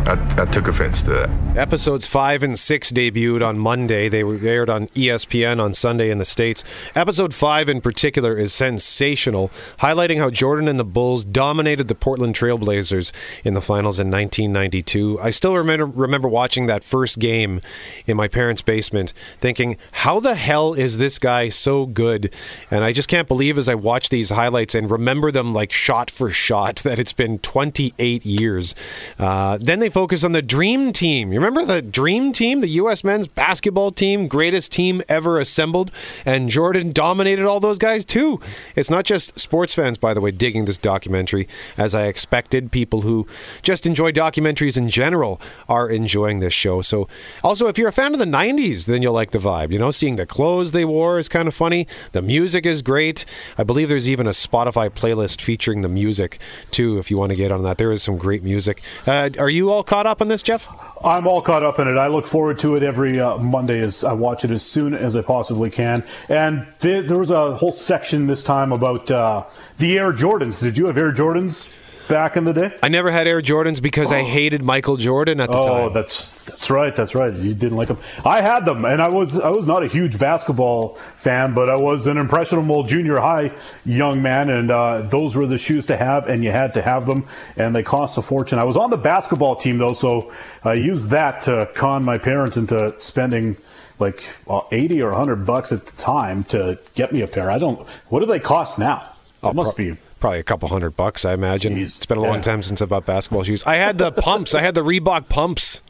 I, 0.07 0.43
I, 0.43 0.45
took 0.47 0.69
offense 0.69 1.03
to 1.03 1.11
that. 1.11 1.57
Episodes 1.57 2.07
five 2.07 2.43
and 2.43 2.59
six 2.59 2.91
debuted 2.91 3.47
on 3.47 3.59
Monday. 3.59 4.09
They 4.09 4.25
were 4.25 4.39
aired 4.43 4.71
on 4.71 4.89
ESPN 4.89 5.61
on 5.61 5.75
Sunday 5.75 6.11
in 6.11 6.19
the 6.19 6.25
States. 6.25 6.65
Episode 6.95 7.35
five, 7.35 7.69
in 7.69 7.81
particular, 7.81 8.37
is 8.37 8.55
sensational, 8.55 9.51
highlighting 9.81 10.19
how 10.19 10.31
Jordan 10.31 10.69
and 10.69 10.79
the 10.79 10.85
Bulls 10.85 11.25
dominated 11.25 11.89
the 11.89 11.95
Portland 11.95 12.35
Trailblazers 12.35 13.13
in 13.45 13.55
the 13.55 13.61
finals 13.61 14.01
in 14.01 14.11
1992. 14.11 15.21
I 15.21 15.31
still 15.31 15.57
remember, 15.57 15.87
remember 15.87 16.29
watching 16.29 16.67
that 16.67 16.85
first 16.85 17.19
game 17.19 17.61
in 18.07 18.17
my 18.17 18.29
parents' 18.29 18.63
basement, 18.63 19.13
thinking, 19.39 19.77
how 19.93 20.21
the 20.21 20.35
hell 20.37 20.75
is 20.75 20.99
this 20.99 21.19
guy 21.19 21.49
so 21.49 21.87
good? 21.87 22.33
And 22.71 22.85
I 22.85 22.93
just 22.93 23.09
can't 23.09 23.29
believe 23.29 23.59
as 23.59 23.69
I 23.69 23.75
watch 23.75 24.09
these 24.09 24.31
highlights 24.31 24.75
and 24.75 24.91
remember 24.91 25.31
them 25.31 25.53
like 25.53 25.73
shot 25.73 26.11
for 26.11 26.31
shot 26.31 26.77
that 26.85 26.99
it's 26.99 27.13
been 27.13 27.39
28 27.41 28.25
years. 28.25 28.75
Uh, 29.19 29.59
then 29.61 29.81
they 29.81 29.88
mainly 29.89 30.03
focus 30.03 30.23
on 30.23 30.33
the 30.33 30.43
Dream 30.43 30.93
Team. 30.93 31.33
You 31.33 31.41
remember 31.41 31.65
the 31.65 31.81
Dream 31.81 32.33
Team, 32.33 32.61
the 32.61 32.69
U.S. 32.83 33.05
men's 33.05 33.27
basketball 33.27 33.91
team, 33.91 34.29
greatest 34.29 34.71
team 34.71 35.03
ever 35.09 35.39
assembled, 35.39 35.91
and 36.27 36.51
Jordan 36.51 36.93
dominated 36.93 37.47
all 37.47 37.59
those 37.59 37.79
guys 37.79 38.05
too. 38.05 38.39
It's 38.77 38.91
not 38.91 39.05
just 39.05 39.39
sports 39.39 39.73
fans, 39.73 39.97
by 39.97 40.13
the 40.13 40.21
way, 40.21 40.31
digging 40.31 40.67
this 40.67 40.77
documentary, 40.77 41.49
as 41.79 41.95
I 41.95 42.07
expected. 42.07 42.71
People 42.71 43.01
who 43.01 43.27
just 43.63 43.87
enjoy 43.87 44.13
documentaries 44.13 44.77
in 44.77 44.91
general 44.91 45.41
are 45.69 45.89
enjoying 45.89 46.41
this 46.41 46.53
show. 46.53 46.83
So, 46.83 47.09
also, 47.43 47.67
if 47.69 47.79
you're 47.79 47.89
a 47.89 47.93
fan 47.93 48.13
of 48.13 48.19
the 48.19 48.27
'90s, 48.27 48.85
then 48.85 49.01
you'll 49.01 49.15
like 49.15 49.31
the 49.31 49.39
vibe. 49.39 49.73
You 49.73 49.79
know, 49.79 49.91
seeing 49.91 50.17
the 50.17 50.27
clothes 50.27 50.73
they 50.73 50.85
wore 50.85 51.19
is 51.19 51.29
kind 51.29 51.49
of 51.49 51.55
funny. 51.55 51.87
The 52.13 52.23
music 52.23 52.67
is 52.67 52.83
great. 52.83 53.25
I 53.57 53.63
believe 53.65 53.89
there's 53.89 54.09
even 54.09 54.27
a 54.27 54.37
Spotify 54.37 54.91
playlist 54.91 55.41
featuring 55.41 55.81
the 55.81 55.89
music 55.89 56.39
too. 56.71 56.99
If 56.99 57.11
you 57.11 57.17
want 57.17 57.31
to 57.31 57.37
get 57.37 57.51
on 57.51 57.63
that, 57.63 57.79
there 57.79 57.91
is 57.91 58.03
some 58.03 58.19
great 58.19 58.43
music. 58.43 58.83
Uh, 59.07 59.31
are 59.39 59.51
you 59.51 59.71
all 59.71 59.78
caught 59.83 60.07
up 60.07 60.21
on 60.21 60.29
this, 60.29 60.43
Jeff? 60.43 60.69
I'm 61.05 61.27
all 61.27 61.43
caught 61.43 61.63
up 61.63 61.79
in 61.79 61.89
it. 61.89 61.97
I 61.97 62.09
look 62.09 62.27
forward 62.27 62.59
to 62.59 62.77
it 62.77 62.83
every 62.83 63.21
uh, 63.21 63.39
Monday 63.39 63.81
as 63.81 64.05
I 64.05 64.13
watch 64.13 64.45
it 64.45 64.51
as 64.51 64.63
soon 64.63 64.95
as 64.95 65.17
I 65.17 65.23
possibly 65.23 65.71
can. 65.71 66.05
And 66.29 66.67
th- 66.81 67.07
there 67.07 67.19
was 67.19 67.31
a 67.31 67.55
whole 67.57 67.73
section 67.73 68.27
this 68.27 68.43
time 68.43 68.73
about 68.73 69.11
uh, 69.11 69.45
the 69.79 69.99
Air 69.99 70.13
Jordans. 70.13 70.63
Did 70.63 70.79
you 70.79 70.87
have 70.87 70.99
Air 70.99 71.13
Jordans 71.13 71.73
back 72.09 72.37
in 72.37 72.45
the 72.45 72.53
day? 72.53 72.77
I 72.83 72.89
never 72.89 73.11
had 73.11 73.27
Air 73.27 73.41
Jordans 73.41 73.81
because 73.81 74.11
I 74.11 74.23
hated 74.23 74.65
Michael 74.65 74.97
Jordan 74.97 75.41
at 75.41 75.51
the 75.51 75.59
oh, 75.59 75.67
time. 75.67 75.85
Oh, 75.85 75.89
that's 75.91 76.45
that's 76.45 76.71
right. 76.71 76.95
That's 76.95 77.15
right. 77.15 77.33
You 77.33 77.55
didn't 77.55 77.77
like 77.77 77.89
them. 77.89 77.99
I 78.25 78.41
had 78.41 78.65
them, 78.65 78.85
and 78.85 79.01
I 79.01 79.09
was 79.09 79.39
I 79.39 79.51
was 79.51 79.67
not 79.67 79.83
a 79.83 79.87
huge 79.87 80.19
basketball 80.19 80.95
fan, 81.17 81.55
but 81.55 81.71
I 81.71 81.77
was 81.77 82.07
an 82.07 82.17
impressionable 82.17 82.83
junior 82.85 83.19
high 83.19 83.53
young 83.85 84.23
man, 84.23 84.51
and 84.51 84.71
uh, 84.71 85.03
those 85.03 85.37
were 85.37 85.47
the 85.47 85.59
shoes 85.59 85.87
to 85.87 85.97
have, 85.97 86.27
and 86.27 86.43
you 86.43 86.51
had 86.51 86.75
to 86.75 86.83
have 86.83 87.07
them, 87.07 87.27
and 87.57 87.75
they 87.75 87.83
cost 87.83 88.19
a 88.19 88.23
fortune. 88.23 88.59
I 88.59 88.65
was 88.65 88.77
on 88.77 88.91
the 88.91 88.99
basketball 88.99 89.57
team 89.57 89.79
though, 89.79 89.93
so 89.93 90.33
I 90.65 90.75
used 90.75 91.11
that 91.11 91.43
to 91.43 91.71
con 91.75 92.05
my 92.05 92.19
parents 92.19 92.57
into 92.57 92.95
spending 92.99 93.57
like 93.99 94.25
uh, 94.49 94.61
80 94.71 95.03
or 95.03 95.11
100 95.11 95.45
bucks 95.45 95.73
at 95.73 95.87
the 95.87 95.97
time 96.01 96.45
to 96.45 96.79
get 96.95 97.13
me 97.13 97.21
a 97.23 97.27
pair. 97.27 97.51
I 97.51 97.59
don't. 97.59 97.87
What 98.09 98.21
do 98.21 98.27
they 98.27 98.41
cost 98.41 98.79
now? 98.79 99.11
Oh, 99.43 99.51
it 99.51 99.55
must 99.55 99.77
pro- 99.77 99.93
be 99.93 99.99
probably 100.21 100.41
a 100.41 100.45
couple 100.45 100.69
hundred 100.69 100.91
bucks, 100.91 101.25
I 101.25 101.33
imagine. 101.35 101.75
Jeez, 101.75 101.97
it's 101.97 102.07
been 102.07 102.19
a 102.19 102.23
long 102.23 102.37
yeah. 102.37 102.43
time 102.43 102.63
since 102.63 102.83
I 102.83 102.87
bought 102.87 103.07
basketball 103.07 103.45
shoes. 103.45 103.63
I 103.65 103.77
had 103.77 103.99
the 103.99 104.13
pumps. 104.27 104.55
I 104.55 104.61
had 104.61 104.75
the 104.75 104.83
Reebok 104.83 105.29
pumps. 105.29 105.83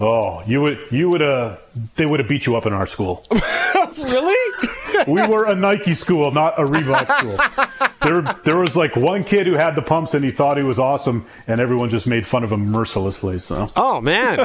Oh, 0.00 0.42
you 0.46 0.60
would 0.62 0.80
you 0.90 1.08
would 1.10 1.22
uh 1.22 1.56
they 1.94 2.06
would 2.06 2.18
have 2.18 2.28
beat 2.28 2.46
you 2.46 2.56
up 2.56 2.66
in 2.66 2.72
our 2.72 2.86
school. 2.86 3.24
really? 3.30 4.41
We 5.06 5.26
were 5.26 5.44
a 5.44 5.54
Nike 5.54 5.94
school, 5.94 6.30
not 6.30 6.58
a 6.58 6.64
Reebok 6.64 7.06
school. 7.18 7.88
There, 8.02 8.22
there 8.44 8.56
was 8.56 8.74
like 8.74 8.96
one 8.96 9.22
kid 9.22 9.46
who 9.46 9.54
had 9.54 9.74
the 9.76 9.82
pumps 9.82 10.14
and 10.14 10.24
he 10.24 10.30
thought 10.30 10.56
he 10.56 10.62
was 10.62 10.78
awesome, 10.78 11.24
and 11.46 11.60
everyone 11.60 11.88
just 11.88 12.06
made 12.06 12.26
fun 12.26 12.42
of 12.44 12.50
him 12.50 12.66
mercilessly. 12.70 13.38
So, 13.38 13.70
oh 13.76 14.00
man, 14.00 14.38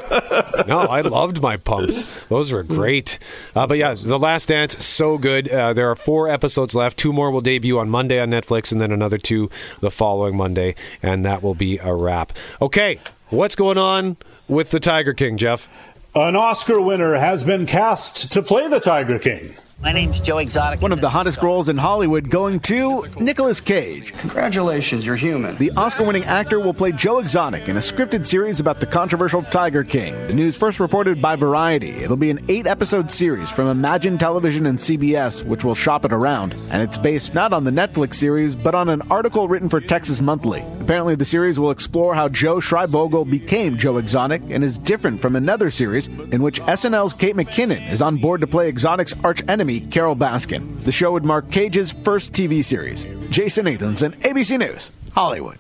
no, 0.67 0.79
I 0.79 1.01
loved 1.01 1.41
my 1.41 1.57
pumps. 1.57 2.25
Those 2.25 2.51
were 2.51 2.63
great. 2.63 3.17
Uh, 3.55 3.65
but 3.65 3.77
yeah, 3.77 3.93
The 3.93 4.19
Last 4.19 4.49
Dance, 4.49 4.85
so 4.85 5.17
good. 5.17 5.49
Uh, 5.49 5.73
there 5.73 5.89
are 5.89 5.95
four 5.95 6.29
episodes 6.29 6.75
left. 6.75 6.97
Two 6.97 7.11
more 7.11 7.31
will 7.31 7.41
debut 7.41 7.79
on 7.79 7.89
Monday 7.89 8.19
on 8.19 8.29
Netflix, 8.29 8.71
and 8.71 8.79
then 8.79 8.91
another 8.91 9.17
two 9.17 9.49
the 9.79 9.91
following 9.91 10.37
Monday, 10.37 10.75
and 11.01 11.25
that 11.25 11.41
will 11.41 11.55
be 11.55 11.77
a 11.79 11.93
wrap. 11.93 12.33
Okay, 12.61 12.99
what's 13.29 13.55
going 13.55 13.77
on 13.77 14.17
with 14.47 14.71
the 14.71 14.79
Tiger 14.79 15.13
King, 15.13 15.37
Jeff? 15.37 15.67
An 16.15 16.35
Oscar 16.35 16.81
winner 16.81 17.15
has 17.15 17.43
been 17.43 17.65
cast 17.65 18.31
to 18.33 18.41
play 18.41 18.67
the 18.67 18.79
Tiger 18.79 19.19
King. 19.19 19.49
My 19.79 19.91
name's 19.91 20.19
Joe 20.19 20.39
Exotic. 20.39 20.81
One 20.81 20.91
of 20.91 21.01
the 21.01 21.09
hottest 21.09 21.39
roles 21.43 21.69
in 21.69 21.77
Hollywood 21.77 22.31
going 22.31 22.59
to 22.61 23.05
Nicolas 23.19 23.61
Cage. 23.61 24.11
Congratulations, 24.13 25.05
you're 25.05 25.15
human. 25.15 25.55
The 25.57 25.69
Oscar 25.77 26.03
winning 26.03 26.23
actor 26.23 26.59
will 26.59 26.73
play 26.73 26.91
Joe 26.91 27.19
Exotic 27.19 27.69
in 27.69 27.77
a 27.77 27.79
scripted 27.79 28.25
series 28.25 28.59
about 28.59 28.79
the 28.79 28.87
controversial 28.87 29.43
Tiger 29.43 29.83
King. 29.83 30.15
The 30.25 30.33
news 30.33 30.57
first 30.57 30.79
reported 30.79 31.21
by 31.21 31.35
Variety. 31.35 31.91
It'll 31.91 32.17
be 32.17 32.31
an 32.31 32.39
eight 32.49 32.65
episode 32.65 33.11
series 33.11 33.51
from 33.51 33.67
Imagine 33.67 34.17
Television 34.17 34.65
and 34.65 34.79
CBS, 34.79 35.43
which 35.43 35.63
will 35.63 35.75
shop 35.75 36.05
it 36.05 36.11
around. 36.11 36.55
And 36.71 36.81
it's 36.81 36.97
based 36.97 37.35
not 37.35 37.53
on 37.53 37.63
the 37.63 37.71
Netflix 37.71 38.15
series, 38.15 38.55
but 38.55 38.73
on 38.73 38.89
an 38.89 39.03
article 39.11 39.47
written 39.47 39.69
for 39.69 39.79
Texas 39.79 40.21
Monthly. 40.23 40.61
Apparently, 40.81 41.13
the 41.13 41.25
series 41.25 41.59
will 41.59 41.69
explore 41.69 42.15
how 42.15 42.29
Joe 42.29 42.55
Schreibvogel 42.55 43.29
became 43.29 43.77
Joe 43.77 43.97
Exotic 43.97 44.41
and 44.49 44.63
is 44.63 44.79
different 44.79 45.21
from 45.21 45.35
another 45.35 45.69
series 45.69 46.07
in 46.07 46.41
which 46.41 46.61
SNL's 46.61 47.13
Kate 47.13 47.35
McKinnon 47.35 47.91
is 47.91 48.01
on 48.01 48.17
board 48.17 48.41
to 48.41 48.47
play 48.47 48.69
Exotic's 48.69 49.13
arch 49.23 49.43
enemy. 49.47 49.66
Carole 49.91 50.15
Baskin. 50.15 50.83
The 50.83 50.91
show 50.91 51.11
would 51.11 51.25
mark 51.25 51.51
Cage's 51.51 51.91
first 51.91 52.33
TV 52.33 52.63
series. 52.63 53.05
Jason 53.29 53.65
Nathanson, 53.65 54.15
ABC 54.21 54.57
News, 54.57 54.91
Hollywood. 55.13 55.59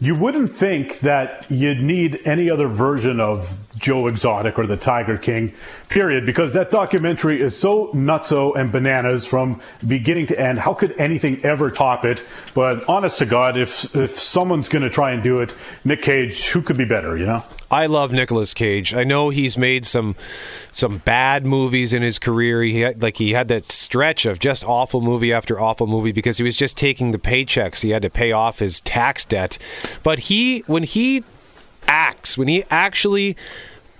You 0.00 0.14
wouldn't 0.14 0.52
think 0.52 1.00
that 1.00 1.50
you'd 1.50 1.80
need 1.80 2.20
any 2.24 2.50
other 2.50 2.68
version 2.68 3.20
of 3.20 3.63
Joe 3.74 4.06
Exotic 4.06 4.58
or 4.58 4.66
the 4.66 4.76
Tiger 4.76 5.18
King, 5.18 5.52
period, 5.88 6.26
because 6.26 6.54
that 6.54 6.70
documentary 6.70 7.40
is 7.40 7.56
so 7.58 7.88
nutso 7.88 8.54
and 8.56 8.70
bananas 8.70 9.26
from 9.26 9.60
beginning 9.86 10.26
to 10.28 10.40
end. 10.40 10.58
How 10.58 10.74
could 10.74 10.92
anything 10.98 11.44
ever 11.44 11.70
top 11.70 12.04
it? 12.04 12.22
But 12.54 12.88
honest 12.88 13.18
to 13.18 13.26
God, 13.26 13.56
if 13.56 13.94
if 13.94 14.18
someone's 14.18 14.68
going 14.68 14.82
to 14.82 14.90
try 14.90 15.12
and 15.12 15.22
do 15.22 15.40
it, 15.40 15.54
Nick 15.84 16.02
Cage, 16.02 16.48
who 16.48 16.62
could 16.62 16.76
be 16.76 16.84
better? 16.84 17.16
You 17.16 17.26
know. 17.26 17.44
I 17.70 17.86
love 17.86 18.12
Nicolas 18.12 18.54
Cage. 18.54 18.94
I 18.94 19.04
know 19.04 19.30
he's 19.30 19.58
made 19.58 19.84
some 19.84 20.14
some 20.70 20.98
bad 20.98 21.44
movies 21.44 21.92
in 21.92 22.02
his 22.02 22.18
career. 22.18 22.62
He 22.62 22.80
had, 22.80 23.02
like 23.02 23.16
he 23.16 23.32
had 23.32 23.48
that 23.48 23.64
stretch 23.64 24.26
of 24.26 24.38
just 24.38 24.64
awful 24.64 25.00
movie 25.00 25.32
after 25.32 25.58
awful 25.60 25.86
movie 25.86 26.12
because 26.12 26.36
he 26.38 26.44
was 26.44 26.56
just 26.56 26.76
taking 26.76 27.10
the 27.10 27.18
paychecks. 27.18 27.82
He 27.82 27.90
had 27.90 28.02
to 28.02 28.10
pay 28.10 28.32
off 28.32 28.60
his 28.60 28.80
tax 28.80 29.24
debt. 29.24 29.58
But 30.02 30.20
he 30.20 30.60
when 30.66 30.84
he 30.84 31.24
acts, 31.86 32.36
when 32.38 32.48
he 32.48 32.64
actually 32.70 33.36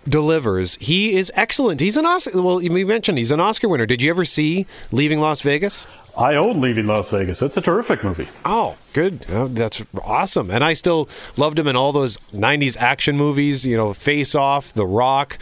delivers, 0.09 0.77
he 0.77 1.17
is 1.17 1.33
excellent. 1.35 1.81
He's 1.81 1.97
an 1.97 2.07
Oscar. 2.07 2.41
Well, 2.43 2.59
we 2.59 2.85
mentioned 2.85 3.19
he's 3.19 3.31
an 3.31 3.41
Oscar 3.41 3.69
winner. 3.69 3.87
Did 3.87 4.03
you 4.03 4.11
ever 4.11 4.25
see 4.25 4.67
Leaving 4.93 5.21
Las 5.21 5.41
Vegas? 5.41 5.87
I 6.17 6.37
own 6.37 6.61
Leaving 6.61 6.87
Las 6.87 7.11
Vegas. 7.11 7.43
It's 7.43 7.57
a 7.57 7.61
terrific 7.61 8.05
movie. 8.05 8.29
Oh, 8.45 8.77
good. 8.93 9.27
Oh, 9.31 9.49
that's 9.49 9.83
awesome. 10.03 10.51
And 10.51 10.63
I 10.63 10.73
still 10.75 11.09
loved 11.37 11.59
him 11.59 11.67
in 11.67 11.75
all 11.75 11.91
those 11.91 12.19
90s 12.33 12.77
action 12.77 13.17
movies, 13.17 13.67
you 13.67 13.77
know, 13.77 13.93
Face 13.93 14.35
Off, 14.35 14.73
The 14.73 14.87
Rock, 14.87 15.39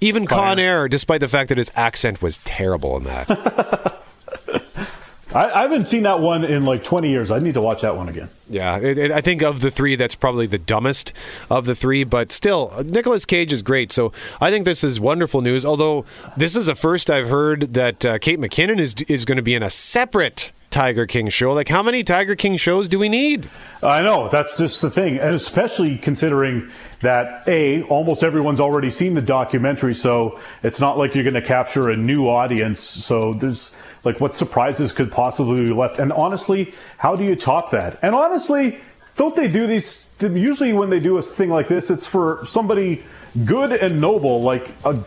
even 0.00 0.26
Con 0.26 0.58
Air, 0.58 0.88
despite 0.88 1.20
the 1.20 1.28
fact 1.28 1.48
that 1.50 1.58
his 1.58 1.70
accent 1.76 2.20
was 2.20 2.38
terrible 2.38 2.96
in 2.96 3.04
that. 3.04 4.02
I, 5.34 5.50
I, 5.50 5.62
haven't 5.62 5.88
seen 5.88 6.04
that 6.04 6.20
one 6.20 6.44
in 6.44 6.64
like 6.64 6.84
20 6.84 7.10
years. 7.10 7.30
I 7.30 7.40
need 7.40 7.54
to 7.54 7.60
watch 7.60 7.82
that 7.82 7.96
one 7.96 8.08
again. 8.08 8.30
Yeah, 8.48 8.78
it, 8.78 8.96
it, 8.96 9.10
I 9.10 9.20
think 9.20 9.42
of 9.42 9.60
the 9.60 9.70
three, 9.70 9.96
that's 9.96 10.14
probably 10.14 10.46
the 10.46 10.58
dumbest 10.58 11.12
of 11.50 11.66
the 11.66 11.74
three, 11.74 12.04
but 12.04 12.30
still, 12.30 12.72
Nicolas 12.84 13.24
Cage 13.24 13.52
is 13.52 13.62
great. 13.62 13.90
So 13.90 14.12
I 14.40 14.50
think 14.50 14.64
this 14.64 14.84
is 14.84 15.00
wonderful 15.00 15.40
news. 15.42 15.64
Although 15.64 16.04
this 16.36 16.54
is 16.54 16.66
the 16.66 16.76
first 16.76 17.10
I've 17.10 17.28
heard 17.28 17.74
that 17.74 18.04
uh, 18.04 18.18
Kate 18.18 18.38
McKinnon 18.38 18.78
is 18.78 18.94
is 19.08 19.24
going 19.24 19.36
to 19.36 19.42
be 19.42 19.54
in 19.54 19.62
a 19.62 19.70
separate 19.70 20.52
Tiger 20.76 21.06
King 21.06 21.30
show. 21.30 21.54
Like, 21.54 21.68
how 21.68 21.82
many 21.82 22.04
Tiger 22.04 22.36
King 22.36 22.58
shows 22.58 22.86
do 22.86 22.98
we 22.98 23.08
need? 23.08 23.48
I 23.82 24.02
know 24.02 24.28
that's 24.28 24.58
just 24.58 24.82
the 24.82 24.90
thing, 24.90 25.18
and 25.18 25.34
especially 25.34 25.96
considering 25.96 26.70
that 27.00 27.48
a 27.48 27.80
almost 27.84 28.22
everyone's 28.22 28.60
already 28.60 28.90
seen 28.90 29.14
the 29.14 29.22
documentary, 29.22 29.94
so 29.94 30.38
it's 30.62 30.78
not 30.78 30.98
like 30.98 31.14
you're 31.14 31.24
going 31.24 31.32
to 31.32 31.40
capture 31.40 31.88
a 31.88 31.96
new 31.96 32.28
audience. 32.28 32.78
So 32.78 33.32
there's 33.32 33.74
like 34.04 34.20
what 34.20 34.36
surprises 34.36 34.92
could 34.92 35.10
possibly 35.10 35.64
be 35.64 35.72
left? 35.72 35.98
And 35.98 36.12
honestly, 36.12 36.74
how 36.98 37.16
do 37.16 37.24
you 37.24 37.36
top 37.36 37.70
that? 37.70 37.98
And 38.02 38.14
honestly, 38.14 38.78
don't 39.16 39.34
they 39.34 39.48
do 39.48 39.66
these? 39.66 40.10
Usually, 40.20 40.74
when 40.74 40.90
they 40.90 41.00
do 41.00 41.16
a 41.16 41.22
thing 41.22 41.48
like 41.48 41.68
this, 41.68 41.88
it's 41.88 42.06
for 42.06 42.44
somebody 42.46 43.02
good 43.46 43.72
and 43.72 43.98
noble, 43.98 44.42
like 44.42 44.68
a 44.84 45.02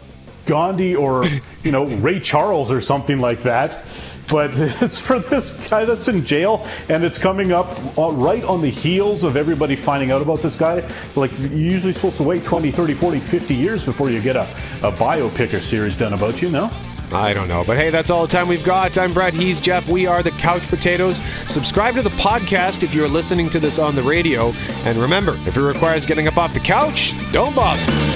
Gandhi 0.48 0.96
or 0.96 1.26
you 1.64 1.72
know 1.72 1.86
Ray 1.86 2.20
Charles 2.20 2.72
or 2.72 2.82
something 2.82 3.20
like 3.20 3.44
that. 3.44 3.86
But 4.30 4.52
it's 4.82 5.00
for 5.00 5.20
this 5.20 5.52
guy 5.70 5.86
that's 5.86 6.08
in 6.08 6.26
jail, 6.26 6.68
and 6.88 7.04
it's 7.04 7.18
coming 7.18 7.52
up 7.52 7.78
uh, 7.98 8.12
right 8.12 8.44
on 8.44 8.62
the 8.62 8.70
heels 8.70 9.24
of 9.24 9.36
everybody 9.36 9.76
finding 9.76 10.12
out 10.12 10.22
about 10.22 10.42
this 10.42 10.56
guy. 10.56 10.88
Like, 11.16 11.38
you're 11.40 11.50
usually 11.52 11.94
supposed 11.94 12.18
to 12.18 12.24
wait 12.24 12.44
20, 12.44 12.72
30, 12.72 12.94
40, 12.94 13.20
50 13.20 13.56
years 13.56 13.84
before 13.84 14.10
you 14.10 14.22
get 14.22 14.36
a, 14.36 14.44
a 14.84 14.92
biopic 14.92 15.54
or 15.54 15.62
series 15.62 15.96
done 15.96 16.14
about 16.14 16.42
you, 16.42 16.50
no? 16.50 16.70
I 17.12 17.34
don't 17.34 17.48
know. 17.48 17.64
But 17.66 17.78
hey, 17.78 17.90
that's 17.90 18.10
all 18.12 18.22
the 18.22 18.32
time 18.32 18.48
we've 18.48 18.64
got. 18.64 18.98
I'm 18.98 19.14
Brett. 19.14 19.34
He's 19.34 19.60
Jeff. 19.60 19.90
We 19.90 20.06
are 20.06 20.22
the 20.22 20.32
Couch 20.32 20.68
Potatoes. 20.68 21.18
Subscribe 21.52 21.96
to 21.96 22.02
the 22.02 22.10
podcast 22.12 22.84
if 22.84 22.94
you're 22.94 23.08
listening 23.08 23.50
to 23.52 23.60
this 23.60 23.80
on 23.80 23.96
the 23.96 24.04
radio. 24.04 24.54
And 24.86 24.98
remember, 24.98 25.34
if 25.48 25.58
it 25.58 25.62
requires 25.62 26.06
getting 26.06 26.28
up 26.28 26.38
off 26.38 26.54
the 26.54 26.60
couch, 26.60 27.14
don't 27.32 27.56
bother. 27.56 28.09